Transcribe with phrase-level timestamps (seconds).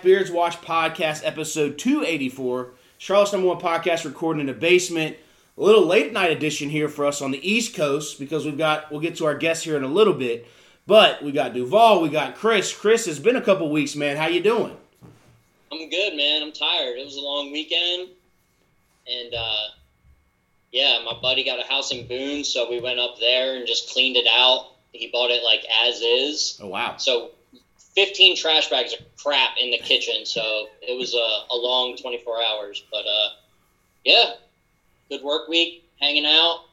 [0.00, 2.70] back, Beards Watch Podcast, episode 284.
[2.98, 5.16] Charlotte's number one podcast recording in the basement.
[5.58, 8.90] A little late night edition here for us on the East Coast because we've got,
[8.90, 10.46] we'll get to our guests here in a little bit.
[10.86, 12.74] But we got Duval, we got Chris.
[12.74, 14.16] Chris, it's been a couple weeks, man.
[14.16, 14.76] How you doing?
[15.72, 16.42] I'm good, man.
[16.42, 16.96] I'm tired.
[16.98, 18.08] It was a long weekend,
[19.06, 19.66] and uh,
[20.72, 23.90] yeah, my buddy got a house in Boone, so we went up there and just
[23.90, 24.72] cleaned it out.
[24.92, 26.96] He bought it like as is, Oh, wow.
[26.96, 27.30] so
[28.06, 30.24] 15 trash bags of crap in the kitchen.
[30.24, 33.28] So it was a, a long 24 hours, but uh,
[34.04, 34.32] yeah,
[35.08, 36.64] good work week, hanging out.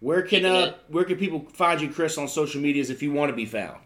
[0.00, 3.30] Where can uh, where can people find you, Chris, on social medias if you want
[3.30, 3.78] to be found?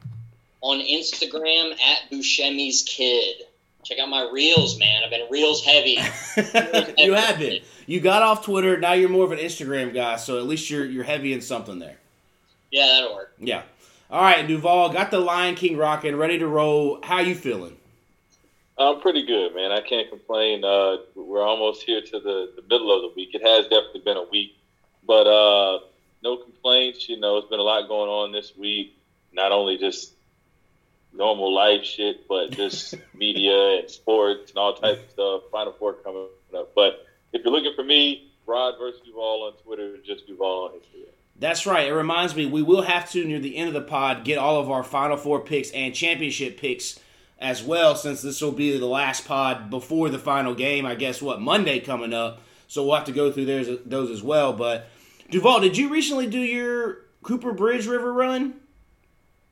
[0.61, 3.37] on Instagram at Buscemi's Kid.
[3.83, 5.03] Check out my reels, man.
[5.03, 5.99] I've been reels heavy.
[6.99, 7.63] you have been.
[7.87, 8.79] You got off Twitter.
[8.79, 11.79] Now you're more of an Instagram guy, so at least you're you're heavy in something
[11.79, 11.97] there.
[12.71, 13.33] Yeah, that'll work.
[13.39, 13.63] Yeah.
[14.11, 16.99] All right, Duval got the Lion King rocking, ready to roll.
[17.01, 17.77] How you feeling?
[18.77, 19.71] I'm pretty good, man.
[19.71, 20.65] I can't complain.
[20.65, 23.29] Uh, we're almost here to the, the middle of the week.
[23.35, 24.57] It has definitely been a week,
[25.07, 25.79] but uh,
[26.25, 27.09] no complaints.
[27.09, 28.99] You know, it's been a lot going on this week.
[29.33, 30.13] Not only just
[31.13, 35.43] normal life shit, but just media and sports and all types of stuff.
[35.53, 36.75] Final Four coming up.
[36.75, 41.13] But if you're looking for me, Rod versus Duval on Twitter, just Duval on Instagram.
[41.41, 41.89] That's right.
[41.89, 44.61] It reminds me, we will have to, near the end of the pod, get all
[44.61, 47.01] of our Final Four picks and championship picks
[47.39, 50.85] as well, since this will be the last pod before the final game.
[50.85, 52.43] I guess, what, Monday coming up.
[52.69, 54.53] So we'll have to go through those, those as well.
[54.53, 54.87] But,
[55.31, 58.55] Duval, did you recently do your Cooper Bridge River run?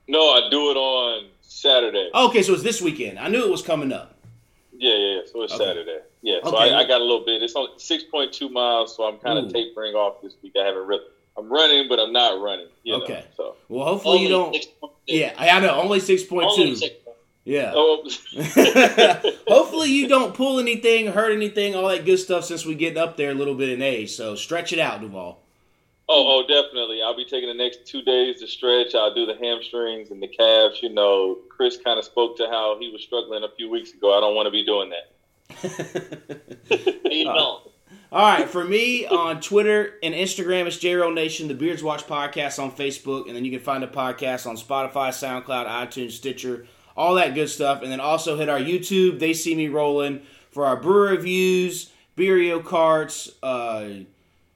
[0.07, 2.11] No, I do it on Saturday.
[2.15, 3.19] Okay, so it's this weekend.
[3.19, 4.15] I knew it was coming up.
[4.73, 5.21] Yeah, yeah, yeah.
[5.33, 5.65] So it's Okay.
[5.65, 5.99] Saturday.
[6.23, 6.73] Yeah, so Okay.
[6.73, 7.43] I, I got a little bit.
[7.43, 10.53] It's only six point two miles, so I'm kind of tapering off this week.
[10.61, 11.03] I haven't really.
[11.38, 12.66] I'm running, but I'm not running.
[12.82, 13.25] You know, Okay.
[13.37, 14.54] so Well, hopefully you don't.
[14.54, 14.91] 6.2.
[15.06, 15.81] Yeah, I know.
[15.81, 16.43] Only 6.2.
[16.43, 16.91] Only 6.2.
[17.44, 17.72] Yeah.
[17.75, 18.03] oh,
[19.49, 23.16] Hopefully you don't pull anything, hurt anything, all that good stuff since we getting up
[23.16, 24.10] there a little bit in age.
[24.10, 25.41] So stretch it out, Duval.
[26.10, 27.00] oh, oh, definitely.
[27.03, 28.94] I'll be taking the next two days to stretch.
[28.94, 30.82] I'll do the hamstrings and the calves.
[30.82, 34.15] You know, Chris kind of spoke to how he was struggling a few weeks ago.
[34.16, 35.06] I don't want to be doing that.
[37.10, 37.62] You don't.
[38.11, 42.59] All right, for me on Twitter and Instagram, it's JRO Nation, the Beards Watch Podcast
[42.59, 46.67] on Facebook, and then you can find the podcast on Spotify, SoundCloud, iTunes, Stitcher,
[46.97, 47.83] all that good stuff.
[47.83, 52.63] And then also hit our YouTube, They See Me Rolling, for our brewer reviews, Beerio
[52.63, 54.05] Karts, uh,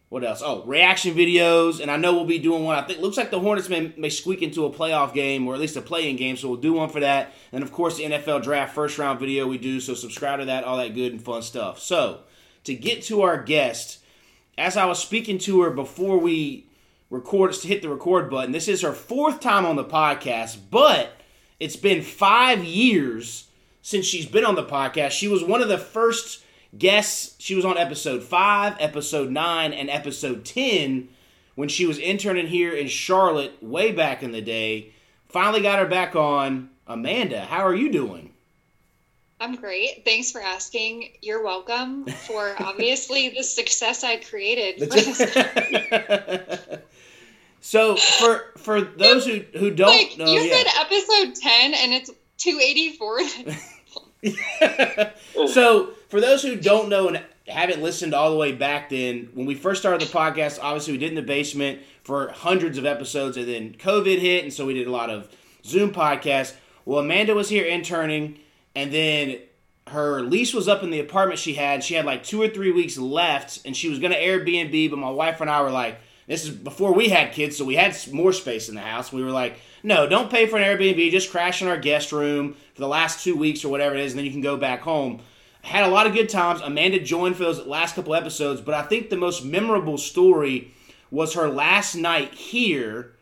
[0.08, 0.40] what else?
[0.42, 2.76] Oh, reaction videos, and I know we'll be doing one.
[2.76, 5.60] I think looks like the Hornets may, may squeak into a playoff game or at
[5.60, 7.34] least a play-in game, so we'll do one for that.
[7.52, 9.78] And of course, the NFL draft first round video we do.
[9.78, 11.80] So subscribe to that, all that good and fun stuff.
[11.80, 12.20] So
[12.64, 13.98] to get to our guest,
[14.56, 16.66] as I was speaking to her before we
[17.10, 21.12] record to hit the record button, this is her fourth time on the podcast, but
[21.60, 23.48] it's been five years
[23.82, 25.10] since she's been on the podcast.
[25.10, 26.44] She was one of the first
[26.76, 27.34] guests.
[27.38, 31.08] She was on episode five, episode nine, and episode ten
[31.54, 34.92] when she was interning here in Charlotte way back in the day.
[35.28, 36.70] Finally got her back on.
[36.86, 38.31] Amanda, how are you doing?
[39.42, 40.04] I'm great.
[40.04, 41.08] Thanks for asking.
[41.20, 44.88] You're welcome for obviously the success I created.
[47.64, 50.56] So for for those who who don't like know, you yeah.
[50.56, 53.20] said episode 10 and it's 284.
[55.48, 59.46] so for those who don't know and haven't listened all the way back then when
[59.46, 63.36] we first started the podcast obviously we did in the basement for hundreds of episodes
[63.36, 65.28] and then covid hit and so we did a lot of
[65.64, 66.54] zoom podcasts
[66.84, 68.38] well amanda was here interning
[68.74, 69.38] and then
[69.88, 71.82] her lease was up in the apartment she had.
[71.82, 74.98] She had like two or three weeks left and she was going to airbnb but
[74.98, 77.96] my wife and i were like this is before we had kids so we had
[78.12, 79.12] more space in the house.
[79.12, 82.54] We were like no don't pay for an airbnb just crash in our guest room
[82.74, 84.80] for the last two weeks or whatever it is and then you can go back
[84.80, 85.20] home.
[85.62, 86.60] Had a lot of good times.
[86.60, 90.72] Amanda joined for those last couple episodes, but I think the most memorable story
[91.10, 93.12] was her last night here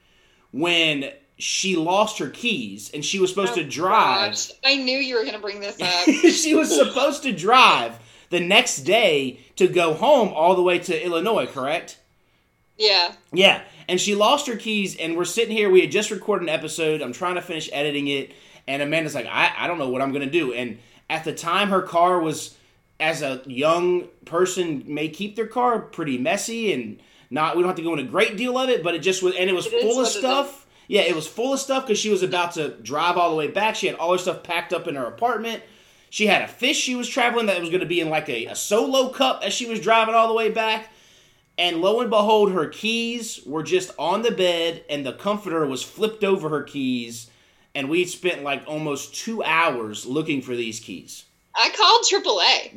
[0.50, 1.10] when
[1.42, 4.30] she lost her keys and she was supposed oh, to Oh, drive.
[4.30, 4.50] gosh.
[4.64, 6.04] I knew you were going to bring this up.
[6.30, 7.98] she was supposed to drive
[8.30, 11.98] the next day to go home all the way to Illinois, correct?
[12.78, 13.12] yeah.
[13.32, 15.68] Yeah, and she lost her keys, and we're sitting here.
[15.70, 17.02] We had just recorded an episode.
[17.02, 18.32] I'm trying to finish editing it,
[18.66, 20.52] and Amanda's like, I, I don't know what I'm going to do.
[20.52, 20.78] And
[21.08, 22.56] at the time, her car was,
[22.98, 27.00] as a young person, may keep their car pretty messy and
[27.30, 27.56] not.
[27.56, 29.34] We don't have to go into a great deal of it, but it just was,
[29.36, 30.59] and it was It full of stuff.
[30.90, 33.46] Yeah, it was full of stuff because she was about to drive all the way
[33.46, 33.76] back.
[33.76, 35.62] She had all her stuff packed up in her apartment.
[36.10, 38.46] She had a fish she was traveling that was going to be in like a,
[38.46, 40.88] a solo cup as she was driving all the way back.
[41.56, 45.84] And lo and behold, her keys were just on the bed, and the comforter was
[45.84, 47.30] flipped over her keys.
[47.72, 51.24] And we spent like almost two hours looking for these keys.
[51.54, 52.76] I called AAA.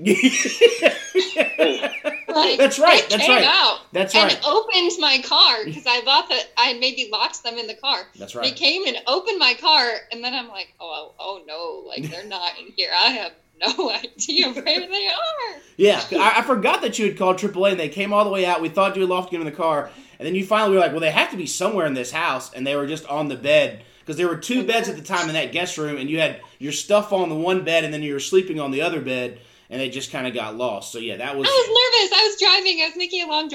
[2.34, 4.34] Like, That's right, that's came right, Out That's right.
[4.34, 8.08] and opened my car because I thought that I maybe locked them in the car.
[8.18, 8.44] That's right.
[8.44, 12.26] They came and opened my car, and then I'm like, oh, oh no, like they're
[12.26, 12.90] not in here.
[12.94, 15.62] I have no idea where they are.
[15.78, 18.46] Yeah, I, I forgot that you had called AAA and they came all the way
[18.46, 18.62] out.
[18.62, 20.92] We thought you had lost them in the car, and then you finally were like,
[20.92, 23.36] "Well, they have to be somewhere in this house," and they were just on the
[23.36, 26.20] bed because there were two beds at the time in that guest room, and you
[26.20, 29.00] had your stuff on the one bed, and then you were sleeping on the other
[29.00, 29.40] bed,
[29.70, 30.92] and they just kind of got lost.
[30.92, 31.48] So yeah, that was.
[31.48, 31.68] I was.
[31.68, 32.20] was nervous.
[32.20, 32.82] I was driving.
[32.82, 33.48] I was making a long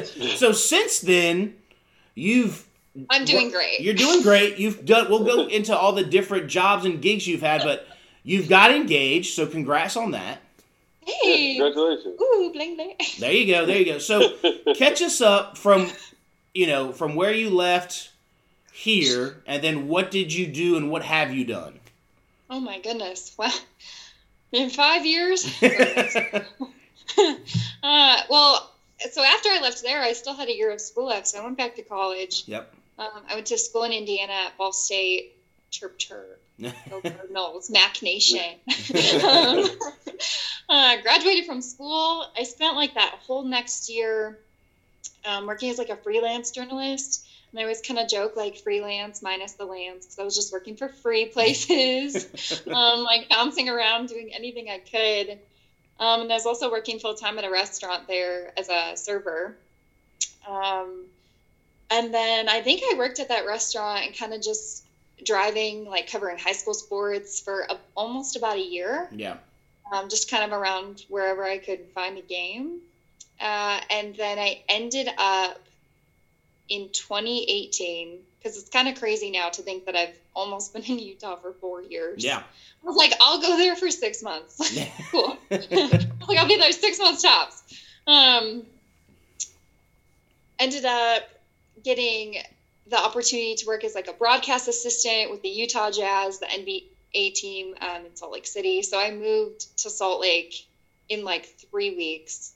[0.00, 0.36] drive.
[0.38, 1.54] so since then,
[2.14, 2.66] you've
[3.08, 3.80] I'm doing great.
[3.80, 4.58] You're doing great.
[4.58, 5.08] You've done.
[5.10, 7.86] We'll go into all the different jobs and gigs you've had, but
[8.22, 9.34] you've got engaged.
[9.34, 10.40] So congrats on that.
[11.00, 11.56] Hey.
[11.56, 12.20] Congratulations.
[12.20, 12.94] Ooh, bling bling.
[13.18, 13.66] There you go.
[13.66, 13.98] There you go.
[13.98, 14.36] So
[14.76, 15.90] catch us up from,
[16.54, 18.10] you know, from where you left
[18.72, 21.78] here, and then what did you do and what have you done?
[22.48, 23.34] Oh my goodness.
[23.38, 23.50] Wow.
[24.52, 25.46] In five years?
[27.82, 28.70] uh, well,
[29.12, 31.44] so after I left there, I still had a year of school left, so I
[31.44, 32.44] went back to college.
[32.46, 32.72] Yep.
[32.98, 35.36] Um, I went to school in Indiana at Ball State.
[35.70, 36.40] Chirp chirp.
[36.60, 37.70] Go Cardinals.
[37.70, 38.40] Mac Nation.
[39.24, 39.64] um,
[40.68, 42.26] uh, graduated from school.
[42.36, 44.36] I spent like that whole next year
[45.24, 47.26] um, working as like a freelance journalist.
[47.50, 50.52] And I always kind of joke like freelance minus the lands because I was just
[50.52, 55.38] working for free places, um, like bouncing around doing anything I could.
[55.98, 59.56] Um, and I was also working full time at a restaurant there as a server.
[60.48, 61.04] Um,
[61.90, 64.84] and then I think I worked at that restaurant and kind of just
[65.24, 69.36] driving, like covering high school sports for a, almost about a year, yeah.
[69.92, 72.80] um, just kind of around wherever I could find a game.
[73.40, 75.60] Uh, and then I ended up
[76.70, 80.98] in 2018 because it's kind of crazy now to think that I've almost been in
[80.98, 82.24] Utah for four years.
[82.24, 82.38] Yeah.
[82.38, 84.56] I was like, I'll go there for six months.
[85.10, 85.36] cool.
[85.50, 87.62] like I'll be there six months tops.
[88.06, 88.62] Um,
[90.58, 91.28] ended up
[91.82, 92.36] getting
[92.86, 97.34] the opportunity to work as like a broadcast assistant with the Utah Jazz, the NBA
[97.34, 98.82] team um, in Salt Lake City.
[98.82, 100.66] So I moved to Salt Lake
[101.08, 102.52] in like three weeks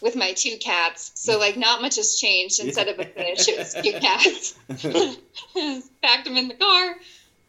[0.00, 1.12] with my two cats.
[1.14, 2.60] So like not much has changed.
[2.60, 4.54] Instead of a fish, it was two cats.
[6.02, 6.96] Packed them in the car,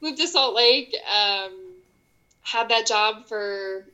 [0.01, 0.95] moved to Salt Lake.
[0.95, 1.51] Um,
[2.41, 3.85] had that job for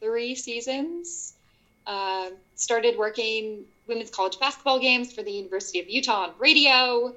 [0.00, 1.34] three seasons.
[1.86, 7.14] Uh, started working women's college basketball games for the University of Utah on radio.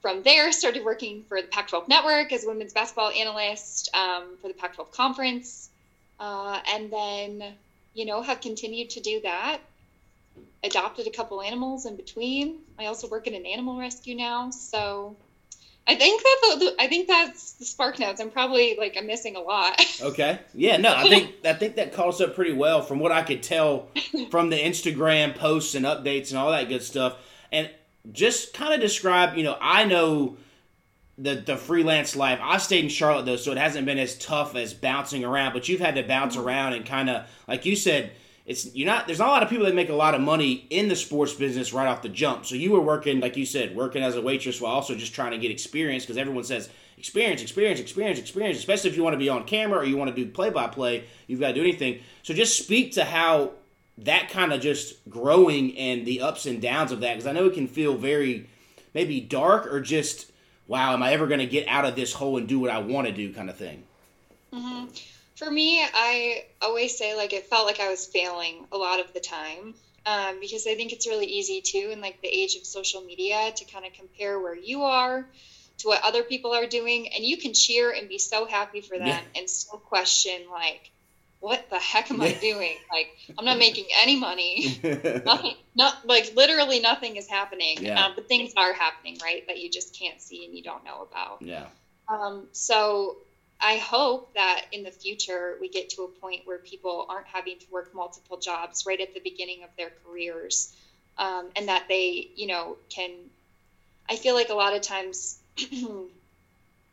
[0.00, 4.24] From there, started working for the Pac 12 network as a women's basketball analyst um,
[4.40, 5.68] for the Pac 12 conference.
[6.18, 7.54] Uh, and then,
[7.94, 9.60] you know, have continued to do that.
[10.64, 12.60] Adopted a couple animals in between.
[12.78, 14.50] I also work in an animal rescue now.
[14.50, 15.16] So
[15.86, 18.20] I think that's the, I think that's the spark notes.
[18.20, 19.80] I'm probably like I'm missing a lot.
[20.02, 20.40] Okay.
[20.52, 20.78] Yeah.
[20.78, 23.88] No, I think I think that calls up pretty well from what I could tell
[24.30, 27.16] from the Instagram posts and updates and all that good stuff.
[27.52, 27.70] And
[28.10, 29.36] just kind of describe.
[29.36, 30.38] You know, I know
[31.18, 32.40] the the freelance life.
[32.42, 35.52] I stayed in Charlotte though, so it hasn't been as tough as bouncing around.
[35.52, 36.46] But you've had to bounce mm-hmm.
[36.46, 38.12] around and kind of like you said.
[38.44, 39.06] It's you're not.
[39.06, 41.32] There's not a lot of people that make a lot of money in the sports
[41.32, 42.44] business right off the jump.
[42.44, 45.30] So you were working, like you said, working as a waitress while also just trying
[45.30, 46.68] to get experience because everyone says
[46.98, 48.58] experience, experience, experience, experience.
[48.58, 50.66] Especially if you want to be on camera or you want to do play by
[50.66, 52.00] play, you've got to do anything.
[52.22, 53.52] So just speak to how
[53.98, 57.46] that kind of just growing and the ups and downs of that because I know
[57.46, 58.48] it can feel very
[58.92, 60.32] maybe dark or just
[60.66, 62.78] wow, am I ever going to get out of this hole and do what I
[62.78, 63.84] want to do kind of thing.
[64.52, 64.86] hmm
[65.36, 69.12] For me, I always say like it felt like I was failing a lot of
[69.12, 69.74] the time
[70.06, 73.52] um, because I think it's really easy too in like the age of social media
[73.56, 75.26] to kind of compare where you are
[75.78, 78.98] to what other people are doing, and you can cheer and be so happy for
[78.98, 79.20] them Yeah.
[79.34, 80.90] and still question like,
[81.40, 82.76] what the heck am I doing?
[82.92, 83.08] Like
[83.38, 84.78] I'm not making any money.
[85.24, 88.04] nothing not like literally nothing is happening Yeah.
[88.04, 91.00] um, but things are happening right that you just can't see and you don't know
[91.10, 91.66] about yeah.
[92.08, 93.16] um, so
[93.62, 97.58] i hope that in the future we get to a point where people aren't having
[97.58, 100.68] to work multiple jobs right at the beginning of their careers
[101.18, 103.30] um, and that they you know can
[104.08, 105.38] i feel like a lot of times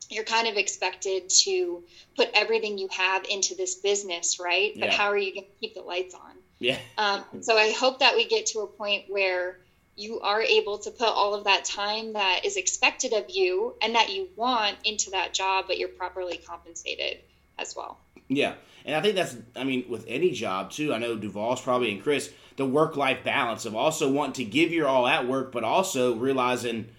[0.09, 1.81] you're kind of expected to
[2.15, 4.97] put everything you have into this business right but Yeah.
[4.97, 6.79] how are you going to keep the lights on Yeah.
[6.97, 9.57] um, so I hope that we get to a point where
[10.00, 13.96] you are able to put all of that time that is expected of you and
[13.96, 17.20] that you want into that job, but you're properly compensated
[17.58, 18.00] as well.
[18.27, 18.53] Yeah,
[18.86, 20.94] and I think that's I mean with any job too.
[20.94, 24.72] I know Duval's probably and Chris the work life balance of also wanting to give
[24.72, 26.89] your all at work, but also realizing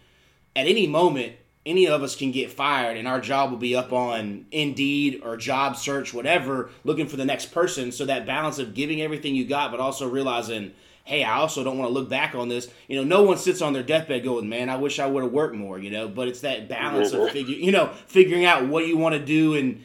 [0.57, 1.35] at any moment
[1.66, 5.37] any of us can get fired and our job will be up on Indeed or
[5.37, 7.92] job search, whatever, looking for the next person.
[7.92, 10.73] So that balance of giving everything you got, but also realizing,
[11.11, 12.69] hey, I also don't want to look back on this.
[12.87, 15.33] You know, no one sits on their deathbed going, man, I wish I would have
[15.33, 17.33] worked more, you know, but it's that balance of mm-hmm.
[17.33, 19.85] figure, you know, figuring out what you want to do and,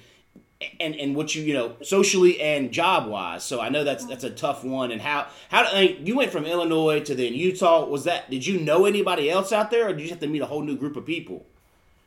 [0.79, 3.43] and, and what you you know socially and job wise.
[3.43, 4.91] So I know that's that's a tough one.
[4.91, 7.85] And how how I mean, you went from Illinois to then Utah.
[7.85, 10.41] Was that did you know anybody else out there, or did you have to meet
[10.41, 11.45] a whole new group of people?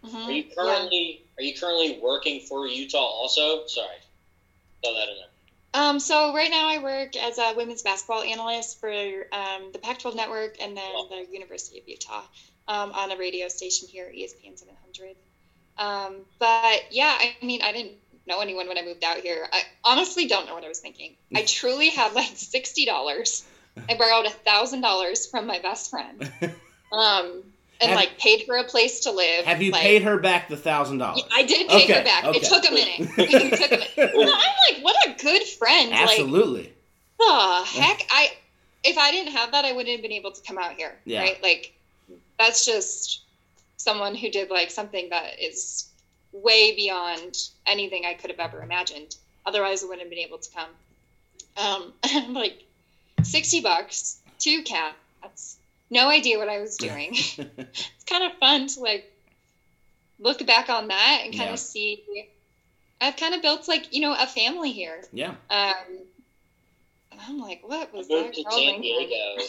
[0.04, 0.16] Mm-hmm.
[0.16, 3.66] Are you currently are you currently working for Utah also?
[3.66, 3.98] Sorry.
[4.82, 5.27] Throw that in there.
[5.78, 10.16] Um, so right now I work as a women's basketball analyst for um, the Pac-12
[10.16, 12.22] network and then the University of Utah
[12.66, 15.14] um, on a radio station here, ESPN 700.
[15.78, 17.92] Um, but yeah, I mean, I didn't
[18.26, 19.46] know anyone when I moved out here.
[19.52, 21.14] I honestly don't know what I was thinking.
[21.32, 23.44] I truly had like sixty dollars.
[23.88, 26.28] I borrowed a thousand dollars from my best friend,
[26.92, 27.44] um,
[27.80, 29.44] and Have- like paid her a place to live.
[29.44, 31.22] Have you like, paid her back the thousand dollars?
[31.32, 32.24] I did pay Okay, her back.
[32.24, 32.38] okay.
[32.38, 33.10] It took a minute.
[33.18, 34.14] it took a minute.
[34.16, 35.90] No, I'm like, what a good friend.
[35.90, 36.72] Like, Absolutely.
[37.18, 38.30] the heck i
[38.84, 41.22] if i didn't have that i wouldn't have been able to come out here Yeah.
[41.22, 41.74] right like
[42.38, 43.22] that's just
[43.76, 45.88] someone who did like something that is
[46.32, 50.48] way beyond anything i could have ever imagined otherwise i wouldn't have been able to
[50.54, 50.70] come
[51.56, 52.62] um like
[53.24, 55.57] 60 bucks two cats
[55.90, 59.04] no idea what i was doing it's kind of fun to like
[60.18, 61.54] look back on that and kind Yeah.
[61.54, 61.98] of see
[63.00, 65.34] i've kind of built like you know a family here yeah.
[65.50, 65.74] um,
[67.10, 69.08] and I'm like, what I was moved that to San thinking?
[69.08, 69.42] Diego.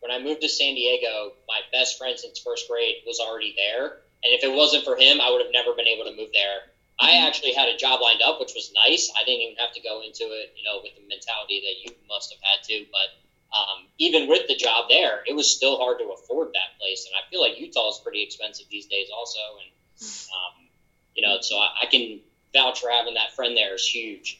[0.00, 3.96] When I moved to San Diego, my best friend since first grade was already there.
[4.22, 6.60] And if it wasn't for him, I would have never been able to move there.
[7.00, 7.26] I Mhm.
[7.26, 9.10] actually had a job lined up, which was nice.
[9.16, 11.90] I didn't even have to go into it, you know, with the mentality that you
[12.06, 12.86] must have had to.
[12.92, 13.08] But
[13.54, 17.06] um, even with the job there, it was still hard to afford that place.
[17.06, 19.38] And I feel like Utah is pretty expensive these days, also.
[19.62, 19.70] And
[20.02, 20.68] um,
[21.14, 22.20] you know, so I, I can
[22.52, 24.38] vouch for having that friend there is huge.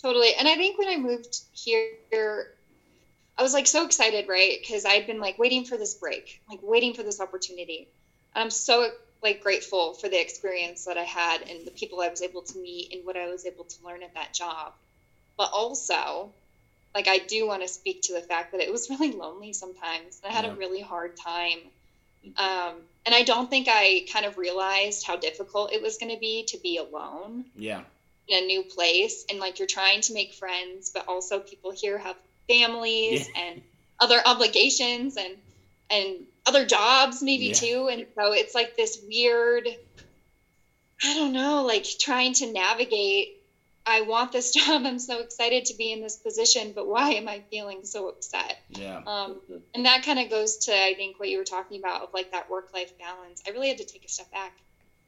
[0.00, 0.34] Totally.
[0.34, 4.58] And I think when I moved here, I was like so excited, right?
[4.60, 7.88] Because I'd been like waiting for this break, like waiting for this opportunity.
[8.34, 8.90] And I'm so
[9.22, 12.58] like grateful for the experience that I had and the people I was able to
[12.58, 14.72] meet and what I was able to learn at that job.
[15.36, 16.32] But also,
[16.94, 20.20] like I do want to speak to the fact that it was really lonely sometimes.
[20.22, 20.52] And I had Yeah.
[20.52, 21.70] a really hard time.
[22.36, 26.18] Um, and I don't think I kind of realized how difficult it was going to
[26.18, 27.84] be to be alone Yeah.
[28.28, 31.98] in a new place and like you're trying to make friends but also people here
[31.98, 32.16] have
[32.48, 33.62] families and
[34.00, 35.38] other obligations and
[35.90, 37.54] and other jobs maybe Yeah.
[37.54, 39.68] too and so it's like this weird
[41.02, 43.28] i don't know like trying to navigate
[43.86, 47.28] i want this job i'm so excited to be in this position but why am
[47.28, 49.00] i feeling so upset Yeah.
[49.06, 49.40] um,
[49.74, 52.30] and that kind of goes to i think what you were talking about of like
[52.30, 54.52] that work life balance i really had to take a step back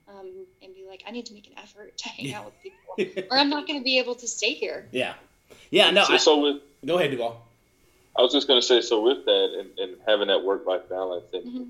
[0.09, 3.25] um, and be like i need to make an effort to hang out with people
[3.31, 5.15] or i'm not going to be able to stay here Yeah.
[5.71, 5.91] Yeah.
[5.91, 6.05] No.
[6.05, 7.41] so, I, so with go ahead, Duval.
[8.17, 10.83] I was just going to say, so with that and, and having that work life
[10.89, 11.69] balance and Mhm.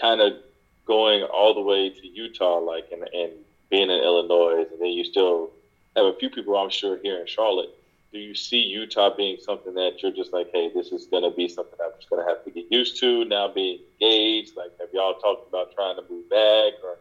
[0.00, 0.34] kind of
[0.86, 3.32] going all the way to Utah, like, and, and
[3.70, 5.50] being in Illinois, and then you still
[5.96, 7.70] have a few people, I'm sure, here in Charlotte.
[8.12, 11.30] Do you see Utah being something that you're just like, hey, this is going to
[11.30, 14.52] be something I'm just going to have to get used to now being engaged?
[14.56, 16.74] Like, have y'all talked about trying to move back?
[16.82, 16.98] Or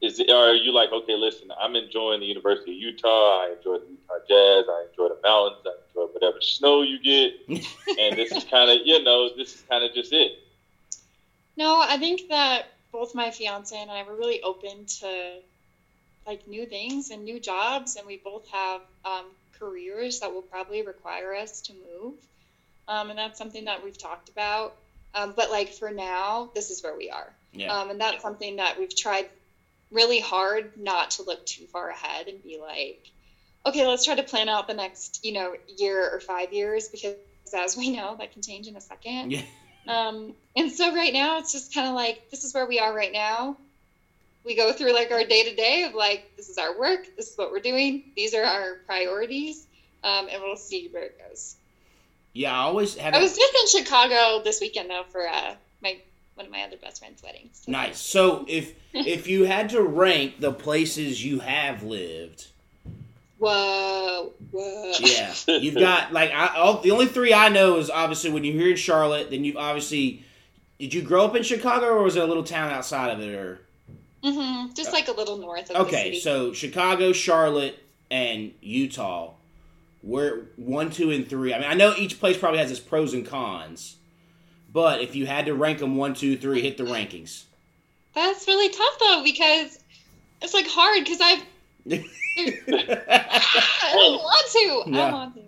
[0.00, 3.40] is it, are you like, okay, listen, I'm enjoying the University of Utah.
[3.42, 4.64] I enjoy the Utah Jazz.
[4.68, 5.62] I enjoy the mountains.
[5.66, 7.32] I enjoy whatever snow you get.
[7.98, 10.32] and this is kind of, you know, this is kind of just it.
[11.56, 15.40] no i think that both my fiance and i were really open to
[16.30, 19.26] like new things and new jobs and we both have um,
[19.58, 22.14] careers that will probably require us to move
[22.88, 24.70] um, and that's something that we've talked about
[25.14, 27.74] um, but like for now this is where we are Yeah.
[27.74, 29.26] Um, and that's something that we've tried
[29.90, 33.10] really hard not to look too far ahead and be like,
[33.66, 37.16] okay, let's try to plan out the next, you know, year or five years because
[37.52, 39.32] as we know, that can change in a second.
[39.32, 39.42] Yeah.
[39.88, 42.94] Um, and so right now it's just kind of like, this is where we are
[42.94, 43.56] right now.
[44.44, 47.30] We go through like our day to day of like, this is our work, this
[47.30, 49.66] is what we're doing, these are our priorities,
[50.02, 51.56] um, and we'll see where it goes.
[52.32, 52.52] Yeah.
[52.52, 53.14] I always had.
[53.14, 55.98] I was just in Chicago this weekend though for uh, my
[56.36, 57.62] one of my other best friend's weddings.
[57.64, 57.98] So- Nice.
[57.98, 62.46] So if if you had to rank the places you have lived,
[63.38, 64.92] Whoa, whoa.
[65.00, 68.54] yeah, you've got like I, all, the only three I know is obviously when you're
[68.54, 70.24] here in Charlotte, then you've obviously
[70.78, 73.34] did you grow up in Chicago, or was it a little town outside of it,
[73.34, 73.60] or?
[74.22, 77.78] Hmm Just like a little north of the Okay, so Chicago, Charlotte,
[78.10, 79.32] and Utah.
[80.02, 81.52] We're one, two, and three.
[81.54, 83.96] I mean, I know each place probably has its pros and cons,
[84.72, 87.44] but if you had to rank them one, two, three, hit the rankings.
[88.14, 89.78] That's really tough though because
[90.42, 91.42] it's like hard because I've
[92.38, 94.58] I don't want to.
[94.58, 95.10] I Yeah.
[95.10, 95.42] don't want to.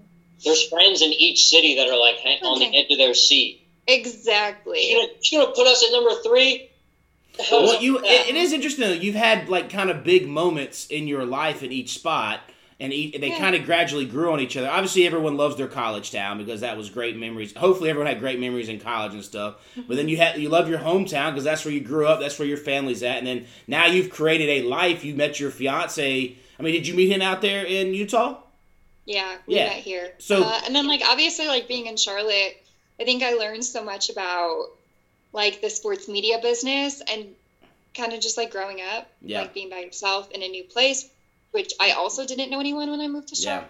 [0.44, 2.78] There's friends in each city that are like hang- on the Okay.
[2.84, 3.60] edge of their seat.
[3.86, 4.90] Exactly.
[4.90, 6.68] You gonna, you gonna put us at number three?
[7.50, 8.86] Well, you it, it is interesting.
[8.88, 8.92] Though.
[8.94, 12.40] You've had like kind of big moments in your life in each spot,
[12.78, 13.38] and e- they Yeah.
[13.38, 14.68] kind of gradually grew on each other.
[14.68, 17.54] Obviously, everyone loves their college town because that was great memories.
[17.56, 19.54] Hopefully, everyone had great memories in college and stuff.
[19.88, 22.20] But then you had you love your hometown because that's where you grew up.
[22.20, 23.16] That's where your family's at.
[23.18, 25.04] And then now you've created a life.
[25.04, 26.36] You met your fiance.
[26.58, 28.38] I mean, did you meet him out there in Utah?
[29.04, 29.64] Yeah, we Yeah.
[29.68, 30.12] met here.
[30.18, 32.56] So- uh, and then like obviously like being in Charlotte,
[33.00, 34.66] I think I learned so much about
[35.32, 37.34] like the sports media business and
[37.94, 39.40] kind of just like growing up, Yeah.
[39.40, 41.04] like being by yourself in a new place,
[41.52, 43.64] which I also didn't know anyone when I moved to Yeah.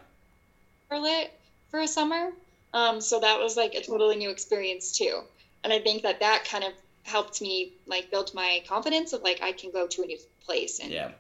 [0.88, 1.31] Charlotte
[1.71, 2.31] for a summer.
[2.73, 5.21] Um, so that was like a totally new experience too.
[5.64, 6.73] And I think that that kind of
[7.04, 10.78] helped me like build my confidence of like I can go to a new place
[10.78, 11.11] and Yeah.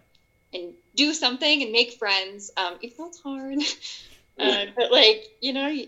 [0.52, 2.50] and do something and make friends.
[2.56, 3.58] Um, even though it's hard,
[4.40, 5.86] uh, but like you know, you,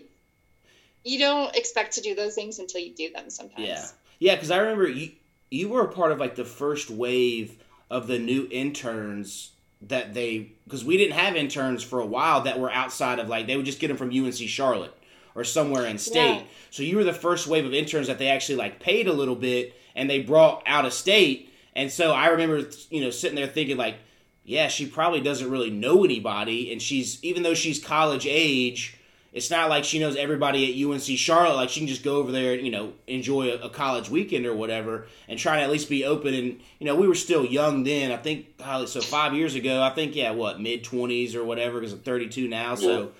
[1.03, 3.29] you don't expect to do those things until you do them.
[3.29, 3.67] Sometimes.
[3.67, 3.85] Yeah,
[4.19, 4.35] yeah.
[4.35, 5.11] Because I remember you
[5.51, 7.57] you were a part of like the first wave
[7.89, 12.59] of the new interns that they because we didn't have interns for a while that
[12.59, 14.93] were outside of like they would just get them from UNC Charlotte
[15.35, 16.37] or somewhere in state.
[16.37, 16.43] Yeah.
[16.71, 19.35] So you were the first wave of interns that they actually like paid a little
[19.35, 21.53] bit and they brought out of state.
[21.75, 23.97] And so I remember you know sitting there thinking like,
[24.43, 28.94] yeah, she probably doesn't really know anybody, and she's even though she's college age.
[29.35, 31.57] It's not like she knows everybody at UNC Charlotte.
[31.57, 34.45] Like she can just go over there and you know enjoy a, a college weekend
[34.45, 36.33] or whatever, and try to at least be open.
[36.33, 38.13] And you know we were still young then.
[38.13, 39.83] I think so five years ago.
[39.83, 42.75] I think yeah, what mid twenties or whatever because I'm 32 now.
[42.75, 43.11] So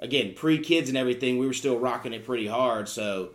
[0.00, 2.88] again, pre kids and everything, we were still rocking it pretty hard.
[2.88, 3.30] So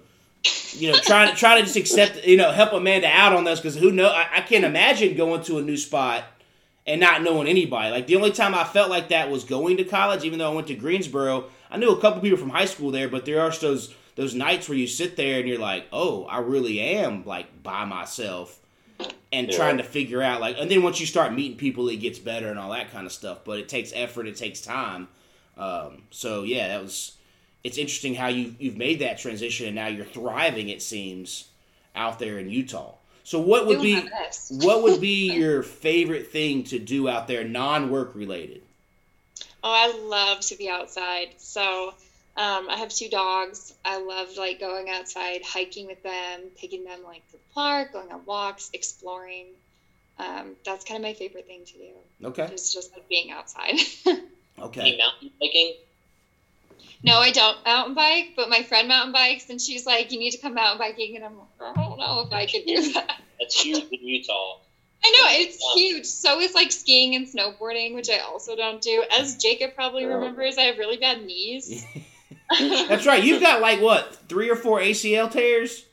[0.74, 3.62] you know trying to try to just accept you know help Amanda out on this
[3.62, 6.26] because who know I, I can't imagine going to a new spot
[6.86, 7.90] and not knowing anybody.
[7.90, 10.56] Like the only time I felt like that was going to college, even though I
[10.56, 11.46] went to Greensboro.
[11.70, 14.68] I knew a couple people from high school there, but there are those those nights
[14.68, 18.60] where you sit there and you're like, oh, I really am like by myself
[19.32, 19.56] and Yeah.
[19.56, 22.50] trying to figure out like, and then once you start meeting people, it gets better
[22.50, 23.40] and all that kind of stuff.
[23.46, 25.08] But it takes effort, it takes time.
[25.58, 27.14] Um, so yeah, that was.
[27.64, 30.70] It's interesting how you you've made that transition and now you're thriving.
[30.70, 31.50] It seems
[31.96, 32.94] out there in Utah.
[33.24, 34.10] So what would Doing be
[34.66, 38.62] what would be your favorite thing to do out there, non-work related?
[39.64, 41.34] Oh, I love to be outside.
[41.38, 41.94] So
[42.36, 43.72] um, I have two dogs.
[43.84, 48.12] I love like going outside, hiking with them, taking them like to the park, going
[48.12, 49.48] on walks, exploring.
[50.18, 51.94] Um, that's kind of my favorite thing to do.
[52.28, 53.76] Okay, It's just like being outside.
[54.06, 54.18] Any
[54.60, 55.74] okay, mountain biking?
[57.04, 60.32] no, I don't mountain bike, but my friend mountain bikes, and she's like, "You need
[60.32, 63.22] to come mountain biking," and I'm like, "I don't know if I could do that."
[63.40, 64.56] That's huge in Utah.
[65.04, 65.82] I know it's Yeah.
[65.82, 66.06] huge.
[66.06, 69.04] So is like skiing and snowboarding, which I also don't do.
[69.18, 71.86] As Jacob probably remembers, I have really bad knees.
[72.60, 73.24] that's right.
[73.24, 75.86] You've got like what three or four ACL tears?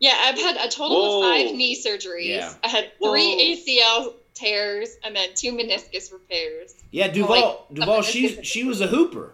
[0.00, 1.18] Yeah, I've had a total Whoa.
[1.18, 2.26] of five knee surgeries.
[2.28, 2.52] Yeah.
[2.62, 6.74] I had three ACL tears and then two meniscus repairs.
[6.92, 7.28] Yeah, Duval.
[7.68, 8.02] like, Duval.
[8.02, 9.32] something She she was a hooper.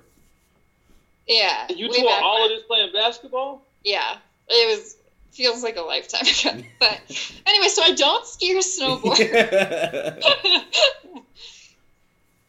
[1.26, 2.50] Yeah, You way tore all when.
[2.52, 3.62] of this playing basketball?
[3.82, 4.16] Yeah,
[4.48, 4.96] it was
[5.34, 6.62] feels like a lifetime ago.
[6.78, 7.00] But
[7.46, 9.16] anyway, so I don't ski or snowboard.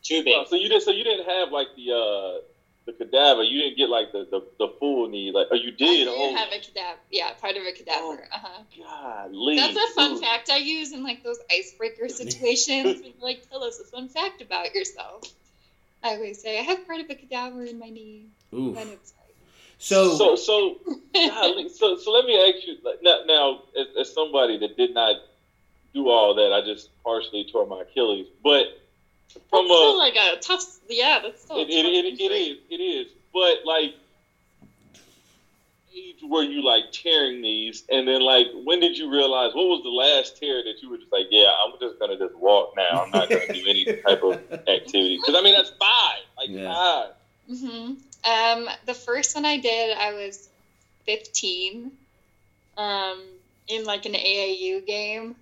[0.03, 0.33] Too big.
[0.37, 0.83] Oh, so you did.
[0.83, 2.39] So you didn't have like the uh
[2.85, 3.43] the cadaver.
[3.43, 5.31] You didn't get like the the, the full knee.
[5.33, 6.05] Like oh, you I did.
[6.05, 6.99] did oh, have a cadaver.
[7.09, 8.27] Yeah, part of a cadaver.
[8.31, 8.63] Uh-huh.
[8.77, 9.55] golly.
[9.55, 10.21] That's a fun dude.
[10.21, 13.01] fact I use in like those icebreaker situations.
[13.01, 15.23] when you're like, tell us a fun fact about yourself.
[16.03, 18.27] I always say I have part of a cadaver in my knee.
[18.53, 18.77] Oof.
[19.75, 20.75] And it's So, So so
[21.13, 25.15] golly, so so let me ask you now, now as, as somebody that did not
[25.93, 28.27] do all that, I just partially tore my Achilles.
[28.43, 28.65] But
[29.49, 30.63] from that's still a like a tough.
[30.89, 31.57] Yeah, that's still.
[31.57, 32.37] a it, it, tough it, it injury.
[32.37, 33.07] is it is.
[33.33, 33.93] But like
[35.95, 39.81] age were you like tearing these and then like when did you realize what was
[39.83, 43.01] the last tear that you were just like yeah i'm just gonna just walk now
[43.03, 44.33] i'm not gonna do any type of
[44.67, 46.73] activity because i mean that's five like Yeah.
[46.73, 47.11] five
[47.47, 47.93] hmm
[48.25, 50.49] Um, the first one I did, I was
[51.05, 51.91] 15,
[52.77, 53.21] um,
[53.67, 55.35] in like an AAU game.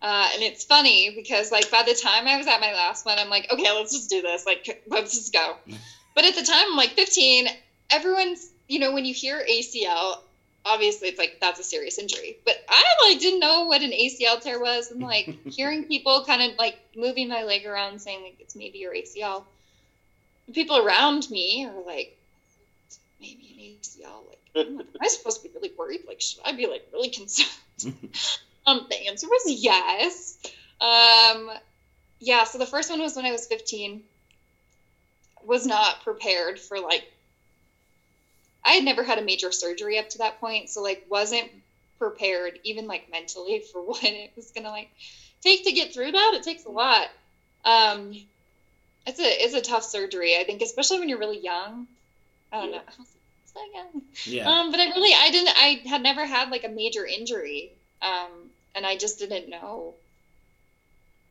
[0.00, 3.18] Uh, and it's funny because like by the time I was at my last one,
[3.18, 4.44] I'm like, okay, let's just do this.
[4.44, 5.56] Like, let's just go.
[6.14, 7.48] But at the time, I'm like 15.
[7.90, 10.18] Everyone's, you know, when you hear ACL,
[10.64, 12.38] obviously it's like that's a serious injury.
[12.44, 16.42] But I like didn't know what an ACL tear was, and like hearing people kind
[16.42, 19.44] of like moving my leg around, saying like it's maybe your ACL.
[20.52, 22.16] People around me are like,
[23.20, 24.28] maybe an ACL.
[24.28, 26.02] Like, am I supposed to be really worried?
[26.06, 27.48] Like, should I be like really concerned?
[28.66, 30.38] um, the answer was yes.
[30.80, 31.50] Um,
[32.20, 32.44] yeah.
[32.44, 34.02] So the first one was when I was 15.
[35.44, 37.04] Was not prepared for like
[38.64, 41.50] I had never had a major surgery up to that point, so like wasn't
[41.98, 44.90] prepared even like mentally for what it was gonna like
[45.42, 46.32] take to get through that.
[46.34, 47.08] It takes a lot.
[47.64, 48.14] Um,
[49.06, 50.36] it's a it's a tough surgery.
[50.36, 51.86] I think, especially when you're really young.
[52.52, 52.78] I don't Yeah.
[52.78, 52.82] know.
[52.88, 53.08] I was
[53.52, 54.02] so young.
[54.24, 54.54] Yeah.
[54.60, 57.72] Um, but I really I didn't I had never had like a major injury.
[58.02, 59.96] Um, and I just didn't know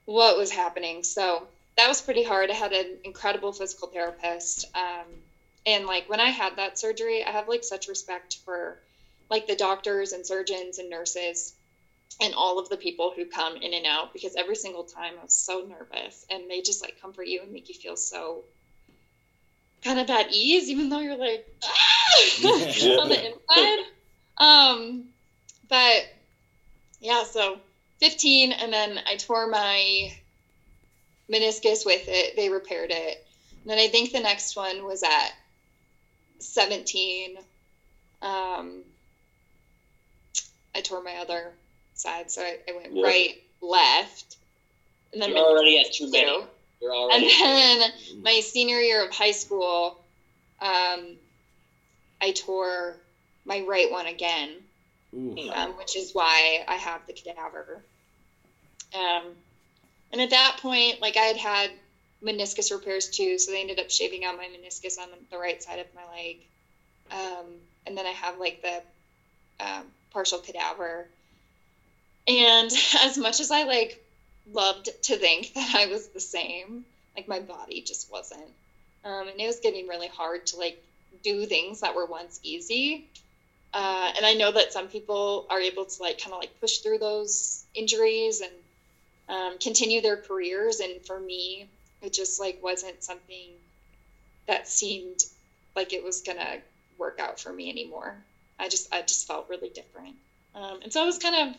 [0.05, 1.03] what was happening.
[1.03, 2.49] So that was pretty hard.
[2.51, 4.65] I had an incredible physical therapist.
[4.73, 5.23] Um,
[5.65, 8.77] and like when I had that surgery, I have like such respect for
[9.29, 11.53] like the doctors and surgeons and nurses
[12.21, 15.23] and all of the people who come in and out because every single time I
[15.23, 18.43] was so nervous and they just like comfort you and make you feel so
[19.83, 23.01] kind of at ease, even though you're like ah!
[23.01, 23.85] on the inside.
[24.37, 25.05] Um,
[25.69, 26.05] but
[26.99, 27.59] yeah, so
[27.99, 30.13] 15, and then I tore my
[31.31, 32.35] meniscus with it.
[32.35, 33.25] They repaired it.
[33.61, 35.31] And then I think the next one was at
[36.39, 37.37] 17.
[38.21, 38.83] Um,
[40.75, 41.53] I tore my other
[42.03, 43.03] side, so I, I went Yeah.
[43.03, 44.37] right, left,
[45.13, 46.25] and then You're already at too many.
[46.25, 46.47] two.
[46.81, 47.23] You're And
[47.81, 47.91] then
[48.23, 49.95] my senior year of high school,
[50.61, 51.17] um,
[52.21, 52.97] I tore
[53.45, 54.63] my right one again,
[55.53, 57.83] um, which is why I have the cadaver.
[58.93, 59.35] Um,
[60.11, 61.71] and at that point, like I had had
[62.23, 65.79] meniscus repairs too, so they ended up shaving out my meniscus on the right side
[65.79, 66.37] of my leg.
[67.11, 68.81] Um, and then I have like the
[69.59, 71.07] um, partial cadaver.
[72.27, 73.99] And as much as I like
[74.51, 78.53] loved to think that I was the same, like my body just wasn't.
[79.03, 80.77] Um, and it was getting really hard to like
[81.23, 83.05] do things that were once easy.
[83.73, 86.77] Uh, and I know that some people are able to like kind of like push
[86.77, 88.51] through those injuries and
[89.27, 90.79] um, continue their careers.
[90.79, 91.67] And for me,
[92.01, 93.49] it just like wasn't something
[94.47, 95.23] that seemed
[95.75, 96.61] like it was gonna
[96.97, 98.23] work out for me anymore.
[98.59, 100.15] I just I just felt really different.
[100.53, 101.55] Um, and so I was kind of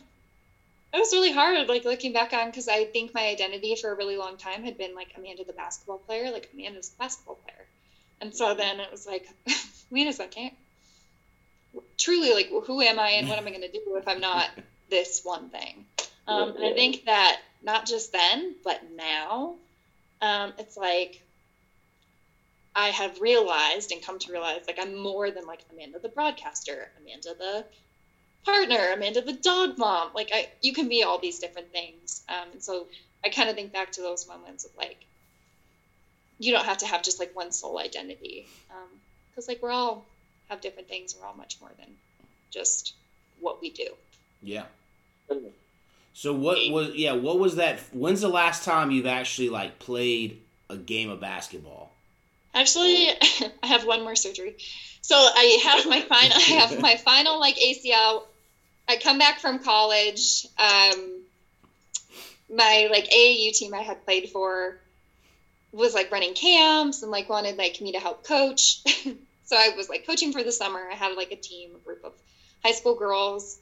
[0.95, 3.95] it was really hard like looking back on because I think my identity for a
[3.95, 7.67] really long time had been like Amanda the basketball player, like Amanda's the basketball player.
[8.21, 9.27] And so then it was like,
[9.89, 10.51] wait a second.
[11.97, 14.49] Truly, like, who am I and what am I going to do if I'm not
[14.89, 15.85] this one thing?
[16.27, 19.55] Um, and I think that not just then, but now,
[20.21, 21.21] um, it's like
[22.73, 26.89] I have realized and come to realize like I'm more than like Amanda the broadcaster,
[27.01, 27.65] Amanda the
[28.45, 30.11] partner, Amanda the dog mom.
[30.13, 32.23] Like I, you can be all these different things.
[32.29, 32.87] Um, and so
[33.23, 34.97] I kind of think back to those moments of like,
[36.39, 38.47] you don't have to have just like one sole identity,
[39.31, 40.05] because like we're all
[40.49, 41.15] have different things.
[41.19, 41.87] We're all much more than
[42.51, 42.93] just
[43.39, 43.87] what we do.
[44.41, 44.65] Yeah.
[46.13, 47.13] So what was yeah?
[47.13, 47.79] What was that?
[47.91, 51.91] When's the last time you've actually like played a game of basketball?
[52.53, 53.09] Actually,
[53.63, 54.55] I have one more surgery.
[55.01, 56.37] So I have my final.
[56.37, 58.23] I have my final like ACL.
[58.87, 60.45] I come back from college.
[60.57, 61.21] Um,
[62.53, 64.77] my like AAU team I had played for
[65.71, 68.81] was like running camps and like wanted like me to help coach.
[69.45, 70.87] so I was like coaching for the summer.
[70.91, 72.13] I had like a team, a group of
[72.63, 73.57] high school girls,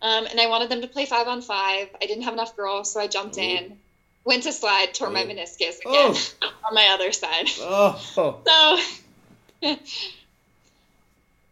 [0.00, 1.88] um, and I wanted them to play five on five.
[2.00, 3.42] I didn't have enough girls, so I jumped Oh.
[3.42, 3.78] in,
[4.24, 5.26] went to slide, tore my Oh.
[5.26, 6.22] meniscus again Oh.
[6.68, 7.48] on my other side.
[7.58, 8.38] Oh, So,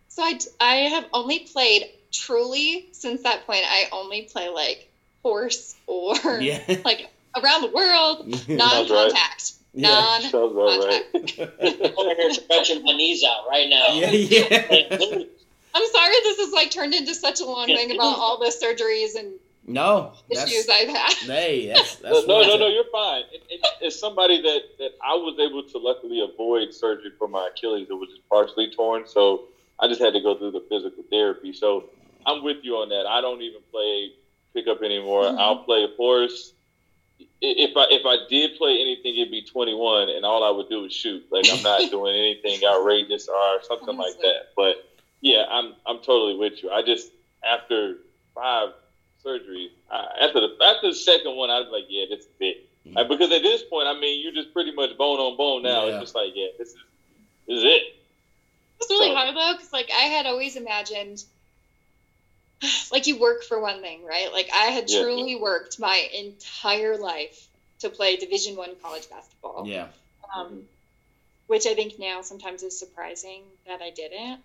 [0.09, 1.85] so I, I have only played
[2.17, 3.63] truly since that point.
[3.67, 4.89] I only play like
[5.23, 6.61] horse or yeah.
[6.85, 9.89] like around the world, Sounds non-contact, Yeah.
[9.91, 10.21] non.
[10.23, 11.05] Sounds about right.
[11.15, 13.87] I'm over here stretching my knees out right now.
[13.93, 15.19] yeah, yeah.
[15.75, 19.15] I'm sorry, this is like turned into such a long thing about all the surgeries
[19.19, 19.35] and
[19.67, 21.13] No, that's issues I've had.
[21.13, 23.25] hey, that's No, that's no, no, no, you're fine.
[23.33, 27.51] It, it, it's somebody that, that I was able to luckily avoid surgery for my
[27.53, 27.89] Achilles.
[27.91, 29.43] It was just partially torn, so
[29.79, 31.53] I just had to go through the physical therapy.
[31.53, 31.85] So
[32.27, 33.07] I'm with you on that.
[33.07, 34.13] I don't even play
[34.53, 35.23] pickup anymore.
[35.25, 35.39] Mhm.
[35.39, 36.53] I'll play horse.
[37.41, 40.85] If I if I did play anything, it'd be 21, and all I would do
[40.85, 41.25] is shoot.
[41.31, 44.49] Like I'm not doing anything outrageous or something like that.
[44.57, 44.85] But
[45.21, 46.71] yeah, I'm I'm totally with you.
[46.71, 47.11] I just
[47.45, 47.99] after
[48.35, 48.71] five
[49.25, 52.67] surgeries, I, after the after the second one, I was like, yeah, this is it.
[52.87, 52.95] Mhm.
[52.97, 55.85] Like, because at this point, I mean, you're just pretty much bone on bone now.
[55.87, 55.93] Yeah.
[55.93, 56.77] It's just like, yeah, this is
[57.47, 57.83] this is it.
[58.81, 61.25] It's really So- hard though, because like I had always imagined
[62.93, 64.33] like you work for one thing, right?
[64.33, 65.03] Like I had Yeah.
[65.03, 67.47] truly worked my entire life
[67.81, 69.67] to play Division One college basketball.
[69.67, 69.89] Yeah.
[70.35, 70.63] um,
[71.47, 74.41] which I think now sometimes is surprising that I didn't.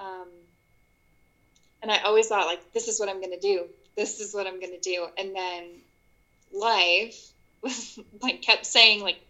[0.00, 0.26] Um,
[1.82, 3.66] and I always thought like, this is what I'm gonna do.
[3.96, 5.06] This is what I'm gonna do.
[5.16, 5.64] And then
[6.52, 7.28] life
[7.62, 9.20] was like kept saying like,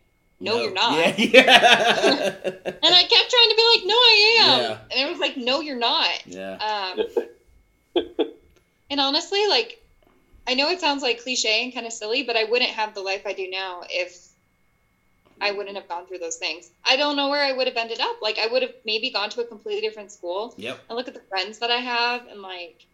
[0.42, 0.92] no, you're not.
[0.96, 1.14] Yeah.
[1.18, 2.40] yeah.
[2.54, 4.60] And I kept trying to be like, no, I am.
[4.60, 4.78] Yeah.
[4.92, 6.26] And it was like, no, you're not.
[6.26, 6.94] yeah.
[6.96, 7.04] Um,
[7.96, 9.82] and honestly, like,
[10.46, 13.00] I know it sounds like cliche and kind of silly, but I wouldn't have the
[13.00, 14.26] life I do now if
[15.40, 16.70] I wouldn't have gone through those things.
[16.84, 18.16] I don't know where I would have ended up.
[18.20, 20.78] Like, I would have maybe gone to a completely different school Yep.
[20.88, 22.84] and look at the friends that I have, and like,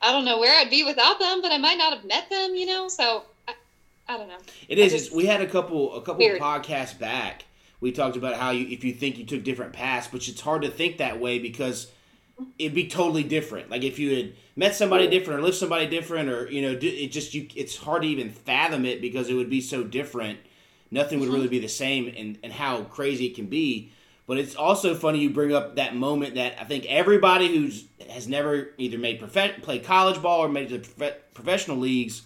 [0.00, 2.54] I don't know where I'd be without them, but I might not have met them,
[2.54, 2.88] you know?
[2.88, 3.54] So, I,
[4.08, 4.38] I don't know.
[4.68, 4.92] It is.
[4.92, 6.40] Just- we had a couple a couple Weird.
[6.40, 7.44] podcasts back.
[7.80, 10.62] We talked about how you, if you think you took different paths, but it's hard
[10.62, 11.88] to think that way because
[12.58, 13.70] it'd be totally different.
[13.70, 17.08] Like if you had met somebody different or lived somebody different, or you know, it
[17.08, 17.48] just you.
[17.54, 20.38] It's hard to even fathom it because it would be so different.
[20.90, 21.34] Nothing would mm-hmm.
[21.34, 23.92] really be the same, and and how crazy it can be.
[24.26, 28.26] But it's also funny you bring up that moment that I think everybody who's has
[28.26, 32.22] never either made prof- play college ball or made the prof- professional leagues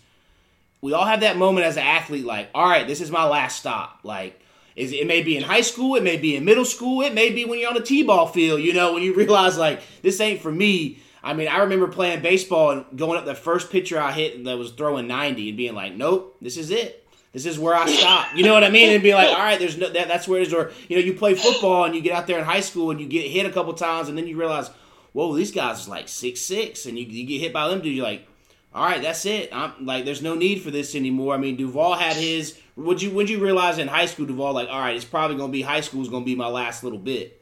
[0.81, 3.59] we all have that moment as an athlete like all right this is my last
[3.59, 4.41] stop like
[4.79, 7.31] is it may be in high school it may be in middle school it may
[7.31, 10.41] be when you're on the t-ball field you know when you realize like this ain't
[10.41, 14.13] for me i mean i remember playing baseball and going up the first pitcher i
[14.13, 17.75] hit that was throwing 90 and being like nope this is it this is where
[17.75, 18.35] I stop.
[18.35, 18.91] You know what I mean?
[18.91, 20.55] And be like, all right, there's no that, that's where it is.
[20.55, 23.01] Or you know, you play football and you get out there in high school and
[23.01, 24.71] you get hit a couple times and then you realize,
[25.13, 27.95] whoa, these guys is like six six, and you, you get hit by them dude.
[27.95, 28.27] You're like,
[28.75, 29.51] all right, that's it.
[29.53, 31.35] I'm like, there's no need for this anymore.
[31.35, 32.59] I mean, Duval had his.
[32.77, 35.53] Would you would you realize in high school, Duval, like, all right, it's probably gonna
[35.53, 37.41] be high school is gonna be my last little bit.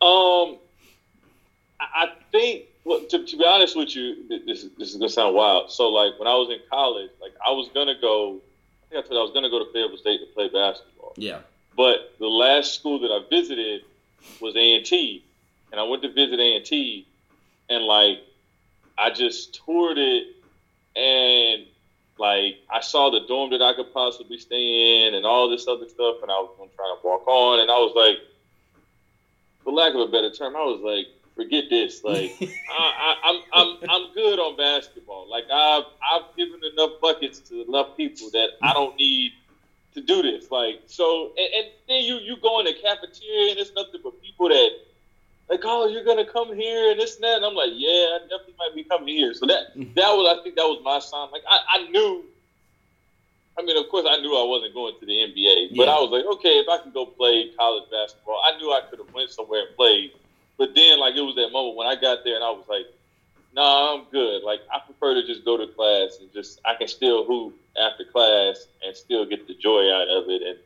[0.00, 0.58] Um,
[1.80, 2.64] I I think.
[2.82, 5.70] Well, to, to be honest with you, this is, this is gonna sound wild.
[5.70, 8.36] So, like when I was in college, like I was gonna go.
[8.36, 11.12] I think I told you I was gonna go to Fayetteville State to play basketball.
[11.16, 11.40] Yeah.
[11.76, 13.82] But the last school that I visited
[14.40, 15.24] was A and T,
[15.72, 17.06] and I went to visit A and T,
[17.68, 18.18] and like
[19.00, 20.26] I just toured it,
[20.96, 21.66] and
[22.18, 25.86] like I saw the dorm that I could possibly stay in, and all this other
[25.88, 28.20] stuff, and I was gonna try to walk on, and I was like,
[29.64, 32.32] for lack of a better term, I was like, forget this, like.
[32.70, 35.28] I, I, I'm I'm I'm good on basketball.
[35.28, 39.32] Like I've I've given enough buckets to enough people that I don't need
[39.94, 40.50] to do this.
[40.50, 44.12] Like so, and, and then you you go in the cafeteria and it's nothing but
[44.22, 44.72] people that
[45.50, 47.36] like, oh, you're gonna come here and this and that.
[47.36, 49.34] And I'm like, yeah, I definitely might be coming here.
[49.34, 49.92] So that mm-hmm.
[49.94, 51.30] that was I think that was my sign.
[51.32, 52.24] Like I, I knew.
[53.58, 55.92] I mean, of course, I knew I wasn't going to the NBA, but Yeah.
[55.92, 59.00] I was like, okay, if I can go play college basketball, I knew I could
[59.00, 60.12] have went somewhere and played.
[60.56, 62.86] But then, like, it was that moment when I got there and I was like,
[63.54, 64.44] no, I'm good.
[64.44, 68.04] Like, I prefer to just go to class and just, I can still hoop after
[68.04, 70.58] class and still get the joy out of it and,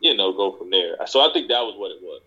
[0.00, 0.96] you know, go from there.
[1.06, 2.20] So I think that was what it was.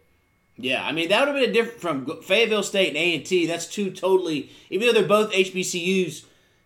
[0.62, 3.26] Yeah, I mean that would have been a different from Fayetteville State and A and
[3.26, 3.46] T.
[3.46, 6.26] That's two totally, even though they're both HBCUs,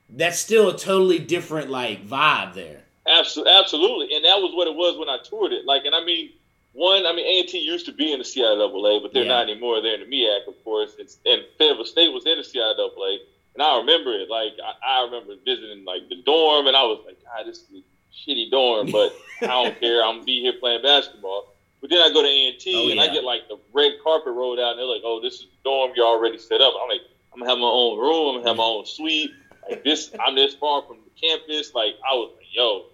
[0.10, 2.82] that's still a totally different like vibe there.
[3.08, 5.66] Absolutely, absolutely, and that was what it was when I toured it.
[5.66, 6.32] Like, and I mean,
[6.72, 9.30] one, I mean, A and T used to be in the CIAA, but they're Yeah.
[9.30, 9.82] not anymore.
[9.82, 10.96] They're in the MEAC, of course.
[10.98, 13.18] It's, and Fayetteville State was in the CIAA,
[13.54, 14.30] and I remember it.
[14.30, 17.66] Like, I, I remember visiting like the dorm, and I was like, God, this is
[17.76, 20.04] a shitty dorm, but I don't care.
[20.04, 21.53] I'm gonna be here playing basketball.
[21.84, 23.02] But then I go to A and T, Oh, and yeah.
[23.02, 25.58] I get like the red carpet rolled out, and they're like, "Oh, this is the
[25.66, 27.02] dorm you're already set up." I'm like,
[27.34, 29.32] I'm gonna have my own room, I'm gonna have my own suite.
[29.70, 31.74] Like this, I'm this far from the campus.
[31.76, 32.86] Like I was like, "Yo,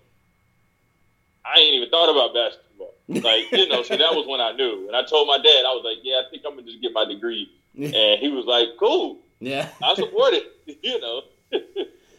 [1.46, 4.88] I ain't even thought about basketball." Like you know, so that was when I knew.
[4.88, 6.92] And I told my dad, I was like, "Yeah, I think I'm gonna just get
[6.92, 7.48] my degree,"
[7.78, 9.70] and he was like, "Cool, Yeah.
[9.84, 10.46] I support it."
[10.82, 11.22] you know.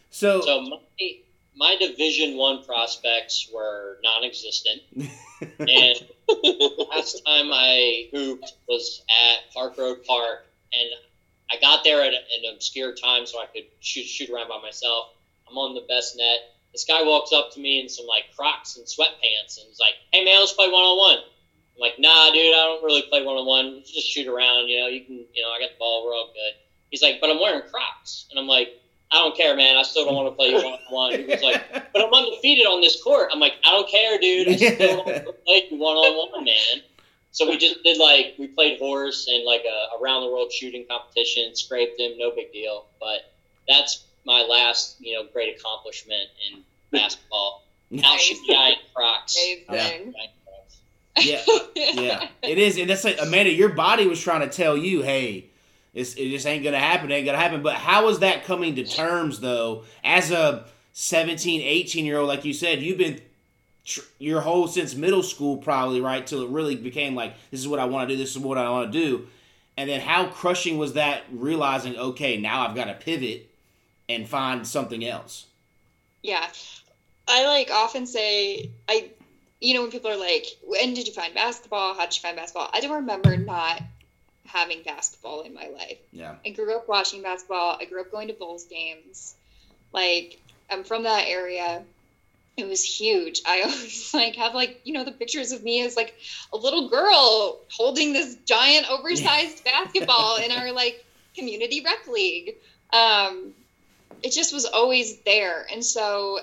[0.09, 0.77] So, So my
[1.55, 4.81] my Division One prospects were non-existent,
[5.59, 6.07] and
[6.89, 10.89] last time I hooped was at Park Road Park, and
[11.51, 15.09] I got there at an obscure time so I could shoot shoot around by myself.
[15.49, 16.55] I'm on the best net.
[16.71, 19.95] This guy walks up to me in some like Crocs and sweatpants, and he's like,
[20.13, 23.23] "Hey man, let's play one on one." I'm like, "Nah, dude, I don't really play
[23.23, 23.83] one on one.
[23.85, 24.87] Just shoot around, you know.
[24.87, 26.53] You can, you know, I got the ball, we're all good."
[26.89, 28.80] He's like, "But I'm wearing Crocs," and I'm like,
[29.11, 29.77] "I don't care, man.
[29.77, 32.13] I still don't want to play you one on one." He was like, "But I'm
[32.13, 34.47] undefeated on this court." I'm like, "I don't care, dude.
[34.49, 36.83] I still want to play you one on one, man."
[37.33, 40.85] So we just did like we played horse and like a around the world shooting
[40.89, 42.85] competition, scraped him, no big deal.
[42.99, 43.31] But
[43.67, 47.63] that's my last, you know, great accomplishment in basketball.
[48.03, 49.37] Out shoot guy in Crocs.
[49.67, 50.11] Amazing.
[50.11, 50.29] Guy
[51.17, 51.41] yeah,
[51.75, 53.51] yeah, it is, and that's like Amanda.
[53.51, 55.45] Your body was trying to tell you, hey,
[55.93, 57.11] It's, it just ain't gonna happen.
[57.11, 57.61] It ain't gonna happen.
[57.61, 59.83] But how is that coming to terms though?
[60.03, 63.21] As a 17, 18 year old, like you said, you've been
[63.85, 67.67] tr- your whole since middle school probably right till it really became like this is
[67.67, 68.21] what I want to do.
[68.21, 69.27] This is what I want to do.
[69.77, 73.49] And then how crushing was that realizing okay now I've got to pivot
[74.07, 75.47] and find something else.
[76.21, 76.47] Yeah.
[77.27, 79.09] I like often say I
[79.59, 81.95] you know when people are like when did you find basketball?
[81.95, 82.69] How did you find basketball?
[82.73, 83.81] I don't remember not
[84.53, 85.97] having basketball in my life.
[86.11, 86.35] Yeah.
[86.45, 87.77] I grew up watching basketball.
[87.79, 89.35] I grew up going to Bulls games.
[89.93, 91.83] Like I'm from that area.
[92.57, 93.41] It was huge.
[93.45, 96.13] I always like have like you know the pictures of me as like
[96.53, 101.03] a little girl holding this giant oversized basketball in our like
[101.35, 102.55] community rec league.
[102.91, 103.53] Um,
[104.21, 106.39] it just was always there, and so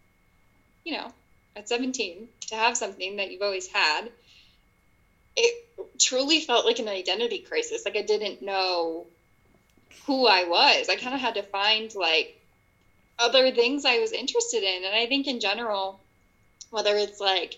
[0.84, 1.12] you know
[1.54, 4.08] at 17 to have something that you've always had,
[5.36, 5.54] it
[6.00, 7.82] truly felt like an identity crisis.
[7.84, 9.08] Like I didn't know
[10.06, 10.88] who I was.
[10.88, 12.30] I kind of had to find like
[13.18, 14.84] other things I was interested in.
[14.84, 16.00] And I think in general,
[16.70, 17.56] whether it's like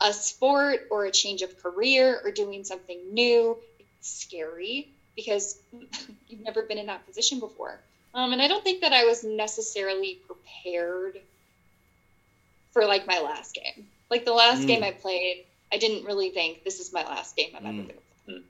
[0.00, 5.56] a sport or a change of career or doing something new, it's scary because
[6.28, 7.80] you've never been in that position before.
[8.14, 11.22] Um, and I don't think that I was necessarily prepared
[12.72, 13.88] for like my last game.
[14.10, 14.66] Like the last Mm.
[14.66, 17.76] game I played, I didn't really think this is my last game I'm ever Mm.
[17.76, 18.42] going to play.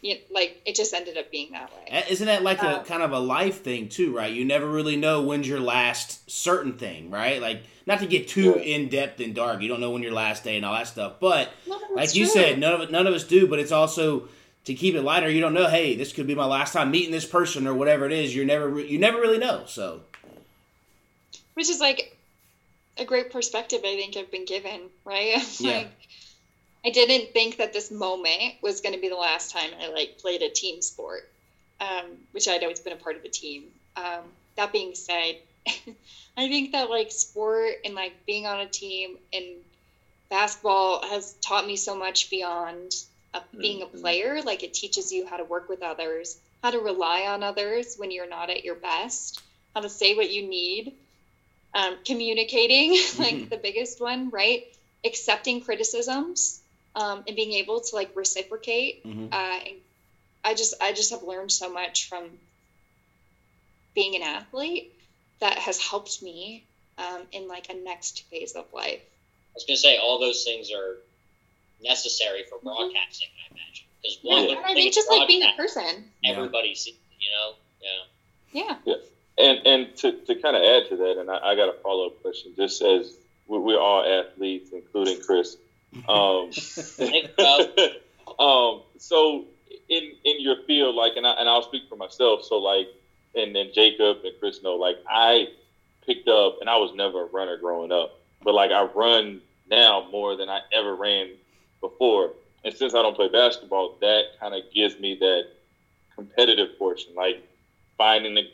[0.00, 2.04] Yeah, like it just ended up being that way.
[2.08, 4.32] Isn't that like a Um, kind of a life thing too, right?
[4.32, 7.42] You never really know when's your last certain thing, right?
[7.42, 8.62] Like not to get too Yeah.
[8.76, 9.60] in depth and dark.
[9.60, 11.14] You don't know when your last day and all that stuff.
[11.18, 11.50] But
[11.94, 12.32] like you true.
[12.32, 13.48] said, none of none of us do.
[13.48, 14.28] But it's also
[14.66, 15.28] to keep it lighter.
[15.28, 15.66] You don't know.
[15.68, 18.32] Hey, this could be my last time meeting this person or whatever it is.
[18.36, 19.64] You're never you never really know.
[19.66, 20.02] So
[21.54, 22.16] which is like
[22.98, 25.42] a great perspective I think I've been given, right?
[25.60, 25.78] Yeah.
[25.78, 25.90] like
[26.84, 30.12] I didn't think that this moment was going to be the last time I like
[30.18, 31.24] played a team sport,
[31.80, 33.72] um, which I'd always been a part of a team.
[33.96, 35.36] Um, that being said,
[36.36, 39.64] I think that like sport and like being on a team and
[40.30, 42.92] basketball has taught me so much beyond
[43.34, 44.00] uh being a Mhm.
[44.00, 44.42] player.
[44.42, 48.10] Like it teaches you how to work with others, how to rely on others when
[48.10, 49.42] you're not at your best,
[49.74, 50.92] how to say what you need,
[51.74, 53.48] um, communicating, like Mhm.
[53.50, 54.62] the biggest one, right?
[55.04, 56.60] Accepting criticisms
[56.98, 59.04] um, and being able to like reciprocate.
[59.04, 59.32] mhm.
[59.32, 59.60] Uh,
[60.44, 62.24] I just I just have learned so much from
[63.94, 64.92] being an athlete
[65.40, 66.64] that has helped me
[66.96, 69.00] um, in like a next phase of life.
[69.00, 70.96] I was gonna say all those things are
[71.82, 73.84] necessary for broadcasting, I imagine.
[74.02, 76.04] Because one, Yeah, I think think just like being a broadcast, person.
[76.22, 76.74] Yeah.
[76.74, 77.54] sees, you know,
[78.52, 78.76] yeah.
[78.84, 78.94] Yeah.
[79.38, 82.06] And and to, to kind of add to that, and I, I got a follow
[82.06, 82.52] up question.
[82.56, 83.12] Just as
[83.46, 85.56] we're, we're all athletes, including Chris.
[86.08, 86.50] Um,
[88.38, 89.44] um, so
[89.88, 92.42] in in your field, like, and I and I'll speak for myself.
[92.42, 92.88] So like,
[93.34, 95.48] and then Jacob and Chris know, like, I
[96.06, 98.10] picked up, and I was never a runner growing up,
[98.42, 101.36] but like I run now more than I ever ran
[101.80, 102.32] before.
[102.64, 105.44] And since I don't play basketball, that kind of gives me that
[106.14, 107.38] competitive portion, like
[107.96, 108.44] finding the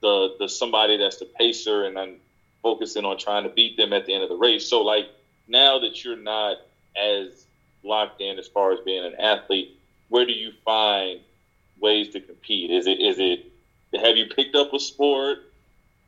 [0.00, 2.20] the the somebody that's the pacer, and I'm
[2.62, 4.64] focusing on trying to beat them at the end of the race.
[4.64, 5.08] So like
[5.48, 6.56] now that you're not
[6.96, 7.46] as
[7.82, 9.70] locked in as far as being an athlete,
[10.08, 11.20] where do you find
[11.80, 12.70] ways to compete?
[12.70, 13.52] Is it is it
[14.00, 15.38] have you picked up a sport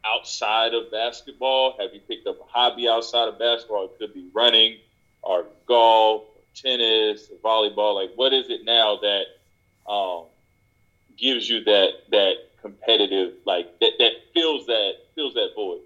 [0.04, 1.76] outside of basketball?
[1.78, 3.84] Have you picked up a hobby outside of basketball?
[3.84, 4.78] It could be running
[5.22, 6.24] or golf,
[6.54, 7.94] tennis, volleyball.
[7.94, 10.24] Like what is it now that um,
[11.16, 15.80] gives you that that competitive like that that fills that fills that void?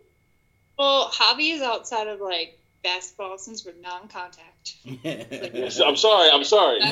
[0.78, 4.76] Well, hobbies outside of like basketball, since we're non-contact.
[4.84, 6.30] Yes, I'm sorry.
[6.30, 6.80] I'm sorry.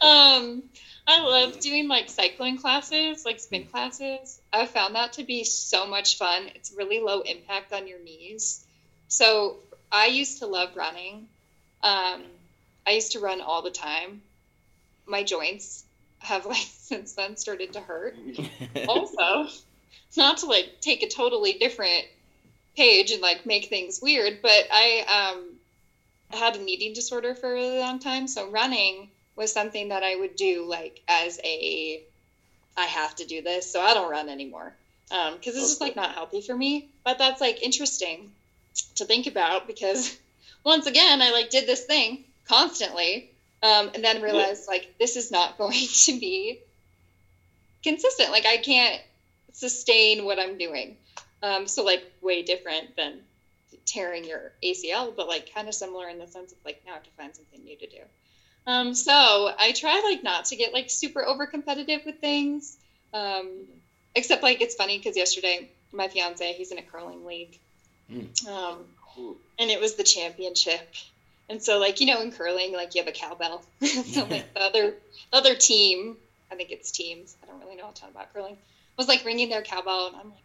[0.00, 0.62] um,
[1.06, 4.40] I love doing like cycling classes, like spin classes.
[4.52, 6.50] I've found that to be so much fun.
[6.54, 8.64] It's really low impact on your knees.
[9.08, 9.56] So
[9.90, 11.28] I used to love running.
[11.82, 12.22] Um,
[12.86, 14.22] I used to run all the time.
[15.06, 15.84] My joints
[16.20, 18.16] have like since then started to hurt.
[18.88, 19.48] also,
[20.16, 22.04] not to like take a totally different
[22.76, 25.56] page and like make things weird, but I um
[26.30, 30.16] had an eating disorder for a really long time, so running was something that I
[30.16, 32.02] would do like as a
[32.76, 34.74] I have to do this, so I don't run anymore
[35.08, 36.88] because it's just like not healthy for me.
[37.04, 38.32] But that's like interesting
[38.96, 40.16] to think about because
[40.64, 43.30] once again I like did this thing constantly
[43.62, 46.60] um, and then realized like this is not going to be
[47.82, 48.30] consistent.
[48.30, 49.00] Like I can't
[49.52, 50.96] sustain what I'm doing.
[51.42, 53.20] Um, so like way different than
[53.86, 56.94] tearing your ACL, but like kind of similar in the sense of like now I
[56.94, 57.98] have to find something new to do.
[58.66, 59.12] Um, so
[59.58, 62.76] I try like not to get like super over competitive with things.
[63.12, 63.64] Um,
[64.14, 67.58] except like it's funny because yesterday my fiance he's in a curling league,
[68.10, 68.46] Mm.
[68.48, 68.84] um,
[69.58, 70.80] and it was the championship.
[71.48, 73.62] And so like you know in curling like you have a cowbell.
[73.82, 74.94] so like the other
[75.30, 76.16] the other team,
[76.50, 77.36] I think it's teams.
[77.42, 78.56] I don't really know a ton about curling.
[78.98, 80.44] Was like ringing their cowbell, and I'm like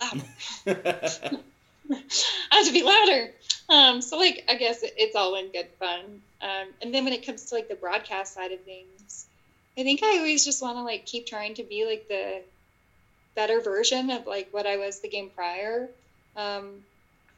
[0.00, 0.24] louder.
[1.90, 3.30] I have to be louder.
[3.68, 6.22] Um, so like I guess it, it's all in good fun.
[6.40, 9.26] Um, and then when it comes to like the broadcast side of things,
[9.76, 12.42] I think I always just want to like keep trying to be like the
[13.34, 15.88] better version of like what I was the game prior.
[16.36, 16.84] Um,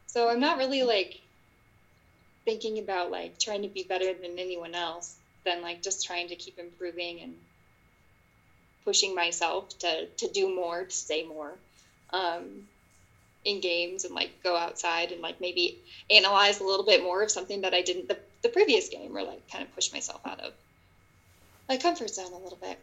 [0.07, 1.21] so I'm not really like
[2.45, 6.37] thinking about like trying to be better than anyone else than like just trying to
[6.37, 7.35] keep improving and
[8.85, 11.53] pushing myself to to do more, to say more.
[12.13, 12.67] Um,
[13.47, 15.79] in games and like go outside and like maybe
[16.11, 19.23] analyze a little bit more of something that I didn't the, the previous game or
[19.23, 20.53] like kind of push myself out of
[21.69, 22.79] my comfort zone a little bit.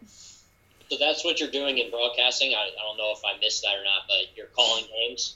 [0.89, 2.53] So that's what you're doing in broadcasting.
[2.53, 5.35] I, I don't know if I missed that or not, but you're calling games.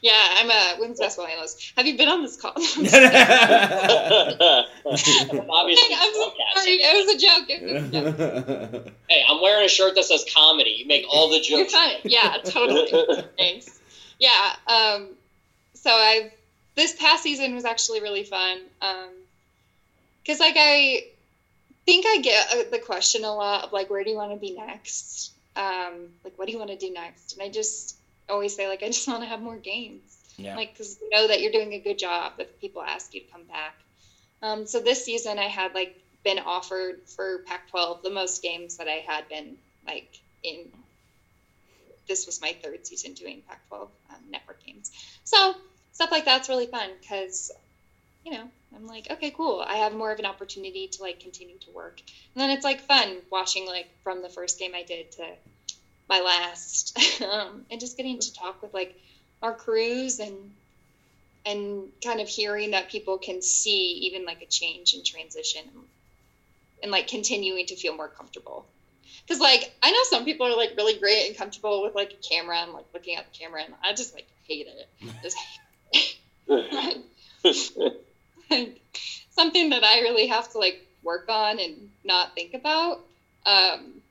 [0.00, 1.72] Yeah, I'm a women's basketball analyst.
[1.76, 2.52] Have you been on this call?
[2.56, 2.60] I'm
[5.50, 6.72] Obviously, I'm so sorry.
[6.72, 7.46] It was a joke.
[7.48, 8.92] It was a joke.
[9.08, 10.76] Hey, I'm wearing a shirt that says comedy.
[10.78, 11.72] You make all the You're jokes.
[11.72, 11.96] fine.
[12.04, 12.90] Yeah, totally.
[13.36, 13.78] Thanks.
[14.18, 14.56] Yeah.
[14.66, 15.08] Um,
[15.74, 16.32] so I
[16.74, 18.58] this past season was actually really fun.
[18.80, 19.10] Um,
[20.26, 21.04] cause like I
[21.86, 24.38] think I get uh, the question a lot of like, where do you want to
[24.38, 25.32] be next?
[25.56, 27.34] Um, like, what do you want to do next?
[27.34, 27.96] And I just
[28.28, 30.18] always say like, I just want to have more games.
[30.36, 30.56] yeah.
[30.56, 33.26] like because you know that you're doing a good job if people ask you to
[33.30, 33.76] come back.
[34.42, 38.78] Um, so this season i had like been offered for pac 12 the most games
[38.78, 39.56] that i had been
[39.86, 40.68] like in.
[42.06, 44.90] This was my third season doing pac 12 um, network games.
[45.24, 45.54] So
[45.92, 47.50] stuff like that's really fun because
[48.24, 48.44] you know
[48.74, 49.64] i'm like okay cool.
[49.66, 52.00] I have more of an opportunity to like continue to work.
[52.34, 55.26] And then it's like fun watching like from the first game i did to
[56.08, 58.98] my last um, and just getting to talk with like
[59.42, 60.34] our crews and
[61.46, 65.62] and kind of hearing that people can see even like a change and transition
[66.82, 68.66] and like continuing to feel more comfortable.
[69.26, 72.28] Because like i know some people are like really great and comfortable with like a
[72.28, 74.88] camera and like looking at the camera and i just like hate it.
[75.22, 75.36] Just
[78.50, 78.80] like,
[79.30, 83.00] something that i really have to like work on and not think about.
[83.46, 84.02] Um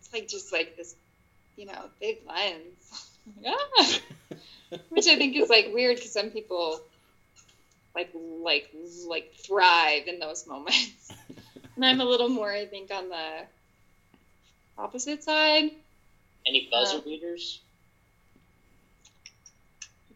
[0.00, 0.94] it's like just like this
[1.58, 3.98] you know big lens ah!
[4.90, 6.80] which I think is like weird because some people
[7.94, 8.70] like like
[9.08, 11.12] like thrive in those moments,
[11.74, 13.46] and I'm a little more I think on the
[14.78, 15.70] opposite side.
[16.46, 17.60] Any buzzer Uh, beaters?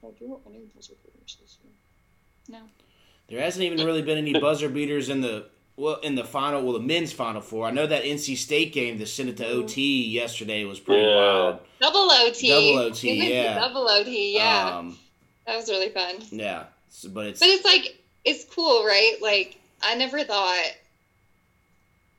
[0.00, 2.58] Did I do any buzzer beaters this year?
[2.60, 2.66] No.
[3.28, 6.74] There hasn't even really been any buzzer beaters in the well in the final, well
[6.74, 7.66] the men's final four.
[7.66, 11.16] I know that NC State game that sent it to OT yesterday was pretty Yeah.
[11.16, 11.58] wild.
[11.80, 12.48] Double OT.
[12.48, 13.58] Double OT, We went to yeah.
[13.58, 14.34] Double OT.
[14.34, 14.98] Yeah, Um,
[15.46, 16.16] that was really fun.
[16.30, 16.64] yeah.
[16.90, 19.16] So- but it's But it's like it's cool, right?
[19.20, 20.70] Like I never thought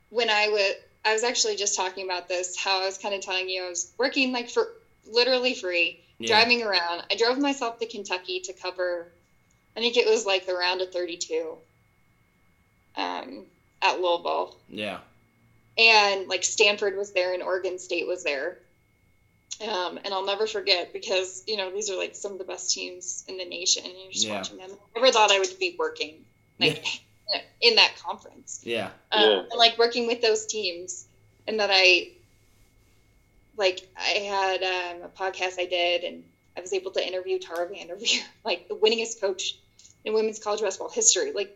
[0.09, 0.73] when I was
[1.05, 3.69] I was actually just talking about this how I was kind of telling you I
[3.69, 4.67] was working like for
[5.05, 6.27] literally free, yeah.
[6.27, 7.03] driving around.
[7.11, 9.11] I drove myself to Kentucky to cover
[9.75, 11.57] I think it was like the round of 32
[12.95, 13.45] um,
[13.81, 14.55] at Louisville.
[14.69, 14.99] Yeah.
[15.77, 18.57] And like Stanford was there and Oregon State was there.
[19.61, 22.73] Um, and I'll never forget because you know these are like some of the best
[22.73, 24.33] teams in the nation, and you're just Yeah.
[24.37, 24.69] watching them.
[24.95, 26.25] I never thought I would be working
[26.59, 26.83] like
[27.61, 28.89] in that conference, Yeah.
[29.11, 29.39] um, Yeah.
[29.39, 31.05] and like working with those teams,
[31.47, 32.09] and that I
[33.55, 36.23] like I had um, a podcast I did, and
[36.57, 39.55] I was able to interview Tara VanDerveer, like the winningest coach
[40.03, 41.31] in women's college basketball history.
[41.31, 41.55] Like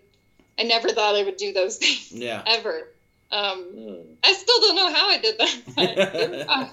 [0.60, 2.42] I never thought I would do those things Yeah.
[2.46, 2.88] ever.
[3.32, 3.96] Um, Hmm.
[4.24, 5.56] I still don't know how I did that.
[5.76, 6.70] But it was fun.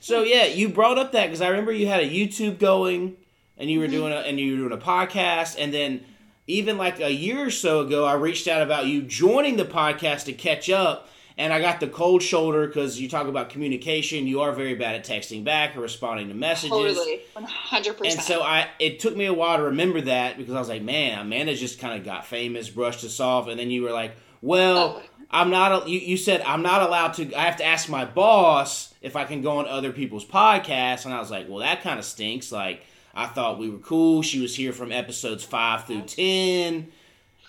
[0.00, 3.16] So yeah, you brought up that because I remember you had a YouTube going,
[3.58, 3.90] and you were Mhm.
[3.90, 6.04] doing a and you were doing a podcast, and then
[6.46, 10.24] even like a year or so ago, I reached out about you joining the podcast
[10.24, 11.09] to catch up,
[11.40, 14.26] and I got the cold shoulder because you talk about communication.
[14.26, 16.70] You are very bad at texting back or responding to messages.
[16.70, 18.18] Totally, one hundred And percent.
[18.18, 20.82] And so I, it took me a while to remember that because I was like,
[20.82, 24.12] man, Amanda just kind of got famous, brushed us off, and then you were like,
[24.42, 25.02] well, Oh.
[25.30, 25.88] I'm not.
[25.88, 27.32] You, you said I'm not allowed to.
[27.34, 31.14] I have to ask my boss if I can go on other people's podcasts, and
[31.14, 32.52] I was like, well, that kind of stinks.
[32.52, 32.82] Like
[33.14, 34.22] I thought we were cool.
[34.22, 36.88] She was here from episodes five through ten,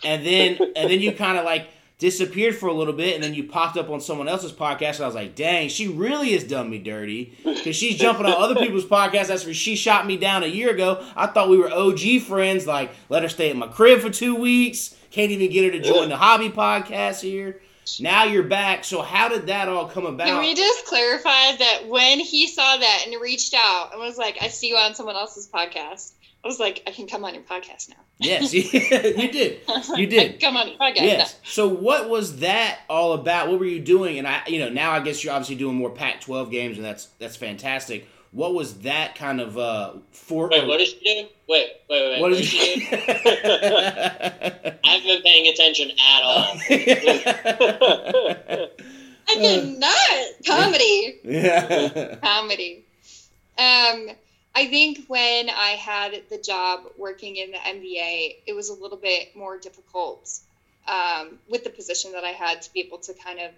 [0.04, 1.68] and then and then you kind of like
[2.02, 4.96] disappeared for a little bit, and then you popped up on someone else's podcast.
[4.96, 8.34] And I was like, dang, she really has done me dirty because she's jumping on
[8.34, 9.28] other people's podcasts.
[9.28, 11.06] That's where she shot me down a year ago.
[11.16, 12.66] I thought we were OG friends.
[12.66, 14.96] Like, let her stay at my crib for two weeks.
[15.12, 17.62] Can't even get her to join the hobby podcast here.
[18.00, 18.84] Now you're back.
[18.84, 20.28] So how did that all come about?
[20.28, 24.38] Can we just clarify that when he saw that and reached out and was like,
[24.42, 26.14] I see you on someone else's podcast,
[26.44, 27.98] I was like, I can come on your podcast now.
[28.20, 28.64] Yes, you
[29.32, 29.60] did.
[29.96, 30.40] You did.
[30.40, 31.34] come on your podcast Yes.
[31.34, 31.40] now.
[31.50, 33.50] So what was that all about?
[33.50, 34.18] What were you doing?
[34.20, 37.08] And I, you know, now I guess you're obviously doing more Pac-12 games, and that's
[37.20, 38.08] that's fantastic.
[38.32, 40.48] What was that kind of uh for?
[40.50, 41.28] Wait, what did she do?
[41.50, 42.22] Wait, wait, wait.
[42.22, 42.86] What What did did she do?
[42.92, 46.58] I haven't been paying attention at all.
[49.28, 50.46] I did not.
[50.46, 51.20] Comedy.
[51.24, 52.16] yeah.
[52.24, 52.86] Comedy.
[53.58, 54.10] Um,
[54.56, 58.98] I think when I had the job working in the NBA, it was a little
[58.98, 60.40] bit more difficult
[60.88, 63.52] um, with the position that I had to be able to kind of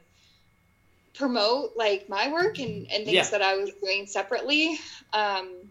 [1.15, 3.23] promote like my work and, and things Yeah.
[3.31, 4.77] that I was doing separately.
[5.13, 5.69] Um,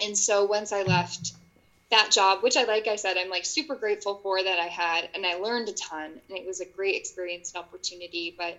[0.00, 1.32] and so once I left
[1.90, 5.08] that job, which I like I said, I'm like super grateful for that I had,
[5.14, 8.34] and I learned a ton, and it was a great experience and opportunity.
[8.36, 8.58] But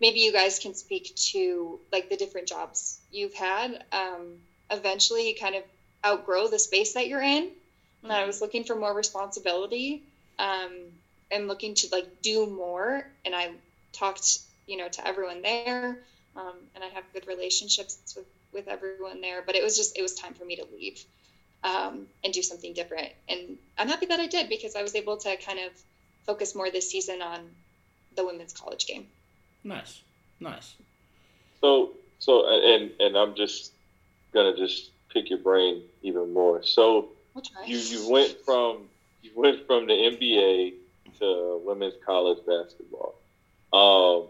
[0.00, 3.82] maybe you guys can speak to like the different jobs you've had.
[3.92, 4.40] Um,
[4.70, 5.64] eventually, you kind of
[6.06, 7.50] outgrow the space that you're in,
[8.02, 10.02] and I was looking for more responsibility,
[10.38, 10.92] um,
[11.30, 13.02] and looking to like do more.
[13.24, 13.48] And I
[13.92, 14.38] talked,
[14.68, 15.98] you know, to everyone there,
[16.36, 19.42] um, and I have good relationships with with everyone there.
[19.44, 21.04] But it was just it was time for me to leave
[21.64, 23.10] um, and do something different.
[23.28, 25.72] And I'm happy that I did because I was able to kind of
[26.26, 27.50] focus more this season on
[28.14, 29.06] the women's college game.
[29.64, 30.02] nice,
[30.40, 30.74] nice.
[31.60, 33.72] So, so, and and I'm just
[34.32, 36.62] gonna just pick your brain even more.
[36.62, 37.08] So,
[37.66, 38.88] you you went from
[39.22, 40.74] you went from the NBA
[41.18, 43.14] to women's college basketball,
[43.72, 44.28] um,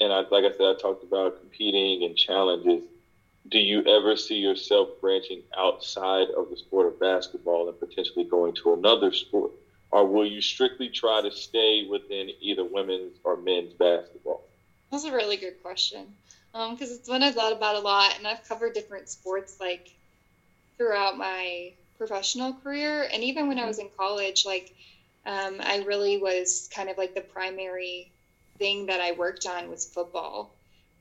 [0.00, 2.82] and I like I said, I talked about competing and challenges.
[3.48, 8.54] Do you ever see yourself branching outside of the sport of basketball and potentially going
[8.62, 9.52] to another sport,
[9.90, 14.42] or will you strictly try to stay within either women's or men's basketball?
[14.90, 16.16] That's a really good question
[16.52, 19.82] because it's one I've thought about a lot, and I've covered different sports like
[20.76, 24.70] throughout my professional career, and even when I was in college, like
[25.26, 28.10] um, I really was kind of like the primary
[28.60, 30.48] thing that I worked on was football.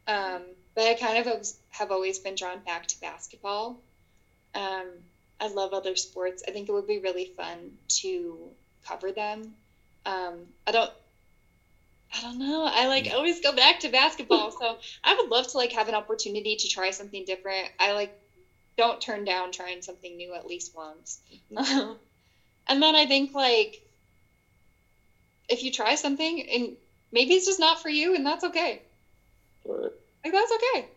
[0.07, 3.77] Um, but I kind of have, always been drawn back to basketball.
[4.55, 5.03] Um,
[5.39, 6.41] I love other sports.
[6.47, 8.51] I think it would be really fun to
[8.87, 9.53] cover them.
[10.05, 10.89] Um, I don't
[12.11, 12.63] I don't know.
[12.65, 14.51] I like always go back to basketball.
[14.51, 17.69] So I would love to like have an opportunity to try something different.
[17.77, 18.09] I like
[18.77, 21.19] don't turn down trying something new at least once.
[21.55, 21.97] and
[22.67, 23.79] then I think like
[25.49, 26.75] if you try something and
[27.11, 28.81] maybe it's just not for you and that's okay.
[29.65, 29.91] Right.
[30.23, 30.87] Like that's okay.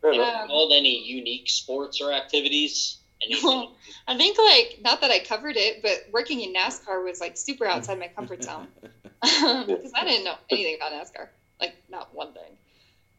[0.00, 0.42] Fair enough.
[0.42, 2.96] Um, Called any unique sports or activities?
[3.22, 3.66] Anything?
[4.06, 7.66] I think like not that I covered it, but working in NASCAR was like super
[7.66, 8.68] outside my comfort zone
[9.22, 11.28] because I didn't know anything about NASCAR,
[11.60, 12.56] like not one thing.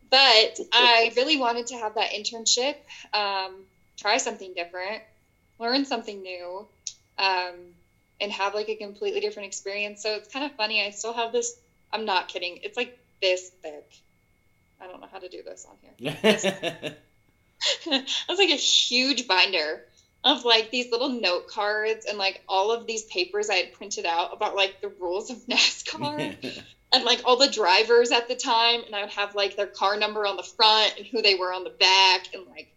[0.10, 2.76] But I really wanted to have that internship,
[3.14, 3.66] um,
[3.98, 5.04] try something different,
[5.60, 6.68] learn something new,
[7.18, 7.54] um,
[8.20, 10.02] and have like a completely different experience.
[10.02, 10.84] So it's kind of funny.
[10.84, 11.56] I still have this.
[11.94, 12.60] I'm not kidding.
[12.64, 13.92] It's like this thick.
[14.82, 16.24] I don't know how to do this on here.
[17.86, 19.84] That's like a huge binder
[20.24, 24.06] of like these little note cards and like all of these papers I had printed
[24.06, 28.82] out about like the rules of NASCAR and like all the drivers at the time.
[28.86, 31.54] And I would have like their car number on the front and who they were
[31.54, 32.72] on the back and like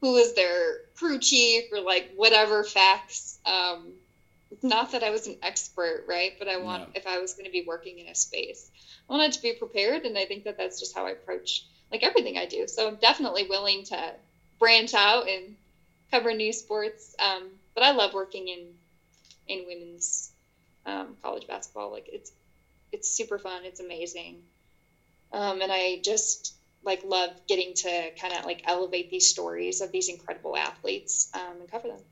[0.00, 3.38] who was their crew chief or like whatever facts.
[3.46, 3.92] Um,
[4.62, 6.32] not that I was an expert, right?
[6.38, 6.92] But I want, No.
[6.94, 8.70] if I was going to be working in a space,
[9.08, 10.04] I wanted to be prepared.
[10.04, 12.66] And I think that that's just how I approach like everything I do.
[12.66, 14.14] So I'm definitely willing to
[14.58, 15.56] branch out and
[16.10, 17.14] cover new sports.
[17.18, 18.78] Um, but I love working in
[19.46, 20.30] in women's
[20.86, 21.90] um, college basketball.
[21.90, 22.32] Like it's
[22.92, 23.64] it's super fun.
[23.64, 24.44] It's amazing,
[25.32, 29.90] um, and I just like love getting to kind of like elevate these stories of
[29.92, 32.04] these incredible athletes um, and cover them.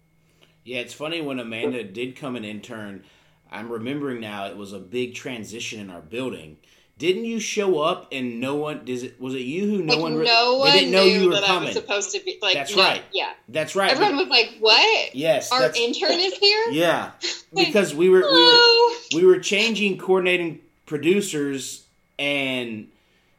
[0.64, 3.04] Yeah, it's funny when Amanda did come an intern.
[3.50, 6.58] I'm remembering now it was a big transition in our building.
[6.98, 8.84] Didn't you show up and no one?
[8.84, 10.16] Does it was it you who no like one?
[10.16, 11.64] re- no one they didn't know knew you were that I coming.
[11.68, 12.52] was supposed to be like.
[12.52, 13.02] That's no- right.
[13.10, 13.90] Yeah, That's right.
[13.90, 15.14] everyone was like, "What?
[15.16, 16.66] yes, Our intern is here?
[16.72, 17.12] yeah,
[17.56, 18.90] because we were we were
[19.22, 21.86] we were changing coordinating producers
[22.18, 22.88] and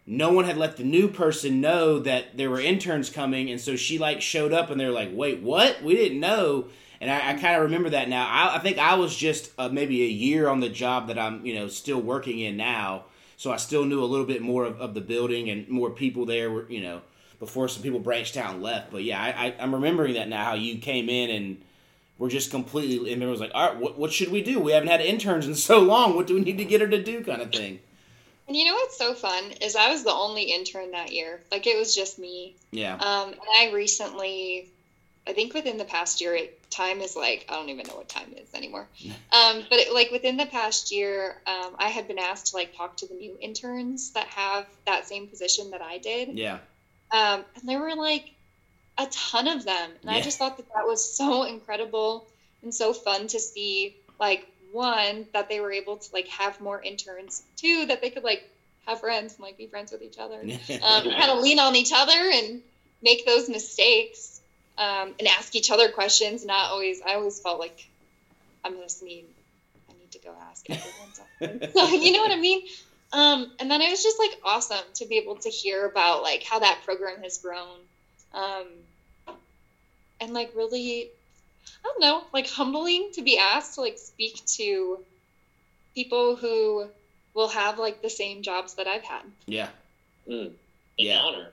[0.08, 3.76] no one had let the new person know that there were interns coming and so
[3.76, 6.66] she like showed up and they're like wait what we didn't know
[7.02, 8.26] and I, I kind of remember that now.
[8.26, 11.46] I, I think I was just uh, maybe a year on the job that I'm
[11.46, 14.80] you know still working in now, so I still knew a little bit more of,
[14.80, 17.02] of the building and more people there were you know
[17.40, 18.92] before some people branched out and left.
[18.92, 21.62] But yeah, I, I, I'm remembering that now how you came in and
[22.20, 24.60] were just completely and it was like, all right, what, what should we do?
[24.60, 26.16] We haven't had interns in so long.
[26.16, 27.24] What do we need to get her to do?
[27.24, 27.80] Kind of thing.
[28.48, 31.42] And you know what's so fun is I was the only intern that year.
[31.52, 32.56] Like it was just me.
[32.72, 32.94] Yeah.
[32.96, 34.70] Um, and I recently,
[35.28, 38.10] I think within the past year, it, time is like I don't even know what
[38.10, 38.88] time is anymore.
[39.34, 42.76] Um, but it, like within the past year, um, I had been asked to like
[42.76, 46.38] talk to the new interns that have that same position that I did.
[46.38, 46.58] Yeah.
[47.12, 48.26] Um, and there were like
[48.98, 52.28] a ton of them, and I just thought that that was so incredible
[52.62, 53.96] and so fun to see.
[54.20, 57.42] Like one that they were able to like have more interns.
[57.56, 58.44] Two that they could like
[58.86, 60.42] have friends and like be friends with each other.
[60.70, 62.62] Um, kind of lean on each other and
[63.02, 64.41] make those mistakes
[64.78, 66.46] um, and ask each other questions.
[66.46, 67.02] Not always.
[67.02, 67.88] I always felt like
[68.64, 69.26] I'm just need.
[69.90, 71.72] I need to go ask everyone something.
[71.74, 72.62] so, you know what I mean?
[73.14, 76.44] Um, and then it was just like awesome to be able to hear about like
[76.44, 77.78] how that program has grown,
[78.34, 79.36] um,
[80.22, 81.10] and like really,
[81.84, 85.00] I don't know, like humbling to be asked to like speak to
[85.94, 86.88] people who
[87.34, 89.24] will have like the same jobs that I've had.
[89.46, 89.68] yeah.
[90.28, 90.52] Mm.
[90.98, 91.46] Yeah.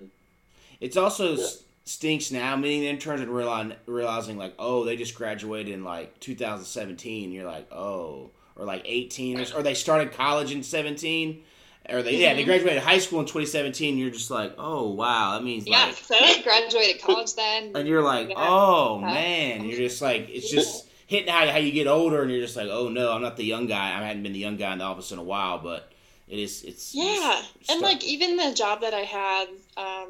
[0.80, 5.14] It's also s stinks now meeting the interns and realizing, realizing like, oh, they just
[5.14, 7.32] graduated in like 2017.
[7.32, 11.42] You're like, oh, or like 18, or, or they started college in 17,
[11.88, 12.46] or they yeah they Mhm.
[12.46, 13.96] graduated high school in 2017.
[13.96, 17.72] You're just like, oh wow, that means Yeah, like, so I graduated college then.
[17.74, 18.34] and you're like, Yeah.
[18.36, 22.40] oh man, you're just like, it's just hitting how how you get older, and you're
[22.42, 23.96] just like, oh no, I'm not the young guy.
[23.98, 25.90] I haven't been the young guy in the office in a while, but
[26.28, 29.46] it is it's Yeah, it's and like even the job that I had,
[29.78, 30.08] um,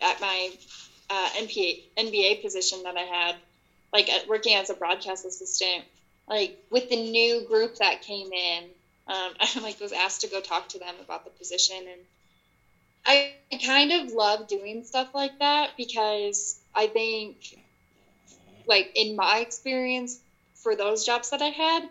[0.00, 0.50] at my
[1.10, 3.36] uh, NPA NBA position that I had,
[3.92, 5.84] like at, working as a broadcast assistant,
[6.28, 8.64] like with the new group that came in,
[9.06, 12.00] um, I like was asked to go talk to them about the position, and
[13.06, 13.32] I
[13.64, 17.36] kind of love doing stuff like that because I think,
[18.66, 20.20] like in my experience,
[20.62, 21.88] for those jobs that I had,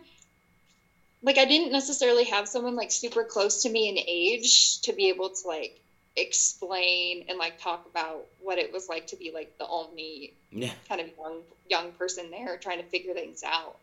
[1.24, 5.10] like I didn't necessarily have someone like super close to me in age to be
[5.10, 5.74] able to like
[6.18, 10.72] explain and like talk about what it was like to be like the only yeah
[10.90, 13.78] kind of young young person there trying to figure things out.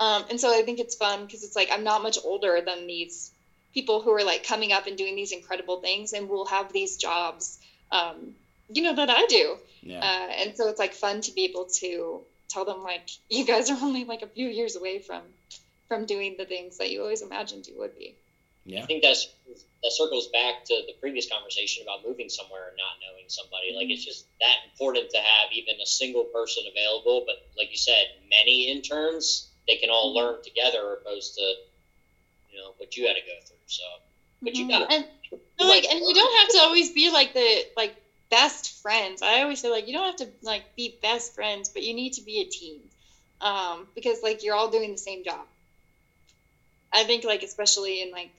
[0.00, 2.86] Um, and so I think it's fun because it's like I'm not much older than
[2.86, 3.30] these
[3.74, 6.96] people who are like coming up and doing these incredible things and will have these
[6.96, 7.58] jobs,
[7.90, 8.34] um,
[8.68, 9.56] you know, that I do.
[9.82, 13.44] yeah Uh, and so it's like fun to be able to tell them like you
[13.44, 15.22] guys are only like a few years away from
[15.88, 18.14] from doing the things that you always imagined you would be.
[18.64, 19.26] yeah I think that's
[19.84, 23.76] that circles back to the previous conversation about moving somewhere and not knowing somebody.
[23.76, 23.92] Like mm-hmm.
[23.92, 27.24] it's just that important to have even a single person available.
[27.26, 30.34] But like you said, many interns they can all mm-hmm.
[30.34, 31.44] learn together, opposed to
[32.50, 33.56] you know what you had to go through.
[33.66, 33.82] So,
[34.42, 34.82] but you mm-hmm.
[34.82, 35.04] got and
[35.60, 37.94] no, like and you don't have to always be like the like
[38.30, 39.20] best friends.
[39.20, 42.14] I always say like you don't have to like be best friends, but you need
[42.14, 42.80] to be a team.
[43.40, 45.44] Um, because like you're all doing the same job.
[46.90, 48.30] I think like especially in like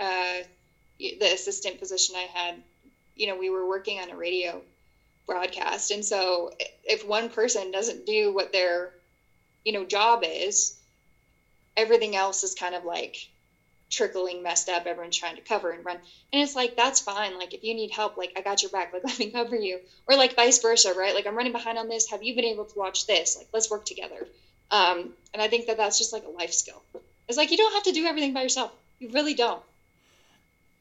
[0.00, 0.42] uh
[0.98, 2.60] the assistant position I had,
[3.14, 4.64] you know, we were working on a radio
[5.26, 5.90] broadcast.
[5.90, 6.50] And so
[6.84, 8.92] if one person doesn't do what their
[9.64, 10.72] you know job is,
[11.76, 13.16] everything else is kind of like
[13.90, 15.98] trickling messed up everyone's trying to cover and run.
[16.32, 17.36] And it's like that's fine.
[17.38, 18.92] Like if you need help like i got your back.
[18.92, 19.78] Like let me cover you.
[20.08, 21.14] Or like vice versa right?
[21.14, 22.08] Like i'm running behind on this.
[22.10, 23.36] Have you been able to watch this?
[23.36, 24.26] Like let's work together.
[24.70, 26.82] Um, and i think that that's just like a life skill.
[27.28, 28.72] It's like you don't have to do everything by yourself.
[28.98, 29.62] You really don't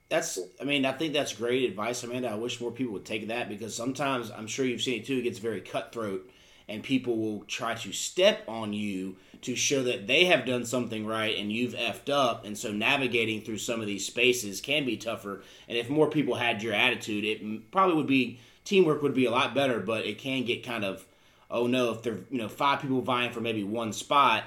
[0.10, 2.30] That's, I mean, I think that's great advice, Amanda.
[2.30, 5.18] I wish more people would take that because sometimes I'm sure you've seen it too.
[5.18, 6.30] It gets very cutthroat,
[6.70, 11.06] and people will try to step on you to show that they have done something
[11.06, 12.46] right and you've effed up.
[12.46, 15.44] And so navigating through some of these spaces can be tougher.
[15.68, 19.32] And if more people had your attitude, it probably would be teamwork would be a
[19.32, 19.80] lot better.
[19.80, 21.06] But it can get kind of,
[21.52, 24.44] oh no, if there you know five people vying for maybe one spot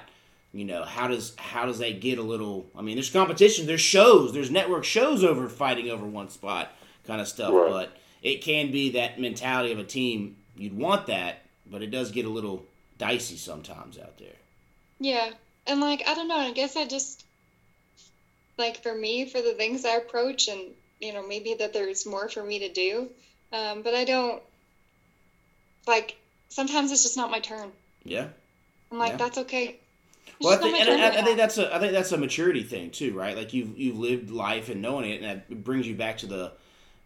[0.53, 3.79] you know how does how does that get a little i mean there's competition there's
[3.81, 6.69] shows there's network shows over fighting over one spot
[7.07, 7.69] kind of stuff Right.
[7.69, 12.11] but it can be that mentality of a team you'd want that but it does
[12.11, 12.65] get a little
[12.97, 14.35] dicey sometimes out there
[14.99, 15.31] Yeah.
[15.67, 17.23] And like, I don't know, I guess I just
[18.57, 20.59] like for me, for the things I approach and
[20.99, 23.09] you know, maybe that there's more for me to do.
[23.53, 24.41] Um, but I don't
[25.87, 26.15] like
[26.49, 27.71] sometimes it's just not my turn.
[28.03, 28.27] yeah
[28.91, 29.17] I'm like, Yeah.
[29.17, 29.77] that's okay.
[30.41, 32.91] Well, I think, and I, I think that's a I think that's a maturity thing
[32.91, 33.35] too, right?
[33.35, 36.51] Like you've you've lived life and knowing it, and that brings you back to the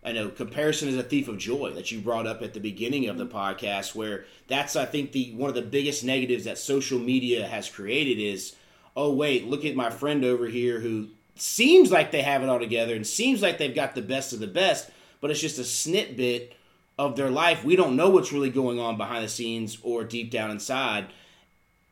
[0.04, 3.08] I know comparison is a thief of joy that you brought up at the beginning
[3.10, 3.38] of the Mm-hmm.
[3.38, 7.70] podcast, where that's I think the one of the biggest negatives that social media has
[7.70, 8.56] created is,
[8.96, 12.60] oh wait, look at my friend over here who seems like they have it all
[12.60, 15.64] together and seems like they've got the best of the best, but it's just a
[15.66, 16.56] snippet
[16.98, 17.66] of their life.
[17.66, 21.08] We don't know what's really going on behind the scenes or deep down inside.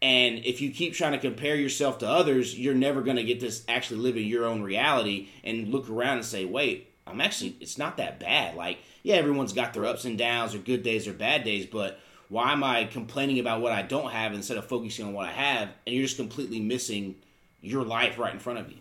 [0.04, 3.40] And if you keep trying to compare yourself to others, you're never going to get
[3.40, 7.78] to actually living your own reality and look around and say, wait, I'm actually, it's
[7.78, 8.56] not that bad.
[8.56, 12.02] Like, yeah, everyone's got their ups and downs or good days or bad days, but
[12.28, 15.32] why am I complaining about what I don't have instead of focusing on what I
[15.32, 15.70] have?
[15.88, 17.16] And you're just completely missing
[17.62, 18.80] your life right in front of you.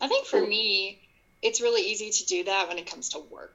[0.00, 0.98] I think for me,
[1.42, 3.54] it's really easy to do that when it comes to work.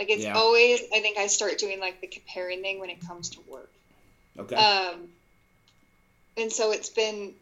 [0.00, 0.34] Like it's Yeah.
[0.34, 3.70] always, I think I start doing like the comparing thing when it comes to work.
[4.36, 4.56] Okay.
[4.56, 5.10] Um,
[6.36, 7.34] and so it's been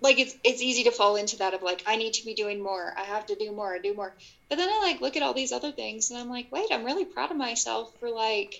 [0.00, 2.60] like it's it's easy to fall into that of like I need to be doing
[2.62, 4.12] more, I have to do more, do more.
[4.48, 6.84] But then I like look at all these other things and I'm like, wait, I'm
[6.84, 8.54] really proud of myself for like,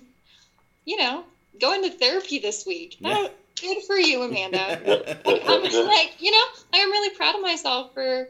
[0.84, 1.24] you know,
[1.58, 2.96] going to therapy this week.
[3.00, 3.16] Yeah.
[3.16, 3.28] Oh,
[3.60, 4.78] good for you, Amanda.
[5.24, 8.28] Like, I'm like, you know, like, I'm really proud of myself for,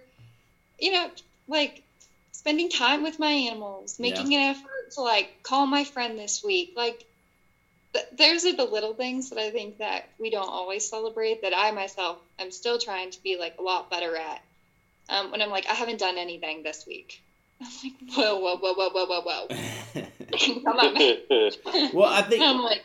[0.78, 1.10] you know,
[1.48, 1.82] like
[2.32, 6.70] spending time with my animals, making an effort to like call my friend this week.
[6.76, 7.04] Like,
[8.16, 11.42] those are the little things that I think that we don't always celebrate.
[11.42, 14.42] That I myself, I'm still trying to be like a lot better at.
[15.08, 17.22] Um, when I'm like, I haven't done anything this week.
[17.60, 20.02] I'm like, whoa, whoa, whoa, whoa, whoa, whoa, whoa.
[20.64, 21.16] Come on, man.
[21.94, 22.84] well, I think I'm like,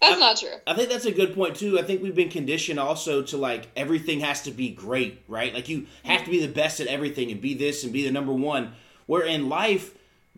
[0.00, 0.54] that's I- not true.
[0.66, 1.78] I think that's a good point too.
[1.78, 5.52] I think we've been conditioned also to like everything has to be great, right?
[5.54, 8.12] Like you have to be the best at everything and be this and be the
[8.12, 8.72] number one.
[9.06, 9.92] Where in life,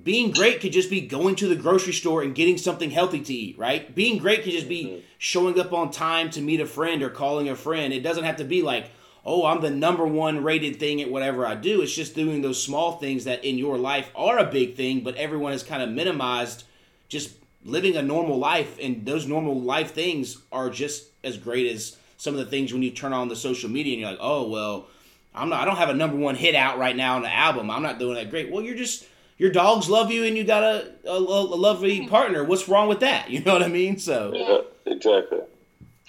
[0.05, 3.35] being great could just be going to the grocery store and getting something healthy to
[3.35, 3.95] eat, right?
[3.95, 5.01] Being great could just be mm-hmm.
[5.19, 7.93] showing up on time to meet a friend or calling a friend.
[7.93, 8.91] It doesn't have to be like,
[9.25, 11.83] oh, I'm the number one rated thing at whatever I do.
[11.83, 15.17] It's just doing those small things that in your life are a big thing, but
[15.17, 16.65] everyone has kind of minimized
[17.09, 17.33] just
[17.65, 22.35] living a normal life and those normal life things are just as great as some
[22.35, 24.87] of the things when you turn on the social media and you're like oh well
[25.35, 27.71] i'm not i don't have a number one hit out right now on the album
[27.71, 29.05] i'm not doing that great well you're just
[29.39, 32.09] your dogs love you and you got a, a, a lovely hmm.
[32.09, 35.41] partner what's wrong with that you know what i mean so Yeah, exactly.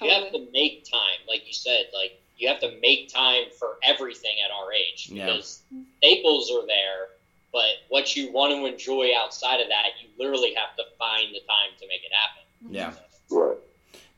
[0.02, 1.88] You have to make time, like you said.
[1.94, 5.26] Like you have to make time for everything at our age Yeah.
[5.26, 5.62] because
[5.98, 7.08] staples are there,
[7.52, 11.42] but what you want to enjoy outside of that, you literally have to find the
[11.42, 12.44] time to make it happen.
[12.64, 12.76] Mm-hmm.
[12.76, 12.94] yeah
[13.32, 13.58] Right.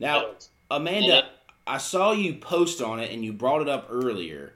[0.00, 0.26] now
[0.70, 1.28] amanda
[1.66, 4.54] i saw you post on it and you brought it up earlier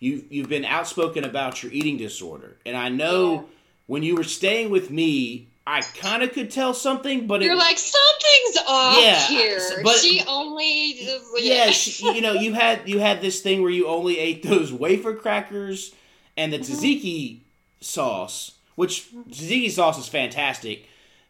[0.00, 3.42] you, you've been outspoken about your eating disorder and i know Yeah.
[3.88, 7.58] When you were staying with me i kind of could tell something but You're it,
[7.58, 9.60] like something's off Yeah, here.
[9.82, 10.98] but- she only
[11.38, 14.72] yeah, she, you know, you had you had this thing where you only ate those
[14.72, 15.94] wafer crackers
[16.36, 16.72] and the mm-hmm.
[16.72, 17.40] tzatziki
[17.80, 20.86] sauce, which tzatziki sauce is fantastic.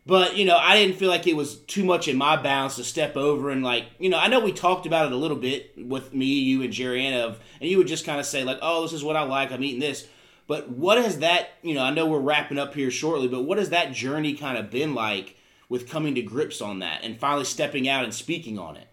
[0.06, 2.84] But you know, I didn't feel like it was too much in my bounds to
[2.84, 5.72] step over and like, you know, I know we talked about it a little bit
[5.76, 8.58] with me, you, and Jerry Ann of, and you would just kind of say like,
[8.62, 9.52] "Oh, this is what I like.
[9.52, 10.06] I'm eating this."
[10.48, 13.58] But what has that, you know, I know we're wrapping up here shortly, but what
[13.58, 15.36] has that journey kind of been like
[15.68, 18.88] with coming to grips on that and finally stepping out and speaking on it?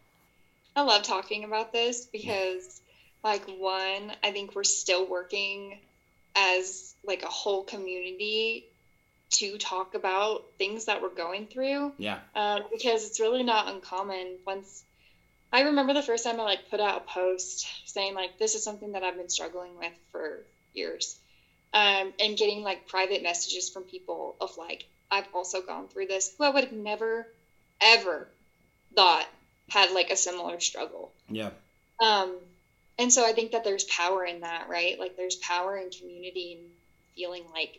[0.76, 2.82] I love talking about this because,
[3.24, 5.80] like, one, I think we're still working
[6.36, 8.66] as like a whole community
[9.32, 12.20] to talk about things that we're going through Yeah.
[12.36, 14.38] um, because it's really not uncommon.
[14.46, 14.84] Once
[15.54, 18.64] I remember the first time I like put out a post saying like this is
[18.64, 20.44] something that I've been struggling with for
[20.74, 21.18] years,
[21.76, 26.32] um, and getting like private messages from people of like I've also gone through this
[26.38, 27.28] who I would have never
[27.82, 28.28] ever
[28.96, 29.28] thought
[29.70, 31.12] had like a similar struggle.
[31.30, 31.52] Yeah.
[32.00, 32.38] Um,
[32.98, 34.98] and so I think that there's power in that, right?
[34.98, 36.72] Like there's power in community and
[37.16, 37.78] feeling like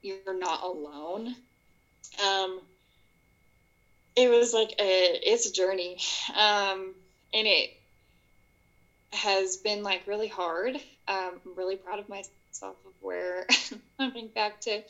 [0.00, 1.34] you're not alone.
[2.22, 2.60] Um,
[4.16, 5.98] it was like a, it's a journey.
[6.34, 6.94] Um,
[7.34, 7.68] and it
[9.12, 10.76] has been like really hard.
[11.08, 12.30] Um, I'm really proud of myself
[12.62, 13.46] of where
[14.12, 14.82] think back to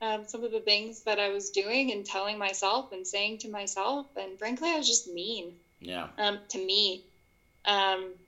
[0.00, 3.48] um, some of the things that I was doing and telling myself and saying to
[3.48, 4.06] myself.
[4.16, 6.08] And frankly, I was just mean Yeah.
[6.18, 7.02] um, to me.
[7.64, 8.18] Um,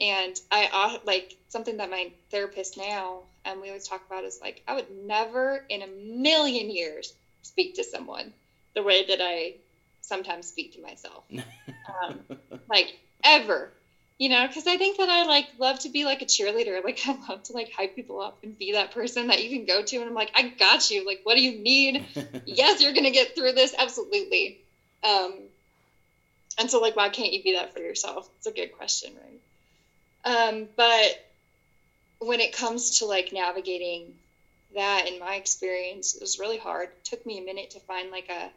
[0.00, 4.38] and I uh, like something that my therapist now, and we always talk about is
[4.40, 8.34] like, I would never in a million years speak to someone
[8.74, 9.54] the way that I
[10.02, 11.24] sometimes speak to myself.
[12.04, 12.24] um,
[12.68, 12.88] like,
[13.24, 13.72] ever.
[14.18, 16.82] You know, because I think that I like love to be like a cheerleader.
[16.82, 19.66] Like I love to like hype people up and be that person that you can
[19.66, 21.04] go to, and I'm like, I got you.
[21.04, 22.02] Like, what do you need?
[22.46, 23.74] yes, you're gonna get through this.
[23.76, 24.56] Absolutely.
[25.02, 25.50] Um,
[26.58, 28.26] and so, like, why can't you be that for yourself?
[28.38, 29.40] It's a good question, right?
[30.24, 31.14] Um, but
[32.18, 34.14] when it comes to like navigating
[34.74, 36.88] that in my experience it was really hard.
[36.88, 38.50] It took me a minute to find like a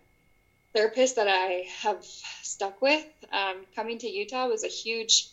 [0.73, 2.03] therapist that I have
[2.43, 3.05] stuck with.
[3.31, 5.27] Um, coming to Utah was a huge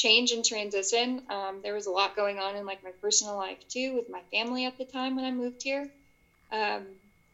[0.00, 1.20] change and transition.
[1.28, 4.22] Um, there was a lot going on in like my personal life too with my
[4.32, 5.86] family at the time when I moved here.
[6.50, 6.86] Um,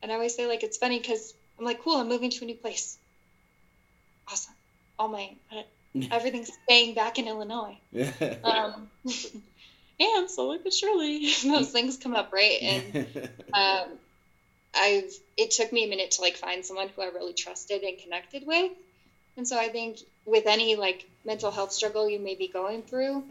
[0.02, 2.46] and I always say like it's funny because I'm like, cool, I'm moving to a
[2.46, 2.98] new place.
[4.30, 4.54] Awesome.
[4.98, 5.30] All my
[6.10, 7.78] everything's staying back in Illinois.
[8.44, 8.90] Um,
[10.00, 12.60] and slowly but surely those things come up, right?
[12.60, 13.08] And
[13.54, 13.98] um,
[14.74, 17.98] I've it took me a minute to like find someone who I really trusted and
[17.98, 18.70] connected with.
[19.36, 23.24] And so I think with any like mental health struggle you may be going through,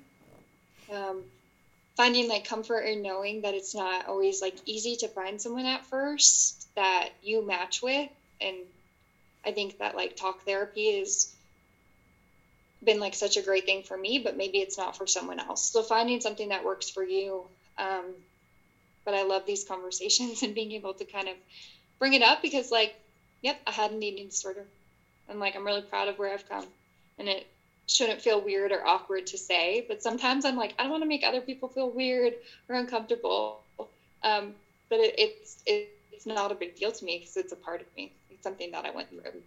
[0.91, 1.23] um,
[1.95, 5.85] finding like comfort in knowing that it's not always like easy to find someone at
[5.85, 8.09] first that you match with.
[8.41, 8.57] And
[9.45, 11.33] I think that like talk therapy has
[12.83, 15.71] been like such a great thing for me, but maybe it's not for someone else.
[15.71, 17.45] So finding something that works for you.
[17.77, 18.13] Um,
[19.05, 21.35] but I love these conversations and being able to kind of
[21.97, 22.93] bring it up because like,
[23.41, 24.65] yep, I had an eating disorder.
[25.29, 26.65] And like, I'm really proud of where I've come.
[27.17, 27.47] And it
[27.87, 31.09] shouldn't feel weird or awkward to say, but sometimes I'm like, I don't want to
[31.09, 32.33] make other people feel weird
[32.67, 33.61] or uncomfortable.
[34.23, 34.53] Um,
[34.89, 37.81] but it, it's, it, it's not a big deal to me because it's a part
[37.81, 38.11] of me.
[38.31, 39.41] It's something that I went through.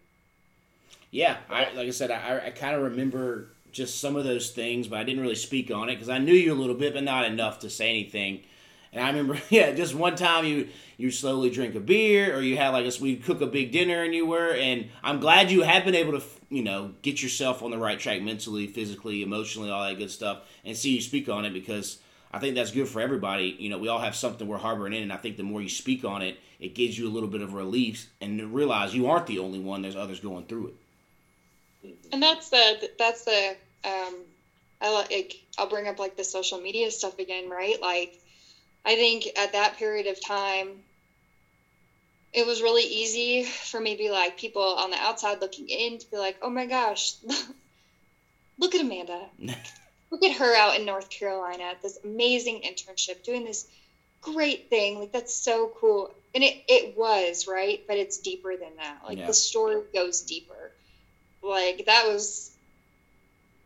[1.11, 4.89] Yeah, I, like I said, I, I kind of remember just some of those things,
[4.89, 7.05] but I didn't really speak on it because I knew you a little bit, but
[7.05, 8.43] not enough to say anything.
[8.93, 12.57] And I remember, yeah, just one time you you slowly drink a beer, or you
[12.57, 14.51] had like a we cook a big dinner, and you were.
[14.51, 17.99] And I'm glad you have been able to, you know, get yourself on the right
[17.99, 21.99] track mentally, physically, emotionally, all that good stuff, and see you speak on it because
[22.33, 23.57] I think that's good for everybody.
[23.59, 25.69] You know, we all have something we're harboring in, and I think the more you
[25.69, 29.27] speak on it, it gives you a little bit of relief and realize you aren't
[29.27, 29.83] the only one.
[29.83, 30.75] There's others going through it
[32.13, 34.15] and that's the that's the um
[34.81, 37.81] I like I'll bring up like the social media stuff again, right?
[37.81, 38.19] Like
[38.85, 40.83] I think at that period of time
[42.33, 46.17] it was really easy for maybe like people on the outside looking in to be
[46.17, 47.15] like, "Oh my gosh,
[48.59, 49.29] look at Amanda.
[50.11, 53.67] look at her out in North Carolina at this amazing internship doing this
[54.21, 54.99] great thing.
[54.99, 57.83] Like that's so cool." And it it was, right?
[57.87, 58.99] But it's deeper than that.
[59.07, 59.27] Like yeah.
[59.27, 60.73] the story goes deeper
[61.43, 62.51] like that was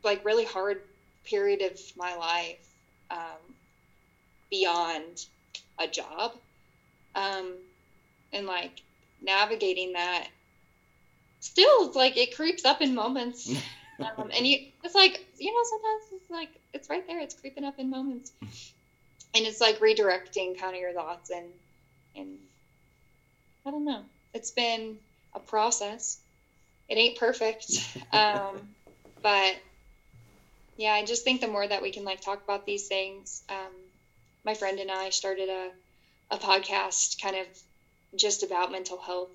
[0.03, 0.83] like really hard
[1.25, 2.59] period of my life
[3.11, 3.52] um,
[4.53, 5.19] beyond
[5.81, 6.33] a job.
[7.17, 7.55] Um,
[8.33, 8.81] and like
[9.21, 10.29] navigating that
[11.41, 13.53] still it's like it creeps up in moments.
[14.19, 17.63] Um, and you it's like you know sometimes it's like it's right there it's creeping
[17.63, 18.33] up in moments.
[18.41, 21.47] And it's like redirecting kind of your thoughts and
[22.17, 22.39] and
[23.65, 24.03] i don't know.
[24.35, 24.97] It's been
[25.35, 26.19] a process.
[26.89, 27.67] It ain't perfect.
[28.13, 28.75] Um,
[29.23, 29.55] but
[30.77, 33.73] yeah, I just think the more that we can like talk about these things, um,
[34.45, 35.71] my friend and I started a,
[36.31, 37.47] a podcast kind of
[38.17, 39.31] just about mental health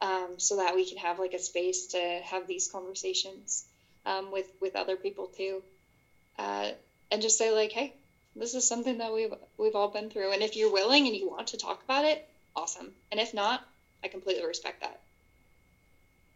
[0.00, 3.64] um, so that we can have like a space to have these conversations
[4.06, 5.62] um, with with other people too
[6.38, 6.70] uh,
[7.10, 7.92] and just say like hey
[8.36, 11.28] this is something that we've we've all been through and if you're willing and you
[11.28, 12.26] want to talk about it
[12.56, 13.62] awesome and if not
[14.02, 15.00] i completely respect that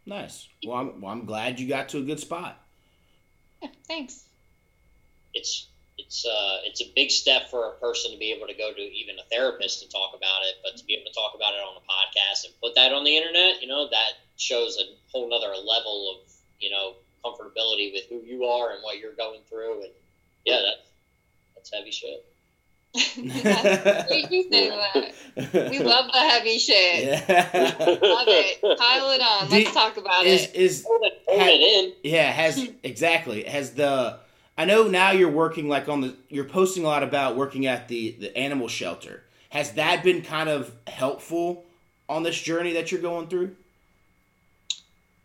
[0.05, 0.47] Nice.
[0.65, 2.61] Well, I'm, well, I'm glad you got to a good spot.
[3.61, 4.23] Yeah, thanks.
[5.33, 5.67] It's
[5.97, 8.81] it's uh it's a big step for a person to be able to go to
[8.81, 11.59] even a therapist to talk about it, but to be able to talk about it
[11.59, 15.29] on a podcast and put that on the internet, you know, that shows a whole
[15.29, 19.83] nother level of you know comfortability with who you are and what you're going through,
[19.83, 19.91] and
[20.45, 20.85] yeah, that
[21.55, 22.25] that's heavy shit
[22.95, 23.01] we
[25.79, 27.03] love the heavy shit.
[27.05, 27.75] Yeah.
[27.77, 28.61] love it.
[28.61, 29.49] Pile it on.
[29.49, 30.55] Let's talk about is, it.
[30.55, 30.85] Is
[31.27, 31.93] it in?
[32.09, 34.19] Yeah, has exactly has the.
[34.57, 36.15] I know now you're working like on the.
[36.29, 39.23] You're posting a lot about working at the the animal shelter.
[39.49, 41.65] Has that been kind of helpful
[42.07, 43.55] on this journey that you're going through?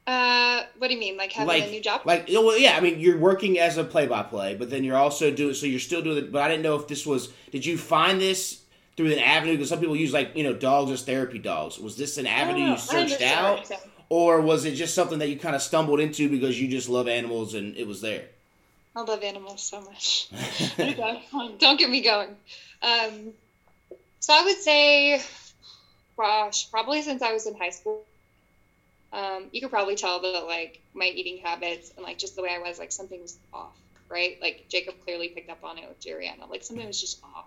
[0.06, 2.00] Uh, what do you mean, like having like, a new job?
[2.04, 2.76] Like, well, yeah.
[2.76, 5.54] I mean, you're working as a play-by-play, but then you're also doing.
[5.54, 6.32] So you're still doing it.
[6.32, 7.32] But I didn't know if this was.
[7.52, 8.62] Did you find this
[8.96, 9.52] through an avenue?
[9.52, 11.78] Because some people use like you know dogs as therapy dogs.
[11.78, 13.70] Was this an avenue you searched out,
[14.08, 17.06] or was it just something that you kind of stumbled into because you just love
[17.06, 18.24] animals and it was there?
[19.00, 20.28] I love animals so much.
[21.58, 22.36] Don't get me going.
[22.82, 23.32] Um,
[24.20, 25.22] so I would say,
[26.16, 28.04] gosh, probably since I was in high school
[29.12, 32.50] um, you could probably tell that like my eating habits and like just the way
[32.54, 33.76] I was, like something was off,
[34.08, 34.38] right?
[34.40, 37.46] Like Jacob clearly picked up on it with Jeriana, like something was just off.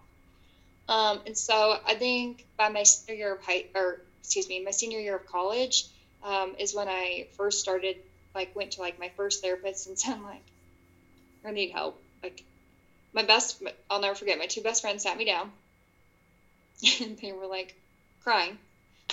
[0.90, 4.72] Um, and so I think by my senior year of high, or excuse me, my
[4.72, 5.86] senior year of college
[6.24, 7.96] um, is when I first started,
[8.36, 10.44] like went to like my first therapist and said like,
[11.46, 12.00] I need help.
[12.22, 12.44] Like
[13.14, 14.38] my best, I'll never forget.
[14.38, 15.52] My two best friends sat me down
[17.02, 17.76] and they were like
[18.24, 18.58] crying.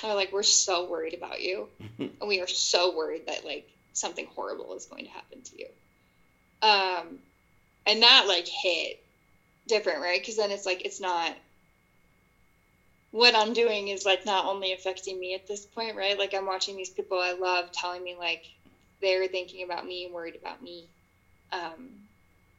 [0.02, 1.68] They're like, we're so worried about you,
[1.98, 5.66] and we are so worried that like something horrible is going to happen to you.
[6.62, 7.18] Um,
[7.86, 8.98] and that like hit
[9.66, 10.20] different, right?
[10.20, 11.34] Because then it's like it's not
[13.10, 16.18] what I'm doing is like not only affecting me at this point, right?
[16.18, 18.42] Like I'm watching these people I love telling me like
[19.00, 20.88] they're thinking about me and worried about me.
[21.52, 21.90] Um,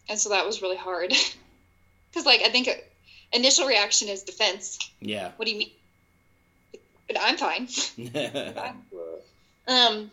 [0.10, 1.10] and so that was really hard
[2.12, 2.70] because like I think
[3.34, 4.78] initial reaction is defense.
[5.02, 5.32] Yeah.
[5.38, 5.68] What do you mean?
[7.08, 7.68] But I'm fine.
[9.68, 10.12] um,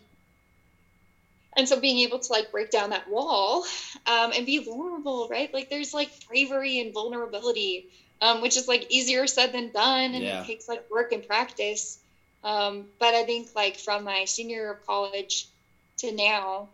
[1.55, 3.63] and so being able to like break down that wall
[4.05, 5.49] um, and be vulnerable, right?
[5.53, 7.85] Like there's like bravery and vulnerability
[8.21, 10.41] um, which is like easier said than done and Yeah.
[10.41, 11.97] it takes like work and practice
[12.43, 15.47] um, but i think like from my senior year of college
[15.99, 16.69] to now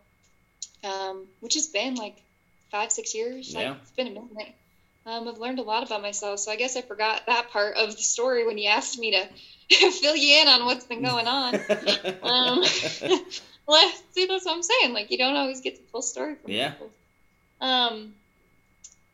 [0.84, 2.14] um, which has been like
[2.70, 3.70] five six years Yeah.
[3.70, 4.54] like it's been a minute
[5.06, 7.90] um, i've learned a lot about myself so i guess i forgot that part of
[7.96, 9.28] the story when you asked me to
[9.92, 11.58] fill you in on what's been going on
[12.22, 12.62] um,
[13.66, 14.92] well, see, that's what I'm saying.
[14.92, 16.72] Like, you don't always get the full story from Yeah.
[16.72, 16.92] people.
[17.60, 18.14] Um,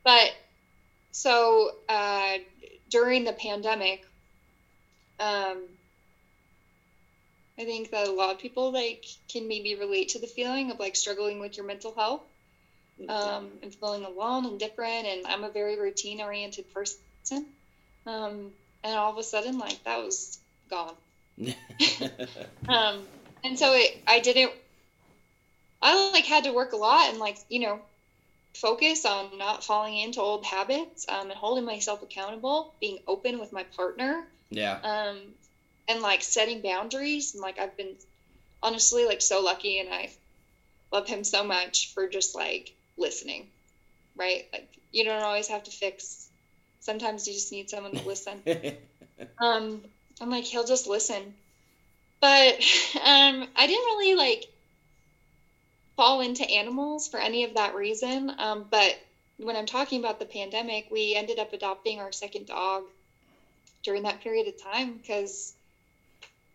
[0.05, 0.33] but
[1.13, 2.39] so uh,
[2.89, 4.01] during the pandemic,
[5.19, 5.79] um,
[7.59, 10.79] I think that a lot of people like can maybe relate to the feeling of
[10.79, 12.23] like struggling with your mental health
[13.09, 15.07] um, and feeling alone and different.
[15.07, 16.99] And I'm a very routine oriented person.
[18.07, 18.53] Um,
[18.84, 20.38] and all of a sudden, like that was
[20.68, 20.95] gone.
[22.68, 23.03] Um,
[23.43, 24.53] and so it, I didn't,
[25.80, 27.80] I like had to work a lot and like, you know,
[28.55, 33.53] focus on not falling into old habits um, and holding myself accountable, being open with
[33.53, 34.78] my partner, yeah.
[34.84, 35.18] um,
[35.88, 37.34] and like setting boundaries.
[37.34, 37.97] And like, I've been
[38.62, 40.11] honestly like so lucky and I
[40.93, 43.49] love him so much for just like listening,
[44.16, 44.45] right?
[44.53, 46.28] Like, you don't always have to fix.
[46.80, 48.43] Sometimes you just need someone to listen.
[49.40, 49.82] Um
[50.20, 51.34] i'm like he'll just listen.
[52.20, 52.55] But
[53.05, 54.45] um i didn't really like
[55.97, 58.32] fall into animals for any of that reason.
[58.38, 58.97] Um but
[59.38, 62.84] when i'm talking about the pandemic we ended up adopting our second dog
[63.82, 65.55] during that period of time because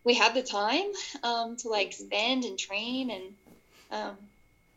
[0.04, 0.86] we had the time
[1.22, 3.34] um to like spend and train and
[3.90, 4.16] um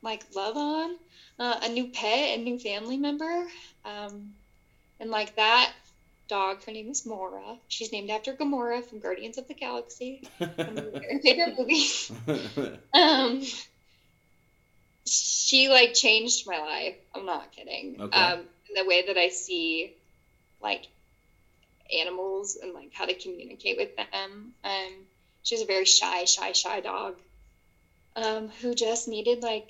[0.01, 0.89] like love on
[1.41, 3.45] uh, a new pet a new family member
[3.83, 4.33] um
[4.99, 5.73] and like that
[6.31, 6.63] dog.
[6.65, 7.57] Her name is Mora.
[7.67, 10.23] She's named after Gamora from Guardians of the Galaxy.
[10.37, 12.77] One of my favorite movie.
[12.93, 13.43] Um,
[15.05, 16.95] she like changed my life.
[17.13, 17.97] I'm not kidding.
[17.99, 18.17] Okay.
[18.17, 18.39] Um,
[18.69, 19.93] in the way that I see
[20.61, 20.83] like
[21.91, 24.53] animals and like how to communicate with them.
[24.63, 25.05] Um,
[25.43, 27.15] she's a very shy, shy, shy dog.
[28.15, 29.67] Um, who just needed like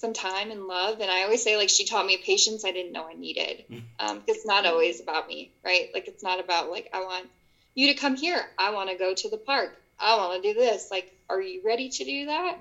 [0.00, 1.00] some time and love.
[1.00, 3.64] And I always say like she taught me patience I didn't know I needed.
[4.00, 5.90] Um, it's not always about me, right?
[5.92, 7.28] Like it's not about like I want
[7.74, 8.42] you to come here.
[8.56, 9.76] I want to go to the park.
[9.98, 10.90] I want to do this.
[10.90, 12.56] Like, are you ready to do that?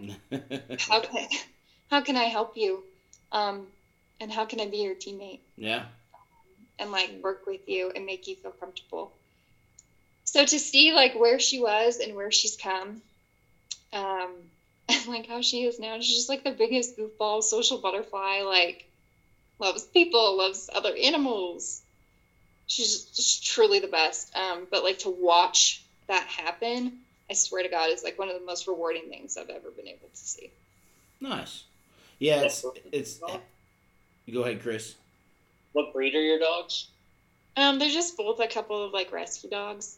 [0.81, 1.27] How can
[1.89, 2.83] how can I help you?
[3.31, 3.67] Um,
[4.19, 5.85] and how can I be your teammate yeah.
[6.77, 9.13] and like work with you and make you feel comfortable?
[10.25, 13.01] So to see like where she was and where she's come,
[13.93, 14.29] um,
[14.89, 18.41] and like how she is now, she's just like the biggest goofball, social butterfly.
[18.41, 18.85] Like
[19.59, 21.81] loves people, loves other animals.
[22.67, 24.35] She's just truly the best.
[24.35, 28.39] Um, but like to watch that happen, I swear to God, is like one of
[28.39, 30.51] the most rewarding things I've ever been able to see.
[31.21, 31.63] Nice.
[32.19, 33.19] Yeah, it's it's.
[34.31, 34.95] Go ahead, Chris.
[35.73, 36.87] What breed are your dogs?
[37.57, 39.97] Um, they're just both a couple of like rescue dogs.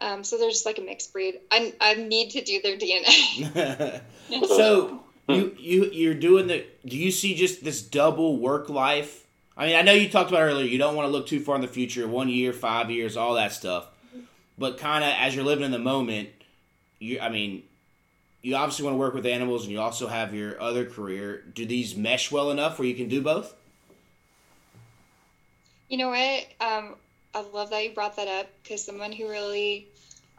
[0.00, 1.40] Um, so they're just like a mixed breed.
[1.50, 4.00] I, I need to do their DNA.
[4.46, 6.66] so you you you're doing the.
[6.84, 9.26] Do you see just this double work life?
[9.56, 10.66] I mean, I know you talked about earlier.
[10.66, 13.34] You don't want to look too far in the future, one year, five years, all
[13.34, 13.88] that stuff.
[14.58, 16.28] But kind of as you're living in the moment,
[16.98, 17.18] you.
[17.20, 17.62] I mean,
[18.42, 21.42] you obviously want to work with animals, and you also have your other career.
[21.54, 23.54] Do these mesh well enough where you can do both?
[25.88, 26.46] You know what?
[26.60, 26.96] Um,
[27.36, 29.86] I love that you brought that up because someone who really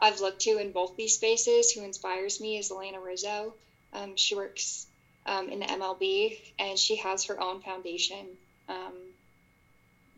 [0.00, 3.56] I've looked to in both these spaces who inspires me is Alanna Rizzo.
[3.92, 4.86] Um, she works
[5.26, 8.38] um, in the MLB and she has her own foundation,
[8.68, 9.14] um,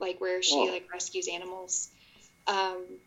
[0.01, 0.67] like where she Oh.
[0.71, 1.89] like rescues animals.
[2.47, 3.01] Um,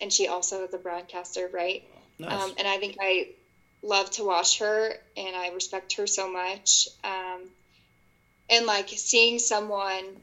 [0.00, 1.82] and she also is a broadcaster, right?
[2.18, 2.32] Nice.
[2.32, 3.26] Um, and I think I
[3.82, 6.88] love to watch her and I respect her so much.
[7.04, 7.52] Um,
[8.50, 10.22] and like seeing someone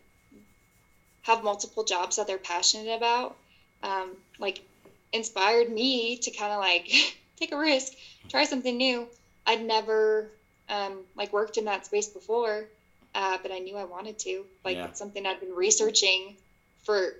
[1.27, 3.35] have multiple jobs that they're passionate about,
[3.83, 4.59] um, like
[5.13, 6.87] inspired me to kind of like
[7.39, 7.93] take a risk,
[8.29, 9.07] try something new.
[9.45, 10.31] I'd never
[10.69, 12.67] um, like worked in that space before,
[13.15, 14.47] uh, but I knew I wanted to.
[14.65, 14.85] Like Yeah.
[14.85, 16.35] it's something I've been researching
[16.85, 17.13] for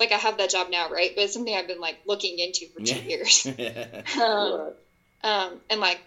[0.00, 1.12] like I have that job now, right?
[1.14, 3.08] But it's something I've been like looking into for two Yeah.
[3.08, 3.46] years.
[4.20, 4.72] um,
[5.22, 6.00] um, and like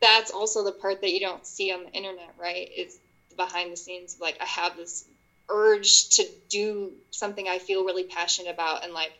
[0.00, 2.68] that's also the part that you don't see on the internet, right?
[2.70, 2.98] It's
[3.30, 4.16] the behind the scenes.
[4.20, 5.04] Like I have this
[5.48, 9.12] urge to do something I feel really passionate about and like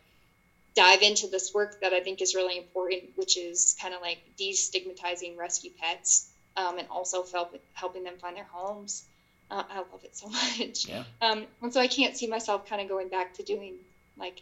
[0.75, 4.19] dive into this work that I think is really important, which is kind of like
[4.39, 9.05] destigmatizing rescue pets um, and also help, helping them find their homes.
[9.51, 10.87] Uh, I love it so much.
[10.89, 11.05] Yeah.
[11.21, 13.75] Um, and so I can't see myself kind of going back to doing
[14.17, 14.41] like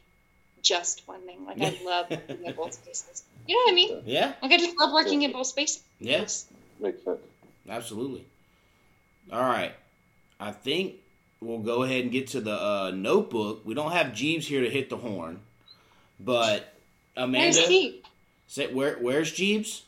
[0.63, 1.45] just one thing.
[1.45, 3.25] Like I love working in both spaces.
[3.47, 4.03] You know what I mean?
[4.07, 5.83] yeah, Like I just love working in both spaces.
[5.99, 6.25] yeah,
[6.81, 7.21] Makes sense.
[7.69, 8.25] absolutely.
[9.33, 9.73] All right,
[10.41, 10.95] I think
[11.43, 13.63] we'll go ahead and get to the uh, notebook.
[13.65, 15.41] We don't have Jeeves here to hit the horn,
[16.21, 16.73] but
[17.15, 18.03] Where's Amanda, he?
[18.47, 19.83] said, where where's Jeeves?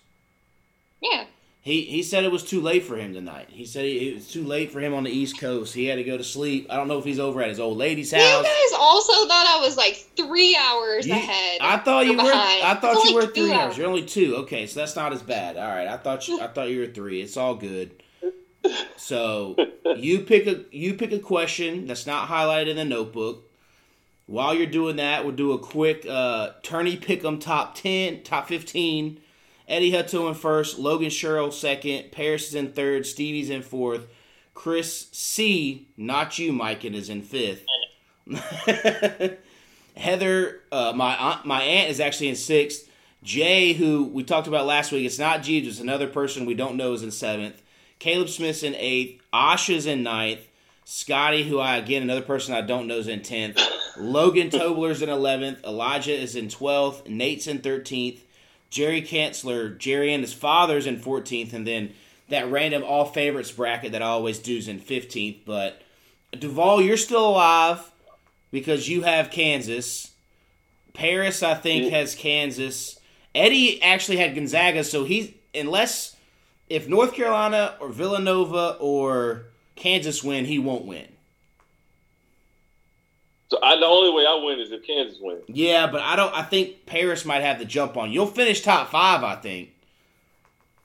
[1.01, 1.25] Yeah.
[1.63, 3.47] He he said it was too late for him tonight.
[3.49, 5.73] He said he, it was too late for him on the East Coast.
[5.75, 6.67] He had to go to sleep.
[6.69, 8.21] I don't know if he's over at his old lady's house.
[8.21, 11.59] You guys also thought I was like three hours You- ahead.
[11.63, 12.25] I thought you were.
[12.25, 12.63] behind.
[12.65, 13.79] I thought It's you were three two hours.
[13.79, 14.37] You're only two.
[14.41, 15.57] Okay, so that's not as bad.
[15.57, 16.39] All right, I thought you.
[16.39, 17.23] I thought you were three.
[17.23, 17.93] It's all good.
[18.97, 19.57] So
[19.97, 23.51] you pick a you pick a question that's not highlighted in the notebook.
[24.27, 29.21] While you're doing that, we'll do a quick uh, tourney pick'em top ten, top fifteen.
[29.69, 34.07] Eddie Hutto in first, Logan Sherrill second, Paris is in third, Stevie's in fourth,
[34.53, 37.65] Chris C, not you, Mike, is in fifth.
[39.97, 42.91] Heather, uh, my aunt, my aunt is actually in sixth.
[43.23, 46.77] Jay, who we talked about last week, it's not Jeeves, it's another person we don't
[46.77, 47.63] know is in seventh.
[47.99, 49.23] Caleb Smith's in eighth.
[49.33, 50.41] Asha's in ninth.
[50.85, 53.59] Scotty, who I again another person I don't know is in tenth.
[53.97, 55.65] Logan Tobler's in eleventh.
[55.65, 57.09] Elijah is in twelfth.
[57.09, 58.23] Nate's in thirteenth.
[58.69, 61.95] Jerry Kanzler, Jerry and his father's in fourteenth, and then
[62.29, 65.39] that random all favorites bracket that I always do is in fifteenth.
[65.47, 65.81] But
[66.33, 67.91] Duvall, you're still alive
[68.51, 70.13] because you have Kansas.
[70.93, 73.01] Paris, I think, has Kansas.
[73.35, 76.14] Eddie actually had Gonzaga, so he's unless
[76.75, 79.47] if North Carolina or Villanova or
[79.77, 81.07] Kansas win, he won't win.
[83.49, 85.45] So I, the only way I win is if Kansas wins.
[85.47, 86.35] Yeah, but I don't.
[86.35, 88.11] I think Paris might have the jump on.
[88.11, 89.71] You'll finish top five, I think.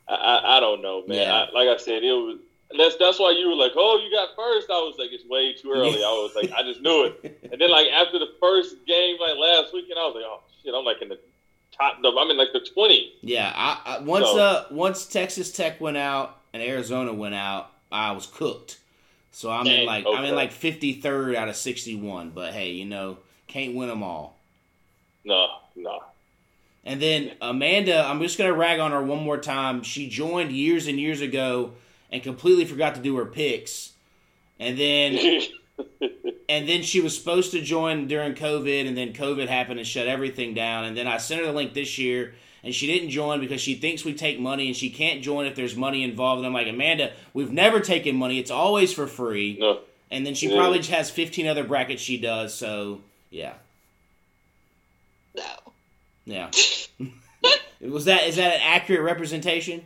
[0.07, 1.17] I, I, I don't know, man.
[1.17, 1.33] Yeah.
[1.33, 2.37] I, like I said, it was.
[2.77, 4.69] That's that's why you were like, oh, you got first.
[4.69, 6.03] I was like, it's way too early.
[6.03, 7.39] I was like, I just knew it.
[7.51, 10.75] And then like after the first game, like last weekend, I was like, oh shit,
[10.75, 11.17] I'm like in the
[11.79, 11.97] top.
[12.03, 13.13] I'm in like the twenty.
[13.21, 17.71] Yeah, I, I once So- uh once Texas Tech went out and Arizona went out,
[17.91, 18.77] I was cooked.
[19.31, 22.31] So I'm in Dang, like I'm in like 53rd out of 61.
[22.31, 23.17] But hey, you know,
[23.47, 24.37] can't win them all.
[25.23, 26.03] No, no.
[26.83, 29.83] And then Amanda, I'm just gonna rag on her one more time.
[29.83, 31.73] She joined years and years ago
[32.11, 33.91] and completely forgot to do her picks.
[34.59, 35.41] And then
[36.49, 40.07] and then she was supposed to join during COVID, and then COVID happened and shut
[40.07, 40.85] everything down.
[40.85, 43.75] And then I sent her the link this year, and she didn't join because she
[43.75, 46.39] thinks we take money, and she can't join if there's money involved.
[46.39, 49.57] And I'm like, Amanda, we've never taken money; it's always for free.
[49.59, 49.79] no.
[50.11, 50.55] And then she Yeah.
[50.57, 52.55] probably has 15 other brackets she does.
[52.55, 53.53] So yeah,
[55.35, 55.43] No.
[56.25, 56.49] yeah.
[57.81, 59.83] was that is that an accurate representation?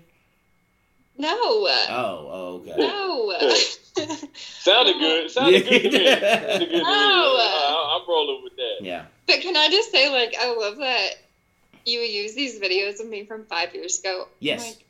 [1.17, 1.35] No.
[1.37, 2.75] Oh, oh okay.
[2.77, 3.49] no.
[3.95, 5.31] Sounded good.
[5.31, 6.05] Sounded good to me.
[6.05, 6.19] Yeah.
[6.47, 6.83] Sounded good to me.
[6.85, 8.77] I, I'm rolling with that.
[8.81, 9.05] Yeah.
[9.27, 11.09] But can I just say, like, I love that
[11.85, 14.27] you use these videos of me from five years ago.
[14.39, 14.65] Yes.
[14.65, 14.85] Like,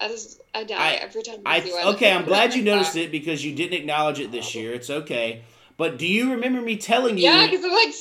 [0.00, 1.94] I just, I die I- every time I, I see one.
[1.94, 2.12] okay.
[2.12, 3.04] I'm glad you noticed that.
[3.04, 4.72] it because you didn't acknowledge it this year.
[4.72, 5.42] It's okay.
[5.76, 7.24] But do you remember me telling you?
[7.24, 7.94] Yeah, because I'm like,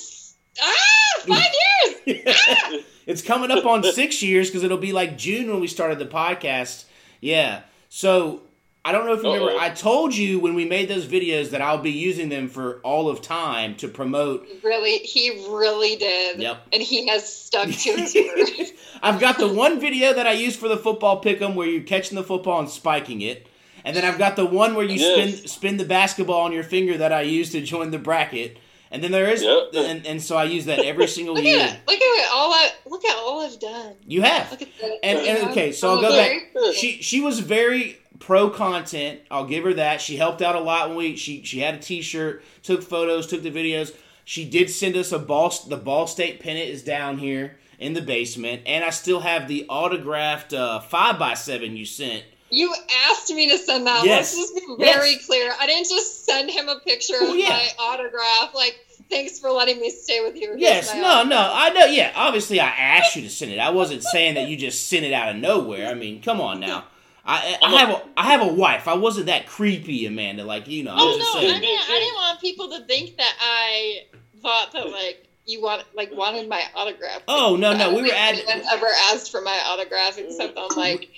[0.62, 2.86] ah, five years.
[3.06, 6.06] it's coming up on six years because it'll be like June when we started the
[6.06, 6.86] podcast.
[7.22, 7.62] Yeah.
[7.90, 8.42] So
[8.84, 9.52] I don't know if you remember.
[9.52, 9.60] Uh-oh.
[9.60, 13.10] I told you when we made those videos that I'll be using them for all
[13.10, 14.48] of time to promote.
[14.64, 16.40] Really, he really did.
[16.40, 16.68] Yep.
[16.74, 18.68] And he has stuck to his word.
[19.04, 22.16] I've got the one video that I use for the football pick'em where you're catching
[22.16, 23.48] the football and spiking it.
[23.86, 25.36] And then I've got the one where you Yes.
[25.38, 28.58] spin spin the basketball on your finger that I use to join the bracket.
[28.92, 29.70] And then there is, Yep.
[29.76, 31.60] and, and so I use that every single Look year.
[31.62, 33.94] at look at all I look at all I've done.
[34.08, 34.52] You have.
[34.52, 35.00] Look at that.
[35.04, 36.74] And, and okay, so I'll go back.
[36.76, 39.22] She she was very pro content.
[39.30, 40.02] I'll give her that.
[40.02, 43.44] She helped out a lot when we she she had a T-shirt, took photos, took
[43.44, 43.96] the videos.
[44.26, 45.54] She did send us a ball.
[45.68, 49.66] The Ball State pennant is down here in the basement, and I still have the
[49.68, 52.24] autographed uh, five by seven you sent.
[52.54, 52.74] You
[53.10, 54.06] asked me to send that.
[54.06, 54.36] Yes.
[54.38, 55.26] Let's just be very Yes.
[55.26, 55.54] clear.
[55.60, 57.48] I didn't just send him a picture of Well, yeah.
[57.50, 58.54] my autograph.
[58.54, 58.78] Like,
[59.10, 60.56] thanks for letting me stay with you.
[60.58, 61.28] Yes, no, autograph.
[61.30, 61.86] no, I know.
[61.86, 63.58] Yeah, obviously I asked you to send it.
[63.60, 65.88] I wasn't saying that you just sent it out of nowhere.
[65.88, 66.84] I mean, come on now.
[67.26, 68.88] I I have a I have a wife.
[68.88, 70.44] I wasn't that creepy, Amanda.
[70.44, 72.86] Like you know, I Oh was no, just I didn't, I didn't want people to
[72.86, 74.04] think that I
[74.42, 77.22] thought that like you want like wanted my autograph.
[77.28, 81.10] Oh, no, no, we were at- anyone ever asked for my autograph except on like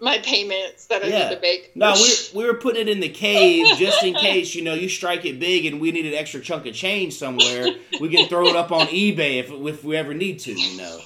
[0.00, 1.28] my payments that I Yeah.
[1.28, 1.74] need to make.
[1.74, 4.88] No, we we were putting it in the cave just in case you know you
[4.88, 7.66] strike it big and we need an extra chunk of change somewhere.
[8.00, 10.52] We can throw it up on eBay if if we ever need to.
[10.52, 11.00] You know.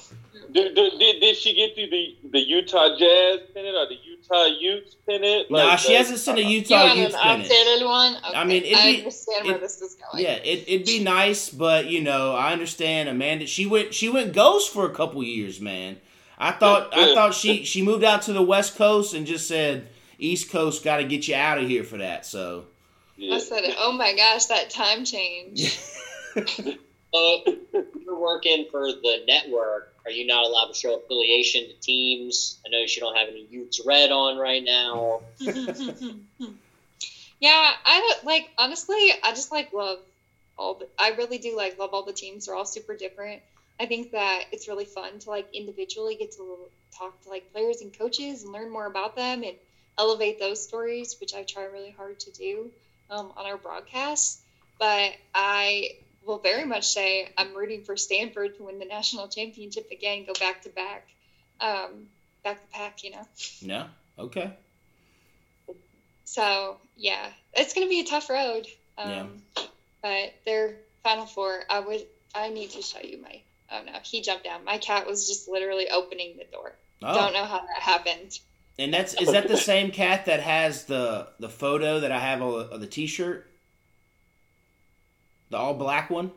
[0.53, 4.47] Did, did, did, did she get you the, the Utah Jazz pennant or the Utah
[4.47, 5.51] Utes pennant?
[5.51, 7.49] Nah, Like, she uh, hasn't sent a you Utah want Utes an pennant.
[7.51, 8.17] updated one?
[8.17, 8.37] Okay.
[8.37, 10.25] I mean, it'd I be- understand where it- this is going.
[10.25, 13.47] Yeah, it, it'd be nice, but you know, I understand Amanda.
[13.47, 15.99] She went she went ghost for a couple years, man.
[16.39, 19.89] I thought I thought she she moved out to the West Coast and just said
[20.19, 22.25] East Coast got to get you out of here for that.
[22.27, 22.65] So
[23.17, 23.35] Yeah.
[23.37, 25.69] I said, "Oh my gosh, that time change."
[26.35, 26.35] So
[28.05, 29.92] you're working for the network.
[30.05, 32.59] Are you not allowed to show affiliation to teams?
[32.67, 35.21] I know you don't have any Utes red on right now.
[37.41, 39.13] yeah, I like honestly.
[39.23, 40.01] I just like love
[40.59, 40.75] all.
[40.75, 42.47] The, I really do like love all the teams.
[42.47, 43.43] They're all super different.
[43.79, 47.81] I think that it's really fun to like individually get to talk to like players
[47.81, 49.57] and coaches and learn more about them and
[49.99, 52.71] elevate those stories, which I try really hard to do
[53.11, 54.39] um, on our broadcasts.
[54.79, 55.91] But I
[56.27, 60.33] will very much say I'm rooting for Stanford to win the national championship again, go
[60.39, 61.09] back to back,
[61.61, 62.07] um,
[62.45, 63.03] back to back.
[63.05, 63.27] You know.
[63.63, 63.87] no,
[64.19, 64.53] okay,
[66.25, 68.67] So yeah, it's gonna be a tough road.
[68.99, 69.11] Um,
[69.57, 69.65] Yeah.
[70.03, 72.05] But their final four, I would,
[72.35, 73.41] I need to show you my.
[73.71, 74.65] Oh no, he jumped down.
[74.65, 76.75] My cat was just literally opening the door.
[77.03, 78.39] oh, Don't know how that happened.
[78.79, 82.43] and that's is that the same cat that has the the photo that I have
[82.43, 83.49] on of the T-shirt,
[85.53, 86.33] the all black one?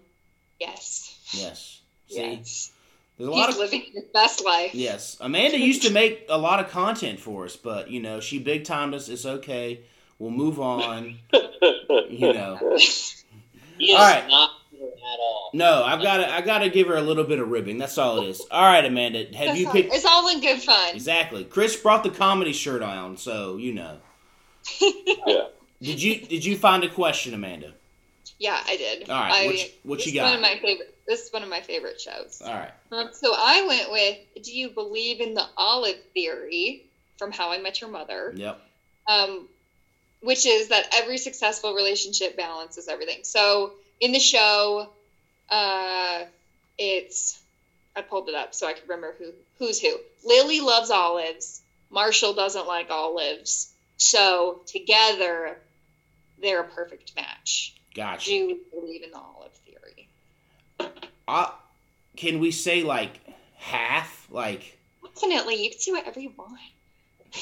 [0.59, 1.17] Yes.
[1.31, 1.81] Yes.
[2.07, 2.71] See, Yes.
[3.17, 4.75] there's a lot He's of living his best life.
[4.75, 8.37] Yes, Amanda used to make a lot of content for us, but you know she
[8.39, 9.09] big timed us.
[9.09, 9.79] It's okay.
[10.19, 11.17] We'll move on.
[12.09, 12.57] You know.
[13.77, 14.27] He is All right.
[14.29, 15.49] not at all.
[15.53, 16.29] No, I've got to.
[16.33, 17.77] I got to give her a little bit of ribbing.
[17.77, 18.41] That's all it is.
[18.51, 19.25] All right, Amanda.
[19.35, 20.95] Have That's you all- picked It's all in good fun.
[20.95, 21.43] exactly?
[21.43, 23.97] Chris brought the comedy shirt on, so you know.
[25.27, 25.45] yeah.
[25.81, 27.73] Did you Did you find a question, Amanda?
[28.37, 29.09] Yeah, I did.
[29.09, 30.93] All right, I, what you- what this you is One of my favorite.
[31.07, 32.41] This is one of my favorite shows.
[32.43, 32.71] All right.
[32.91, 36.83] Um, so I went with Do you believe in the olive theory
[37.17, 38.33] from How I Met Your Mother?
[38.35, 38.59] Yep.
[39.07, 39.47] Um,
[40.21, 43.19] which is that every successful relationship balances everything.
[43.23, 44.89] So in the show,
[45.49, 46.25] uh,
[46.77, 47.39] it's
[47.95, 49.97] I pulled it up so I could remember who who's who.
[50.25, 51.61] Lily loves olives.
[51.89, 53.71] Marshall doesn't like olives.
[53.97, 55.57] So together,
[56.41, 57.73] they're a perfect match.
[57.95, 58.29] Gotcha.
[58.29, 60.09] Do you believe in the olive theory?
[61.27, 61.49] Uh,
[62.15, 63.19] can we say like
[63.55, 64.27] half?
[64.29, 64.77] Like
[65.15, 66.59] Definitely, you can see whatever you want.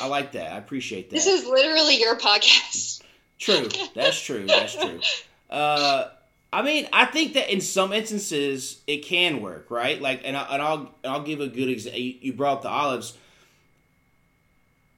[0.02, 0.54] I like that.
[0.54, 1.16] I appreciate that.
[1.16, 3.02] This is literally your podcast.
[3.40, 3.68] True.
[3.96, 4.46] That's true.
[4.48, 5.00] That's true.
[5.50, 6.10] Uh,
[6.52, 10.02] I mean, I think that in some instances it can work, right?
[10.02, 12.02] Like, and, I, and I'll and I'll give a good example.
[12.02, 13.16] You, you brought up the olives.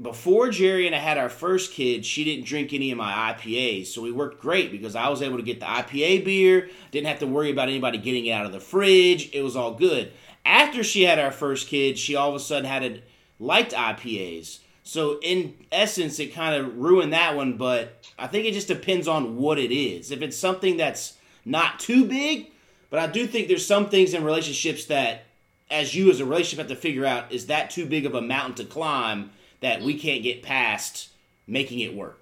[0.02, 3.88] Before Jerry and I had our first kid, she didn't drink any of my IPAs,
[3.88, 6.70] so we worked great because I was able to get the IPA beer.
[6.92, 9.30] Didn't have to worry about anybody getting it out of the fridge.
[9.34, 10.12] It was all good.
[10.44, 13.02] After she had our first kid, she all of a sudden had a
[13.40, 14.60] liked IPAs.
[14.84, 17.56] So in essence, it kind of ruined that one.
[17.56, 20.12] But I think it just depends on what it is.
[20.12, 21.14] If it's something that's
[21.46, 22.52] not too big,
[22.90, 25.24] but I do think there's some things in relationships that,
[25.72, 28.22] as you as a relationship have to figure out, is that too big of a
[28.22, 31.10] mountain to climb that we can't get past
[31.48, 32.20] making it work.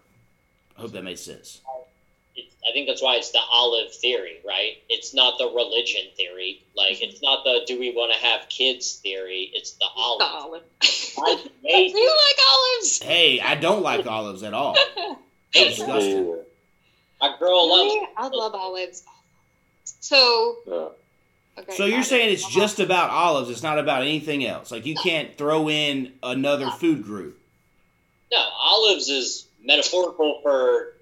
[0.77, 1.61] I hope that makes sense.
[2.38, 4.77] I think that's why it's the olive theory, right?
[4.89, 6.64] It's not the religion theory.
[6.76, 9.51] Like, it's not the do we want to have kids theory.
[9.53, 10.19] It's the olive.
[10.19, 10.64] The olive.
[11.18, 11.39] olive.
[11.45, 11.69] I Do
[11.99, 13.01] you like olives?
[13.01, 14.76] Hey, I don't like olives at all.
[15.53, 16.27] They're disgusting.
[16.27, 16.35] Yeah.
[17.22, 18.07] my girl loves.
[18.18, 19.03] I love olives.
[19.84, 20.88] So, Yeah.
[21.58, 21.76] Okay.
[21.76, 22.60] So you're got saying it's uh-huh.
[22.60, 24.72] just about olives, it's not about anything else.
[24.72, 27.40] Like you can't throw in another food group.
[28.32, 30.94] No, olives is metaphorical for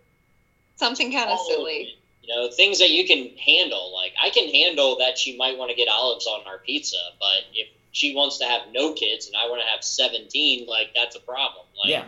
[0.76, 1.96] something kind of silly.
[2.24, 3.94] You know, things that you can handle.
[3.94, 7.46] Like I can handle that she might want to get olives on our pizza, but
[7.54, 11.16] if she wants to have no kids and I want to have seventeen, like that's
[11.16, 11.66] a problem.
[11.84, 12.06] Like, Yeah.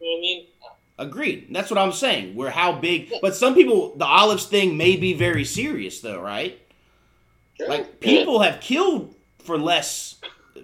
[0.00, 0.46] you know what I mean?
[0.96, 1.48] Agreed.
[1.50, 2.36] That's what I'm saying.
[2.36, 6.58] Where how big but some people the olives thing may be very serious though, right?
[7.60, 10.16] Like people have killed for less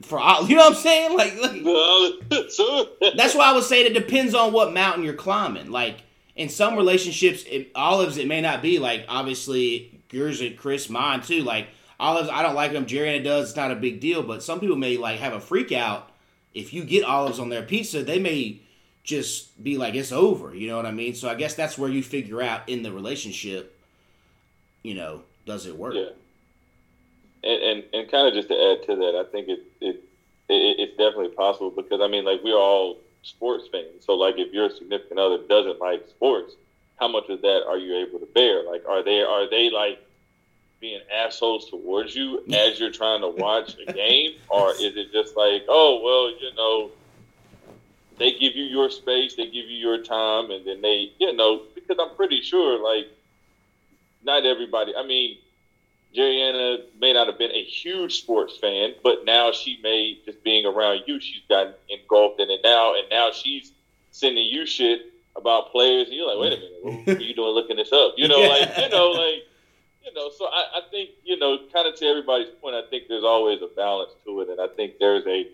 [0.02, 1.16] for ol- you know what I'm saying?
[1.16, 1.62] Like, like
[3.16, 5.70] that's why I was saying it depends on what mountain you're climbing.
[5.70, 6.02] Like
[6.36, 11.20] in some relationships, it, olives it may not be like obviously yours and Chris, mine
[11.22, 11.42] too.
[11.42, 11.68] Like
[11.98, 12.86] olives, I don't like them.
[12.86, 13.48] Jerry and it does.
[13.48, 14.22] It's not a big deal.
[14.22, 16.10] But some people may like have a freak out
[16.54, 18.02] if you get olives on their pizza.
[18.02, 18.60] They may
[19.02, 20.54] just be like it's over.
[20.54, 21.14] You know what I mean?
[21.14, 23.76] So I guess that's where you figure out in the relationship.
[24.82, 25.94] You know, does it work?
[25.94, 26.10] Yeah.
[27.42, 30.04] And and, and kind of just to add to that, I think it, it
[30.48, 34.04] it it's definitely possible because I mean, like we're all sports fans.
[34.04, 36.54] So like, if your significant other doesn't like sports,
[36.98, 38.64] how much of that are you able to bear?
[38.64, 39.98] Like, are they are they like
[40.80, 45.36] being assholes towards you as you're trying to watch a game, or is it just
[45.36, 46.90] like, oh well, you know,
[48.18, 51.62] they give you your space, they give you your time, and then they, you know,
[51.74, 53.08] because I'm pretty sure like
[54.22, 54.94] not everybody.
[54.94, 55.38] I mean,
[56.14, 60.66] Jeriana may not have been a huge sports fan, but now she may just being
[60.66, 63.72] around you, she's gotten engulfed in it now, and now she's
[64.10, 65.00] sending you shit
[65.36, 68.14] about players, and you're like, wait a minute, what are you doing looking this up?
[68.16, 69.44] You know, like you know, like
[70.04, 70.30] you know.
[70.30, 73.62] So I, I think you know, kind of to everybody's point, I think there's always
[73.62, 75.46] a balance to it, and I think there's a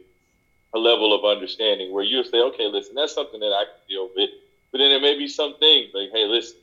[0.75, 4.11] a level of understanding where you say, okay, listen, that's something that I can deal
[4.17, 4.31] with,
[4.73, 6.59] but then there may be some things like, hey, listen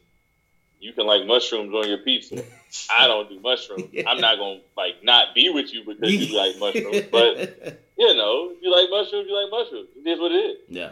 [0.84, 2.44] you can like mushrooms on your pizza.
[2.94, 3.86] I don't do mushrooms.
[3.94, 4.04] Yeah.
[4.10, 7.08] I'm not gonna like not be with you because you like mushrooms.
[7.12, 9.88] But you know, if you like mushrooms, you like mushrooms.
[9.96, 10.58] It is what it is.
[10.68, 10.92] yeah.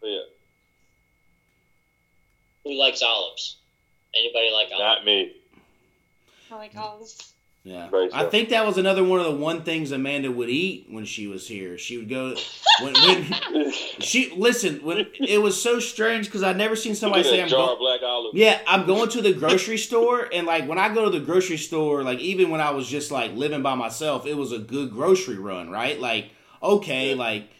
[0.00, 0.20] So yeah,
[2.64, 3.56] Who likes olives?
[4.14, 4.80] Anybody like olives?
[4.80, 5.32] not me.
[6.52, 7.29] I like olives.
[7.62, 10.86] Yeah, Right, I think that was another one of the one things Amanda would eat
[10.88, 11.76] when she was here.
[11.76, 12.34] She would go
[12.80, 13.70] when, when
[14.00, 17.68] she listen when it was so strange because I'd never seen somebody say I'm going.
[18.32, 21.58] Yeah, I'm going to the grocery store, and like when I go to the grocery
[21.58, 24.90] store, like even when I was just like living by myself, it was a good
[24.90, 26.00] grocery run, right?
[26.00, 26.30] Like,
[26.62, 27.16] okay, Yeah.
[27.16, 27.50] like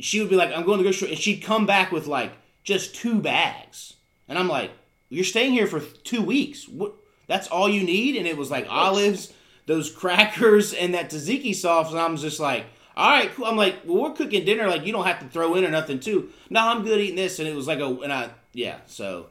[0.00, 2.08] she would be like, I'm going to the grocery store, and she'd come back with
[2.08, 2.32] like
[2.64, 3.94] just two bags,
[4.28, 4.72] and I'm like,
[5.08, 6.66] you're staying here for two weeks.
[6.68, 6.94] What?
[7.26, 8.16] That's all you need?
[8.16, 9.32] And it was like olives,
[9.66, 12.66] those crackers, and that tzatziki sauce, and I'm just like.
[12.98, 13.44] All right, cool.
[13.44, 14.68] I'm like, well, we're cooking dinner.
[14.68, 16.30] Like, you don't have to throw in or nothing, too.
[16.48, 18.78] No, I'm good eating this, and it was like a, and I, yeah.
[18.86, 19.26] So,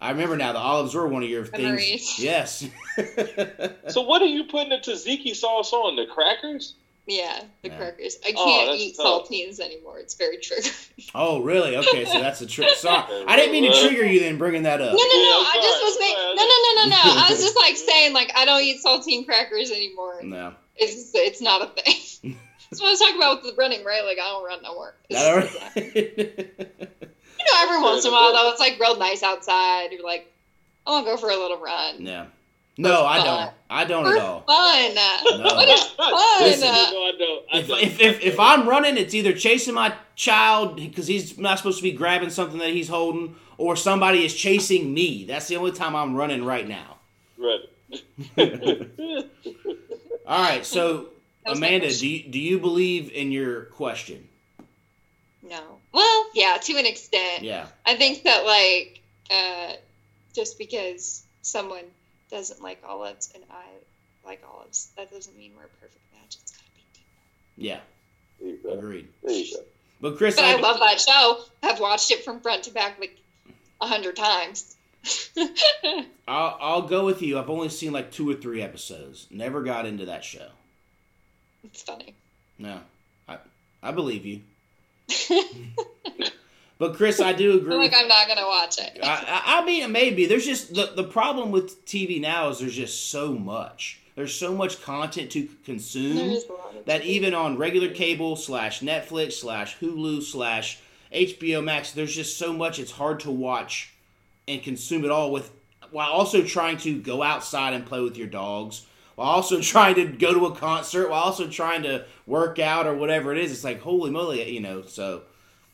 [0.00, 2.18] I remember now the olives were one of your things.
[2.18, 2.66] Yes.
[3.88, 5.94] So what are you putting the tzatziki sauce on?
[5.96, 6.74] The crackers?
[7.06, 7.76] Yeah, the Yeah.
[7.76, 8.16] crackers.
[8.24, 9.28] I Oh, can't that's eat tough.
[9.28, 9.98] saltines anymore.
[9.98, 11.10] It's very triggering.
[11.14, 11.76] oh, really?
[11.76, 12.70] Okay, so that's a trick.
[12.76, 14.86] Sorry, I didn't mean to trigger you then bringing that up.
[14.92, 15.40] No, no, no.
[15.40, 16.16] Yeah, I'm just was I'm saying.
[16.16, 16.34] sorry.
[16.36, 17.20] No, no, no, no, no.
[17.20, 20.20] I was just like saying, like, I don't eat saltine crackers anymore.
[20.22, 20.54] No.
[20.76, 22.36] It's it's not a thing.
[22.70, 24.02] That's what I was talking about with the running, right?
[24.04, 24.94] Like, I don't run no more.
[25.10, 26.34] It's All just- right.
[27.38, 29.92] You know, every once in a while, though, it's like real nice outside.
[29.92, 30.32] You're like,
[30.86, 32.04] I want to go for a little run.
[32.06, 32.26] yeah.
[32.76, 33.50] No, I don't.
[33.70, 34.40] I don't For at all.
[34.42, 34.94] fun.
[34.94, 35.54] No.
[35.54, 36.12] What is fun?
[36.42, 36.68] Listen.
[36.68, 37.44] No, I don't.
[37.52, 37.82] I If, don't.
[37.82, 41.82] if, if, if I'm running, it's either chasing my child because he's not supposed to
[41.84, 45.24] be grabbing something that he's holding, or somebody is chasing me.
[45.24, 46.96] That's the only time I'm running right now.
[47.38, 47.60] Right.
[50.26, 51.08] All right, so
[51.44, 54.26] That was my Amanda, do you, do you believe in your question?
[55.42, 55.60] No.
[55.92, 57.42] Well, yeah, to an extent.
[57.42, 57.66] Yeah.
[57.84, 59.74] I think that like uh,
[60.34, 61.84] just because someone
[62.34, 63.64] doesn't like olives and I
[64.26, 66.36] like olives, that doesn't mean we're a perfect match.
[66.42, 67.04] It's gotta be deep.
[67.56, 67.80] Yeah.
[68.64, 68.78] There.
[68.78, 69.08] Agreed.
[69.22, 69.62] There you go.
[70.00, 71.38] But Chris, But I love that show.
[71.62, 73.16] I've watched it from front to back like
[73.80, 74.74] a hundred times.
[76.26, 77.38] I'll, I'll go with you.
[77.38, 79.28] I've only seen like two or three episodes.
[79.30, 80.48] Never got into that show.
[81.62, 82.14] it's funny.
[82.58, 82.80] No,
[83.28, 83.38] I
[83.82, 84.40] I believe you.
[86.78, 87.74] But Chris, I do agree.
[87.74, 88.98] I'm like I'm not gonna watch it.
[89.02, 93.10] I, I mean, maybe there's just the the problem with TV now is there's just
[93.10, 94.00] so much.
[94.16, 97.06] There's so much content to consume There is a lot of that TV.
[97.06, 100.80] even on regular cable slash Netflix slash Hulu slash
[101.12, 102.78] HBO Max, there's just so much.
[102.78, 103.92] It's hard to watch
[104.48, 105.50] and consume it all with
[105.90, 108.86] while also trying to go outside and play with your dogs.
[109.14, 112.94] While also trying to go to a concert, while also trying to work out or
[112.94, 114.82] whatever it is, it's like holy moly, you know.
[114.82, 115.22] So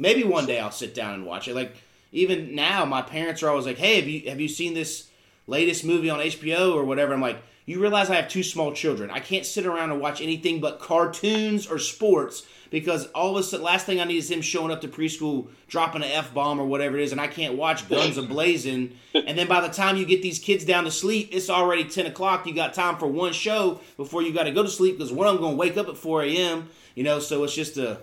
[0.01, 1.55] maybe one day I'll sit down and watch it.
[1.55, 1.77] Like
[2.11, 5.09] even now, my parents are always like, "Hey, have you have you seen this
[5.47, 9.11] latest movie on HBO or whatever?" I'm like, "You realize I have two small children.
[9.11, 13.43] I can't sit around and watch anything but cartoons or sports because all of a
[13.43, 16.61] sudden, last thing I need is him showing up to preschool, dropping an f bomb
[16.61, 18.97] or whatever it is, and I can't watch Guns a Blazing.
[19.15, 22.07] And then by the time you get these kids down to sleep, it's already ten
[22.07, 22.47] o'clock.
[22.47, 25.29] You got time for one show before you got to go to sleep because one
[25.29, 26.69] of them gonna wake up at four a.m.
[26.97, 28.01] You know, so it's just a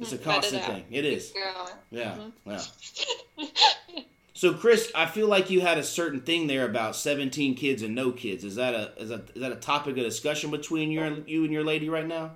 [0.00, 0.84] it's a Let it constant thing.
[0.90, 1.32] It is.
[1.32, 1.70] Girl.
[1.90, 2.16] Yeah,
[2.46, 2.50] Mm-hmm.
[3.40, 3.50] yeah.
[4.34, 7.94] So, Chris, I feel like you had a certain thing there about seventeen kids and
[7.94, 8.44] no kids.
[8.44, 11.44] Is that a is that is that a topic of discussion between you and you
[11.44, 12.32] and your lady right now?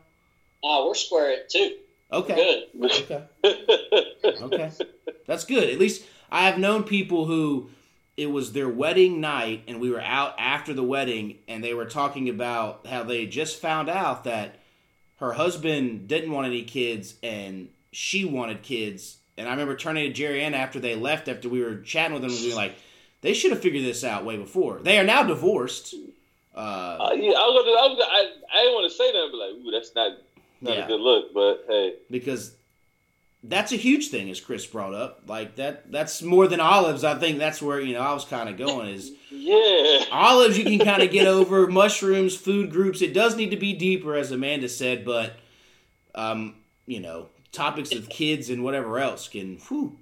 [0.65, 1.77] Oh, we're square at two.
[2.11, 2.91] Okay, Good.
[2.91, 3.25] okay,
[4.25, 4.71] okay.
[5.27, 5.69] That's good.
[5.69, 7.69] At least I have known people who
[8.17, 11.85] it was their wedding night, and we were out after the wedding, and they were
[11.85, 14.57] talking about how they just found out that
[15.21, 19.19] her husband didn't want any kids, and she wanted kids.
[19.39, 22.23] And I remember turning to Jerry Ann after they left, after we were chatting with
[22.23, 22.75] them, and being like,
[23.23, 24.81] they should have figured this out way before.
[24.83, 25.95] They are now divorced.
[26.55, 29.13] Uh, Uh, yeah, I was gonna, I was gonna, I, I didn't want to say
[29.13, 30.13] that, but like, ooh, that's not
[30.63, 30.85] not Yeah.
[30.85, 31.33] a good look.
[31.33, 32.55] But hey, because
[33.43, 35.23] that's a huge thing, as Chris brought up.
[35.27, 37.05] Like that, that's more than olives.
[37.05, 40.59] I think that's where you know I was kind of going is yeah, olives.
[40.59, 43.01] You can kind of get over mushrooms, food groups.
[43.03, 45.37] It does need to be deeper, as Amanda said, but
[46.15, 46.57] um,
[46.87, 49.57] you know, topics of kids and whatever else can.
[49.69, 49.97] Whew,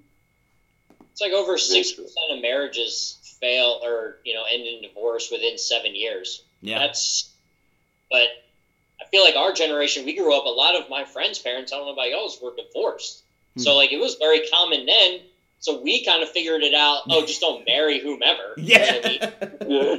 [1.12, 5.58] It's like over six percent of marriages fail or you know end in divorce within
[5.58, 6.42] seven years.
[6.60, 7.30] yeah, That's,
[8.10, 8.26] but
[9.00, 10.44] I feel like our generation, we grew up.
[10.44, 13.22] A lot of my friends' parents, I don't know about y'all's, were divorced.
[13.58, 13.62] Hmm.
[13.64, 15.20] So like it was very common then.
[15.60, 17.02] So we kind of figured it out.
[17.10, 18.54] Oh, just don't marry whomever.
[18.56, 19.30] You know yeah,
[19.66, 19.96] yeah.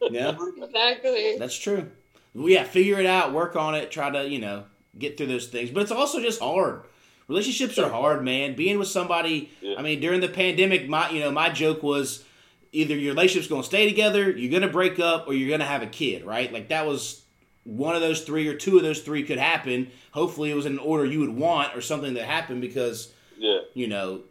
[0.10, 0.36] yeah.
[0.62, 1.36] Exactly.
[1.38, 1.90] That's true.
[2.34, 4.64] Well, yeah, figure it out, work on it, try to, you know,
[4.98, 5.70] get through those things.
[5.70, 6.84] But it's also just hard.
[7.28, 8.56] Relationships are hard, man.
[8.56, 9.76] Being with somebody, Yeah.
[9.78, 12.24] I mean, during the pandemic, my, you know, my joke was
[12.72, 15.60] either your relationship's going to stay together, you're going to break up, or you're going
[15.60, 16.50] to have a kid, right?
[16.52, 17.22] Like that was
[17.64, 19.90] one of those three or two of those three could happen.
[20.12, 23.60] Hopefully it was in an order you would want or something that happened because, yeah.
[23.74, 24.22] you know,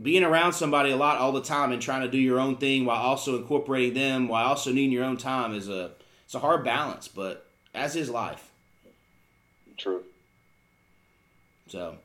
[0.00, 2.84] being around somebody a lot all the time and trying to do your own thing
[2.84, 5.92] while also incorporating them while also needing your own time is a
[6.24, 8.50] it's a hard balance, but as is life.
[9.76, 10.02] True.
[11.68, 11.96] So,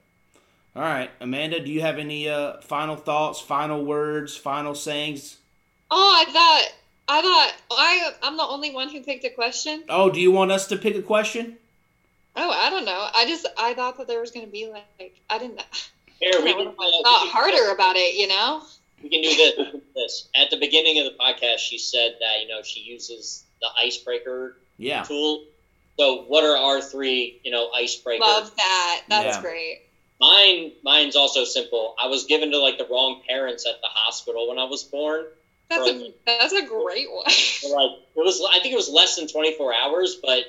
[0.75, 5.37] all right, Amanda, do you have any uh, final thoughts, final words, final sayings?
[5.89, 6.73] Oh, I thought
[7.07, 9.83] I thought I I'm the only one who picked a question.
[9.89, 11.57] Oh, do you want us to pick a question?
[12.35, 13.07] Oh, I don't know.
[13.13, 15.61] I just I thought that there was gonna be like I didn't
[16.19, 18.61] Here I we would can, have thought harder about it, you know.
[19.01, 19.53] We can do this.
[19.95, 20.29] this.
[20.35, 24.57] At the beginning of the podcast, she said that you know she uses the icebreaker
[24.77, 25.03] Yeah.
[25.03, 25.39] tool.
[25.99, 28.19] So, what are our three, you know, icebreakers?
[28.19, 29.01] Love that.
[29.07, 29.41] That's Yeah.
[29.41, 29.79] great.
[30.19, 31.93] Mine, mine's also simple.
[32.01, 35.25] I was given to like the wrong parents at the hospital when I was born.
[35.69, 37.25] That's a that's a great one.
[37.57, 40.43] So, like it was, I think it was less than 24 hours, but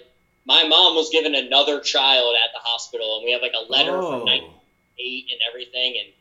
[0.45, 3.97] my mom was given another child at the hospital, and we have like a letter
[3.97, 4.11] oh.
[4.11, 5.97] from 98 and everything.
[5.99, 6.13] And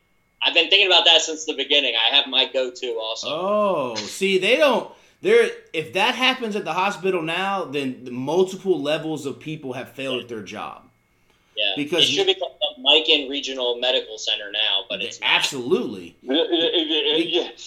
[0.41, 1.93] I've been thinking about that since the beginning.
[1.95, 3.27] I have my go-to also.
[3.29, 4.91] Oh, see, they don't.
[5.21, 9.91] There, if that happens at the hospital now, then the multiple levels of people have
[9.91, 10.86] failed at their job.
[11.57, 15.19] Yeah, because- it should be called the Mikan Regional Medical Center now, but it's.
[15.21, 16.15] Absolutely.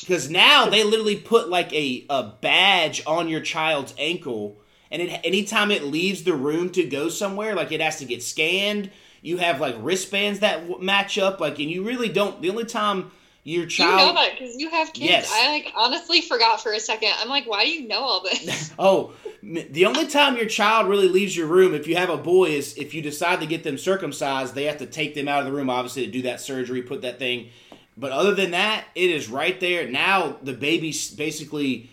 [0.00, 4.60] Because now they literally put like a, a badge on your child's ankle,
[4.90, 8.22] and it, anytime it leaves the room to go somewhere, like it has to get
[8.22, 8.90] scanned.
[9.22, 12.40] You have like wristbands that match up, like, and you really don't.
[12.40, 13.10] The only time
[13.42, 14.00] your child.
[14.00, 15.10] You know that because you have kids.
[15.10, 15.30] Yes.
[15.32, 17.12] I like honestly forgot for a second.
[17.18, 18.72] I'm like, why do you know all this?
[18.78, 22.50] oh, the only time your child really leaves your room, if you have a boy,
[22.50, 24.54] is if you decide to get them circumcised.
[24.54, 27.02] They have to take them out of the room, obviously, to do that surgery, put
[27.02, 27.48] that thing.
[27.96, 29.88] But other than that, it is right there.
[29.88, 31.90] Now the baby's basically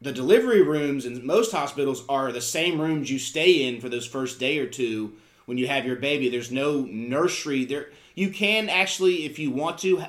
[0.00, 4.06] the delivery rooms in most hospitals are the same rooms you stay in for those
[4.06, 5.14] first day or two
[5.46, 6.28] when you have your baby.
[6.28, 7.90] There's no nursery there.
[8.14, 10.04] You can actually, if you want to,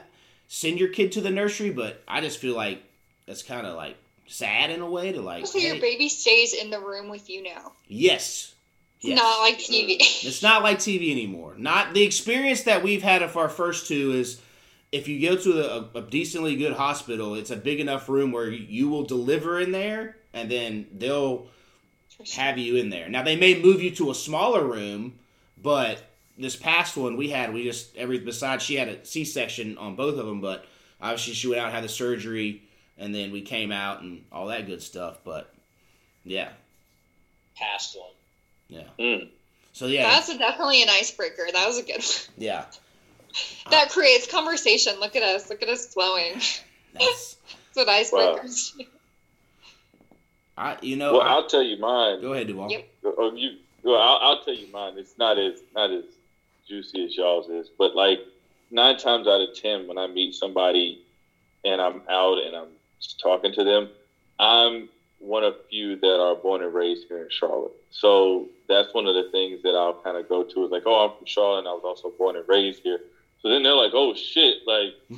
[0.47, 2.81] send your kid to the nursery, but I just feel like
[3.25, 3.97] that's kind of like
[4.27, 5.45] sad in a way to like.
[5.47, 7.73] so your hey- baby stays in the room with you now.
[7.87, 8.53] Yes.
[8.99, 9.17] It's Yes.
[9.17, 9.97] not like TV.
[10.27, 11.53] It's not like TV anymore.
[11.57, 14.41] Not the experience that we've had of our first two is
[14.91, 18.49] if you go to a, a decently good hospital, it's a big enough room where
[18.49, 21.47] you will deliver in there and then they'll
[22.35, 23.07] have you in there.
[23.09, 25.19] Now they may move you to a smaller room,
[25.61, 26.01] but
[26.38, 29.95] this past one we had, we just every besides she had a C section on
[29.95, 30.65] both of them, but
[31.01, 32.61] obviously she went out and had the surgery,
[32.97, 35.19] and then we came out and all that good stuff.
[35.23, 35.51] But
[36.23, 36.49] yeah,
[37.55, 38.11] past one.
[38.68, 38.84] yeah.
[38.99, 39.30] Mm.
[39.73, 41.45] So yeah, That's definitely an icebreaker.
[41.53, 42.35] That was a good one.
[42.38, 42.65] yeah.
[43.69, 44.99] That creates conversation.
[44.99, 45.49] Look at us.
[45.49, 46.34] Look at us flowing.
[46.93, 47.35] That's
[47.76, 48.85] That's what icebreakers do.
[50.57, 50.77] I.
[50.81, 51.14] You know.
[51.14, 52.22] Well, I- I'll tell you mine.
[52.22, 52.72] go ahead, Duvall.
[52.72, 52.88] Yep.
[53.18, 54.93] Or you, well, I'll, I'll tell you mine.
[54.97, 56.03] It's not as not as
[56.68, 58.22] juicy as y'all's is, but like
[58.69, 60.99] nine times out of ten, when I meet somebody
[61.64, 62.77] and I'm out and I'm
[63.22, 63.89] talking to them,
[64.39, 64.89] I'm
[65.19, 67.72] one of few that are born and raised here in Charlotte.
[67.89, 71.06] So that's one of the things that I'll kind of go to is like, oh,
[71.06, 72.99] I'm from Charlotte and I was also born and raised here.
[73.41, 74.94] So then they're like, oh shit, like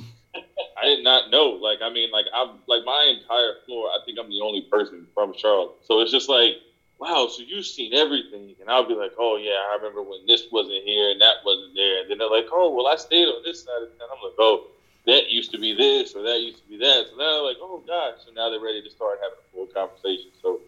[0.76, 1.50] I did not know.
[1.50, 3.88] Like I mean, like I'm like my entire floor.
[3.88, 5.72] I think I'm the only person from Charlotte.
[5.82, 6.56] So it's just like
[7.00, 8.54] wow, so you've seen everything.
[8.60, 11.74] And I'll be like, oh, yeah, I remember when this wasn't here and that wasn't
[11.74, 12.00] there.
[12.02, 14.08] And then they're like, oh, well, I stayed on this side of town.
[14.12, 14.66] I'm like, oh,
[15.06, 17.06] that used to be this or that used to be that.
[17.10, 18.20] So now they're like, oh, gosh.
[18.26, 20.30] So now they're ready to start having a full conversation.
[20.42, 20.60] So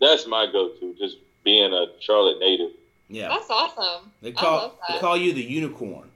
[0.00, 2.72] that's my go to, just being a Charlotte native.
[3.08, 3.28] Yeah.
[3.28, 4.10] That's awesome.
[4.20, 6.10] They I call love they call you the unicorn.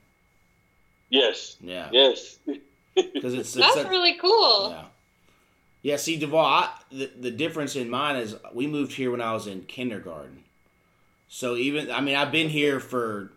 [1.11, 1.89] Yes, Yeah.
[1.91, 2.39] yes.
[2.95, 4.69] Because it's, it's That's a- really cool.
[4.71, 4.85] yeah.
[5.85, 9.35] Yeah, see, Duvall, I, the, the difference in mine is we moved here when I
[9.35, 10.43] was in kindergarten.
[11.29, 13.31] So even, I mean, I've been here for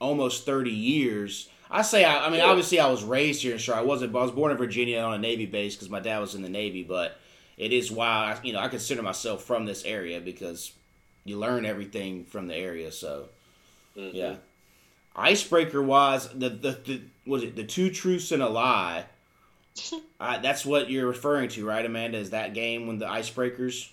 [0.00, 1.50] almost 30 years.
[1.70, 3.82] I say, I, I mean, obviously I was raised here in Charlotte.
[3.82, 6.20] I wasn't, but I was born in Virginia on a Navy base because my dad
[6.20, 7.18] was in the Navy, but
[7.58, 8.38] it is wild.
[8.38, 10.72] I, you know, I consider myself from this area because
[11.26, 12.90] you learn everything from the area.
[12.92, 13.28] So,
[13.94, 14.14] Mhm.
[14.14, 14.36] yeah.
[15.14, 19.04] Icebreaker wise, the, the, the, was it the two truths and a lie?
[20.20, 22.18] I, uh, that's what you're referring to, right, Amanda?
[22.18, 23.88] Is that game when the icebreakers?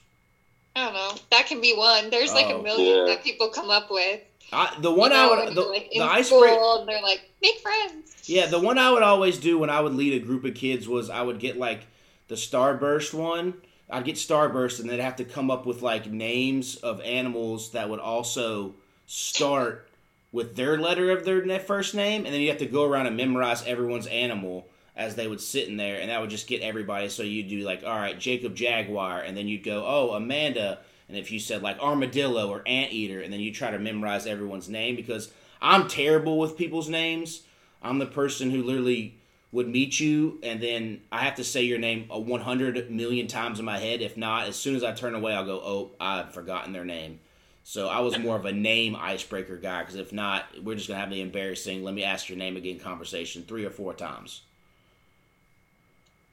[0.75, 1.13] I don't know.
[1.31, 2.09] That can be one.
[2.09, 3.13] There's like Oh, a million yeah.
[3.13, 4.21] that people come up with.
[4.51, 6.85] I, the one you I would the, you're, like, the icebreaker.
[6.85, 8.15] they're like, make friends.
[8.25, 10.87] Yeah, the one I would always do when I would lead a group of kids
[10.87, 11.87] was I would get like
[12.27, 13.55] the Starburst one.
[13.89, 17.89] I'd get Starburst and they'd have to come up with like names of animals that
[17.89, 18.75] would also
[19.05, 19.87] start
[20.31, 23.15] with their letter of their first name, and then you have to go around and
[23.15, 27.09] memorize everyone's animal as they would sit in there, and that would just get everybody.
[27.09, 31.17] So you'd do like, all right, Jacob Jaguar, and then you'd go, oh, Amanda, and
[31.17, 34.95] if you said like armadillo or anteater, and then you try to memorize everyone's name
[34.95, 35.31] because
[35.61, 37.41] I'm terrible with people's names.
[37.81, 39.17] I'm the person who literally
[39.51, 43.59] would meet you, and then I have to say your name a 100 million times
[43.59, 44.01] in my head.
[44.01, 47.19] If not, as soon as I turn away, I'll go, oh, I've forgotten their name.
[47.63, 50.99] So I was more of a name icebreaker guy because if not, we're just gonna
[50.99, 51.83] have the embarrassing.
[51.83, 54.41] Let me ask your name again conversation three or four times.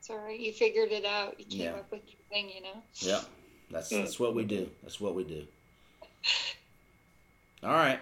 [0.03, 0.41] It's all right.
[0.41, 1.39] You figured it out.
[1.39, 1.75] You came Yeah.
[1.75, 2.83] up with your thing, you know?
[2.95, 3.21] Yeah.
[3.71, 3.99] that's Hmm.
[4.01, 4.69] that's what we do.
[4.83, 5.47] That's what we do.
[7.63, 8.01] All right.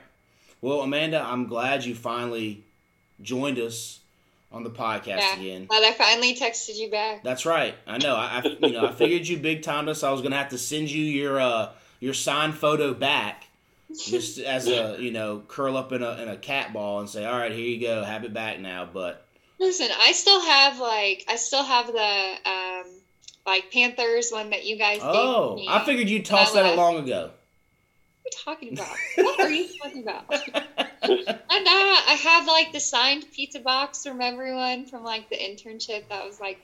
[0.62, 2.64] Well, Amanda, I'm glad you finally
[3.20, 3.98] joined us
[4.50, 5.36] on the podcast Yeah.
[5.38, 5.66] again.
[5.66, 7.22] Glad I finally texted you back.
[7.22, 7.74] That's right.
[7.86, 8.16] I know.
[8.16, 10.02] I, I you know I figured you big timed us.
[10.02, 13.44] I was gonna have to send you your uh your signed photo back,
[14.08, 17.26] just as a you know curl up in a in a cat ball and say,
[17.26, 18.88] all right, here you go, have it back now.
[18.90, 19.26] But
[19.60, 22.86] Listen, I still have like I still have the um
[23.46, 25.68] like Panthers one that you guys oh, gave me.
[25.70, 27.30] I figured you tossed that long ago.
[28.22, 28.96] What are you talking about?
[29.16, 30.34] what are you talking about?
[31.52, 36.08] And uh, I have like the signed pizza box from everyone from like the internship.
[36.08, 36.60] That was like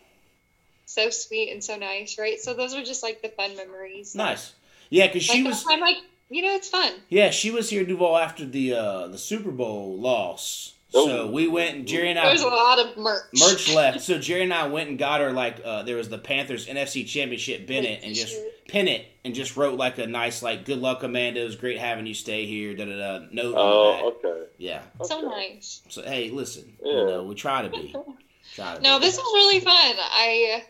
[0.84, 2.38] so sweet and so nice, right?
[2.38, 4.14] So those are just like the fun memories.
[4.14, 4.54] nice.
[4.88, 5.64] Yeah, because she was.
[5.64, 5.96] time, like
[6.30, 6.92] you know, it's fun.
[7.08, 10.75] Yeah, she was here Duvall after the uh the Super Bowl loss.
[10.88, 11.76] So we went.
[11.76, 13.24] and Jerry and I There's a lot of merch.
[13.38, 14.00] merch left.
[14.02, 17.06] So Jerry and I went and got her like uh, there was the Panthers NFC
[17.06, 18.36] Championship pennant and just
[18.68, 21.40] pin it and just wrote like a nice like good luck Amanda.
[21.40, 22.74] It was great having you stay here.
[22.74, 23.26] Da da da.
[23.32, 24.24] Note Oh, back.
[24.24, 24.42] okay.
[24.58, 24.82] Yeah.
[25.02, 25.26] So Okay.
[25.26, 25.82] nice.
[25.88, 26.76] So hey, listen.
[26.82, 26.92] Yeah.
[26.92, 27.94] You know we try to be.
[28.54, 29.04] Try to No, be.
[29.06, 29.74] this was really fun.
[29.74, 30.62] I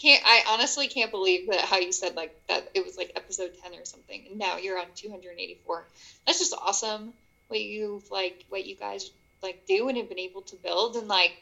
[0.00, 0.22] can't.
[0.24, 2.70] I honestly can't believe that how you said like that.
[2.74, 5.86] It was like episode ten or something, and now you're on 284.
[6.26, 7.12] That's just awesome.
[7.48, 9.10] What you like, what you guys
[9.42, 11.32] like do and have been able to build, and like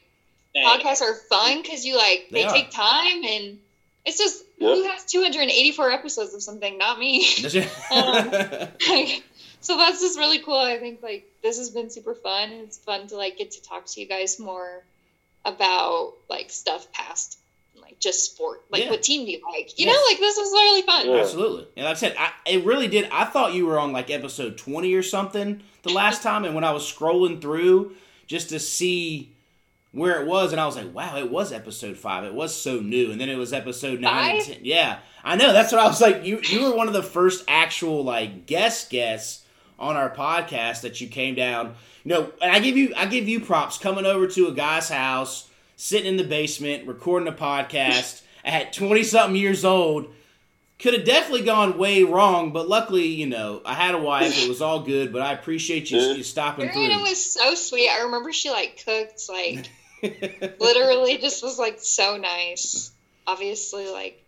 [0.53, 0.83] Thanks.
[0.83, 3.59] podcasts are fun because you like They they, take time and
[4.05, 4.75] it's just Yep.
[4.75, 6.77] who has 284 episodes of something?
[6.79, 7.19] Not me.
[7.41, 7.69] Does it-
[8.89, 9.23] Like,
[9.61, 10.55] so that's just really cool.
[10.57, 12.51] I think like this has been super fun.
[12.51, 14.83] and It's fun to like get to talk to you guys more
[15.45, 17.46] about like stuff past like
[17.99, 18.63] just sport.
[18.69, 18.89] Like Yeah.
[18.91, 19.77] what team do you like?
[19.79, 19.95] You Yes.
[19.95, 21.07] know, like this was really fun.
[21.09, 21.15] Yeah.
[21.21, 21.67] Absolutely.
[21.75, 23.09] And like I said, I, it really did.
[23.11, 26.45] I thought you were on like episode 20 or something the last time.
[26.45, 27.95] And when I was scrolling through
[28.27, 29.31] just to see
[29.93, 32.23] where it was, and I was like, wow, it was episode five.
[32.23, 33.11] It was so new.
[33.11, 34.57] And then it was episode nine and 10.
[34.63, 34.99] Yeah.
[35.23, 35.51] I know.
[35.53, 36.23] That's what I was like.
[36.25, 39.43] You, you were one of the first actual like guest guests
[39.79, 41.73] on our podcast that you came down.
[42.03, 44.87] You know, and I give you, I give you props coming over to a guy's
[44.89, 45.46] house,
[45.77, 50.13] sitting in the basement, recording a podcast at 20 something years old
[50.79, 54.43] could have definitely gone way wrong, but luckily, you know, I had a wife.
[54.43, 56.21] It was all good, but I appreciate you, you mm-hmm.
[56.21, 57.03] stopping Mariana through.
[57.03, 57.89] was so sweet.
[57.89, 59.69] I remember she like cooked like
[60.59, 62.91] literally just was like so nice.
[63.25, 64.23] Obviously, like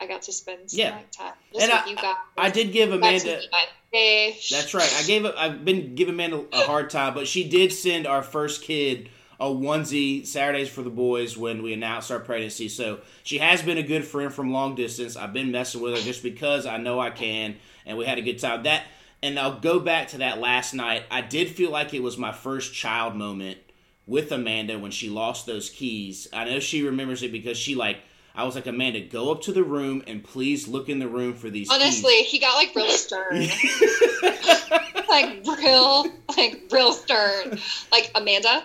[0.00, 0.90] I got to spend some Yeah.
[1.12, 2.16] time just And with I- you guys.
[2.36, 3.40] I did give Amanda.
[3.40, 4.50] eat my fish.
[4.50, 4.92] That's right.
[4.98, 5.26] I gave.
[5.26, 9.10] I've been giving Amanda a hard time, but she did send our first kid
[9.40, 12.68] a onesie Saturdays for the boys when we announced our pregnancy.
[12.68, 15.16] So she has been a good friend from long distance.
[15.16, 17.56] I've been messing with her just because I know I can,
[17.86, 18.64] and we had a good time.
[18.64, 18.84] That
[19.22, 21.04] and I'll go back to that last night.
[21.10, 23.58] I did feel like it was my first child moment
[24.06, 26.28] with Amanda when she lost those keys.
[26.32, 27.98] I know she remembers it because she like.
[28.34, 31.34] I was like, Amanda, go up to the room and please look in the room
[31.34, 33.34] for these keys." Honestly, he got like real stern.
[35.08, 36.06] like real,
[36.36, 37.58] like real stern.
[37.90, 38.62] Like Amanda,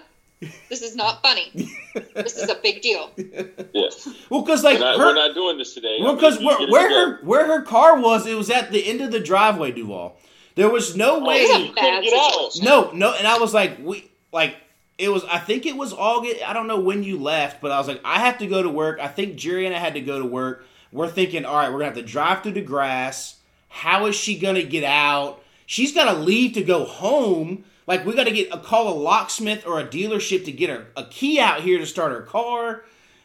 [0.69, 1.51] this is not funny.
[2.15, 3.11] This is a big deal.
[3.17, 3.89] Yeah.
[4.29, 5.97] well, because like We're not, her, we're not doing this today.
[5.99, 7.15] Well, I mean, because where, where together.
[7.17, 10.17] her where her car was, it was at the end of the driveway, Duvall.
[10.55, 11.41] There was no Oh, way.
[11.47, 12.51] Was you couldn't get out.
[12.61, 14.55] no, no, and I was like, we like
[14.97, 16.47] it was I think it was August.
[16.47, 18.69] I don't know when you left, but I was like, I have to go to
[18.69, 18.99] work.
[18.99, 20.65] I think Jerry and I had to go to work.
[20.91, 23.37] We're thinking, all right, we're gonna have to drive through the grass.
[23.69, 25.41] How is she gonna get out?
[25.65, 27.63] She's gotta leave to go home.
[27.85, 31.05] Like we gotta get a call a locksmith or a dealership to get her a
[31.05, 32.83] key out here to start our car.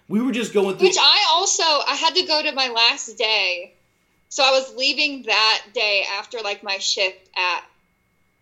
[0.08, 0.88] We were just going through.
[0.88, 3.74] Which I also I had to go to my last day,
[4.28, 7.64] so I was leaving that day after like my shift at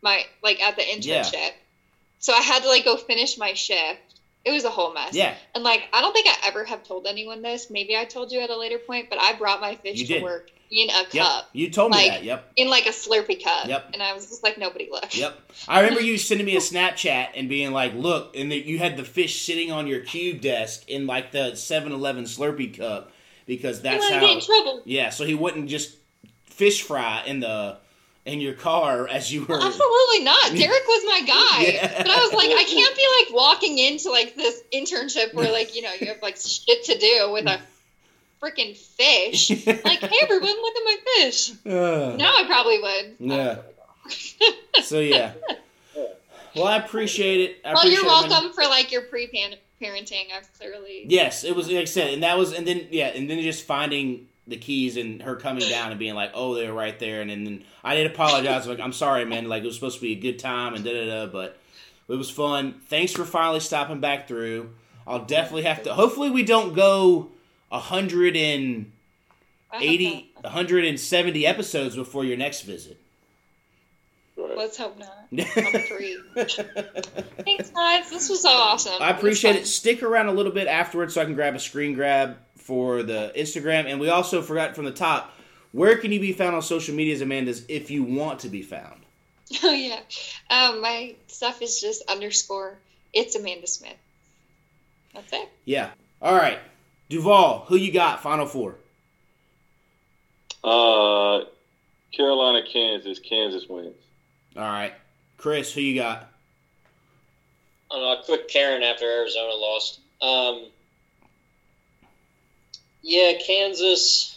[0.02, 1.52] my like at the internship.
[2.18, 4.15] So I had to like go finish my shift.
[4.46, 5.12] It was a whole mess.
[5.14, 5.34] Yeah.
[5.54, 7.68] And like I don't think I ever have told anyone this.
[7.68, 10.12] Maybe I told you at a later point, but I brought my fish You to
[10.14, 10.22] did.
[10.22, 11.24] work in a Yep.
[11.24, 11.50] cup.
[11.52, 12.24] You told me Like- that.
[12.24, 12.52] Yep.
[12.56, 13.66] In like a Slurpee cup.
[13.68, 13.90] Yep.
[13.92, 15.16] And I was just like nobody looked.
[15.16, 15.36] Yep.
[15.68, 18.96] I remember you sending me a Snapchat and being like, "Look," and that you had
[18.96, 23.10] the fish sitting on your cube desk in like the 7-Eleven Slurpee cup
[23.46, 24.20] because that's how.
[24.20, 24.82] get in trouble.
[24.84, 25.96] Yeah, so he wouldn't just
[26.44, 27.78] fish fry in the
[28.26, 29.54] in your car as you were.
[29.54, 30.50] Absolutely not.
[30.54, 31.62] Derek was my guy.
[31.62, 32.02] Yeah.
[32.02, 35.74] But I was like, I can't be like walking into like this internship where like,
[35.74, 37.60] you know, you have like shit to do with a
[38.42, 39.50] freaking fish.
[39.66, 41.52] Like, hey everyone, look at my fish.
[41.64, 43.14] Uh, Now I probably would.
[43.20, 43.58] Yeah.
[44.82, 45.32] so yeah.
[46.54, 47.60] Well, I appreciate it.
[47.64, 49.28] I Well, appreciate you're welcome for like your pre
[49.80, 50.24] parenting.
[50.36, 51.04] I've clearly.
[51.08, 53.64] Yes, it was like I said, and that was, and then yeah, and then just
[53.64, 57.30] finding the keys and her coming down and being like, "Oh, they're right there," and
[57.30, 59.48] then I did apologize, like, "I'm sorry, man.
[59.48, 61.58] Like it was supposed to be a good time and da da da," but
[62.08, 62.80] it was fun.
[62.88, 64.70] Thanks for finally stopping back through.
[65.06, 65.94] I'll definitely have to.
[65.94, 67.30] Hopefully, we don't go
[67.70, 68.92] a hundred and
[69.70, 73.00] I hope eighty, a hundred and seventy episodes before your next visit.
[74.36, 74.56] Right.
[74.56, 75.26] Let's hope not.
[75.56, 76.18] I'm free.
[76.34, 78.10] Thanks, guys.
[78.10, 79.00] This was so awesome.
[79.00, 79.66] I appreciate was it.
[79.66, 82.36] Stick around a little bit afterwards so I can grab a screen grab
[82.66, 83.86] for the Instagram.
[83.86, 85.32] And we also forgot from the top,
[85.70, 89.02] where can you be found on social medias, Amanda's, if you want to be found?
[89.62, 90.00] Oh yeah.
[90.50, 92.78] Um, my stuff is just underscore.
[93.12, 93.94] It's Amanda Smith.
[95.14, 95.48] That's it.
[95.64, 95.90] Yeah.
[96.20, 96.58] All right.
[97.08, 98.24] Duvall, who you got?
[98.24, 98.74] Final four.
[100.64, 101.44] Uh,
[102.12, 103.20] Carolina, Kansas.
[103.20, 103.94] Kansas wins.
[104.56, 104.94] All right.
[105.36, 106.28] Chris, who you got?
[107.90, 108.20] I don't know.
[108.20, 110.00] I quit caring after Arizona lost.
[110.20, 110.66] Um,
[113.02, 114.32] yeah, Kansas.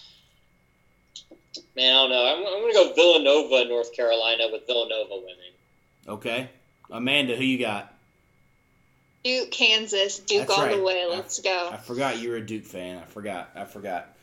[1.76, 2.26] Man, I don't know.
[2.26, 5.54] I'm, I'm going to go Villanova, North Carolina, with Villanova winning.
[6.08, 6.50] Okay.
[6.90, 7.94] Amanda, who you got?
[9.24, 10.20] Duke, Kansas.
[10.20, 10.76] Duke That's all right.
[10.76, 11.06] the way.
[11.10, 11.70] Let's go.
[11.72, 12.98] I forgot you were a Duke fan.
[12.98, 13.50] I forgot.
[13.56, 14.16] I forgot.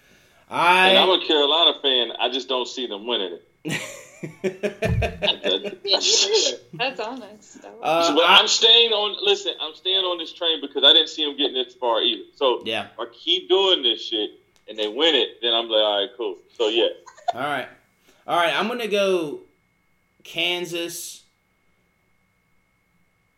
[0.51, 0.91] I.
[0.91, 2.13] And I'm a Carolina fan.
[2.19, 3.81] I just don't see them winning it.
[4.43, 6.59] Yeah, me neither.
[6.75, 7.65] That's honest.
[7.65, 9.17] Uh, But I- I'm staying on.
[9.25, 12.25] Listen, I'm staying on this train because I didn't see him getting this far either.
[12.35, 12.87] So yeah.
[12.87, 14.31] if I keep doing this shit
[14.69, 16.39] and they win it, then I'm like, all right, cool.
[16.57, 16.89] So yeah,
[17.35, 17.69] All right.
[18.27, 18.55] All right.
[18.59, 19.41] I'm going to go
[20.25, 21.23] Kansas,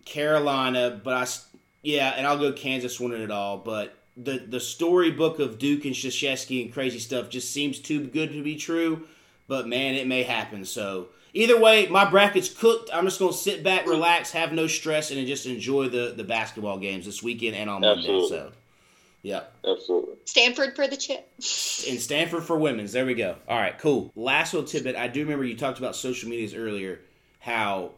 [0.05, 1.27] Carolina, but I
[1.83, 3.59] yeah, and I'll go Kansas winning it all.
[3.59, 8.33] But the, the storybook of Duke and Krzyzewski and crazy stuff just seems too good
[8.33, 9.07] to be true.
[9.49, 10.65] But man, it may happen.
[10.65, 12.91] So either way, my bracket's cooked.
[12.93, 16.25] I'm just going to sit back, relax, have no stress, and just enjoy the, the
[16.25, 18.27] basketball games this weekend and on Monday.
[18.29, 18.53] So,
[19.23, 19.45] yeah.
[19.67, 20.17] absolutely.
[20.27, 21.29] Stanford for the chip.
[21.39, 22.93] in Stanford for women's.
[22.93, 23.37] There we go.
[23.49, 24.13] All right, cool.
[24.15, 24.95] Last little tidbit.
[24.95, 27.01] I do remember you talked about social medias earlier.
[27.41, 27.93] How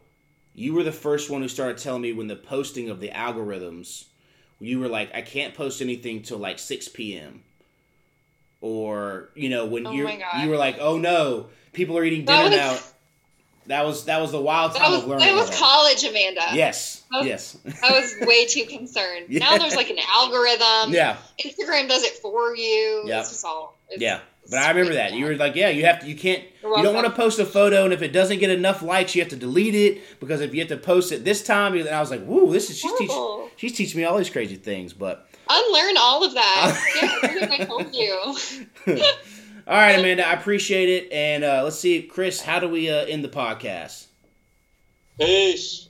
[0.53, 4.05] you were the first one who started telling me when the posting of the algorithms,
[4.59, 7.43] you were like, I can't post anything till like six p.m.
[8.61, 10.07] Or you know when Oh you
[10.39, 12.87] you were like, oh no, people are eating That dinner was- now.
[13.67, 15.27] That was that was the wild That time was of learning.
[15.27, 16.41] that was college, Amanda.
[16.53, 19.27] Yes, That was- yes, I was way too concerned.
[19.29, 19.39] Yeah.
[19.51, 20.93] Now there's like an algorithm.
[20.93, 21.17] yeah.
[21.43, 23.03] Instagram does it for you.
[23.05, 23.19] Yep.
[23.21, 23.77] It's just all.
[23.89, 24.19] It's, Yeah,
[24.49, 26.95] but I remember that you were like, yeah, you have to, you can't, You're don't
[26.95, 29.35] want to post a photo, and if it doesn't get enough likes, you have to
[29.35, 32.25] delete it because if you have to post it this time, and I was like,
[32.25, 34.91] woo, this is she's teaching, she's teaching me all these crazy things.
[34.93, 36.79] But Unlearn all of that.
[37.01, 38.17] yeah, I told you.
[39.67, 43.05] all right, Amanda, I appreciate it, and uh, let's see, Chris, how do we uh,
[43.05, 44.05] end the podcast?
[45.19, 45.89] Peace.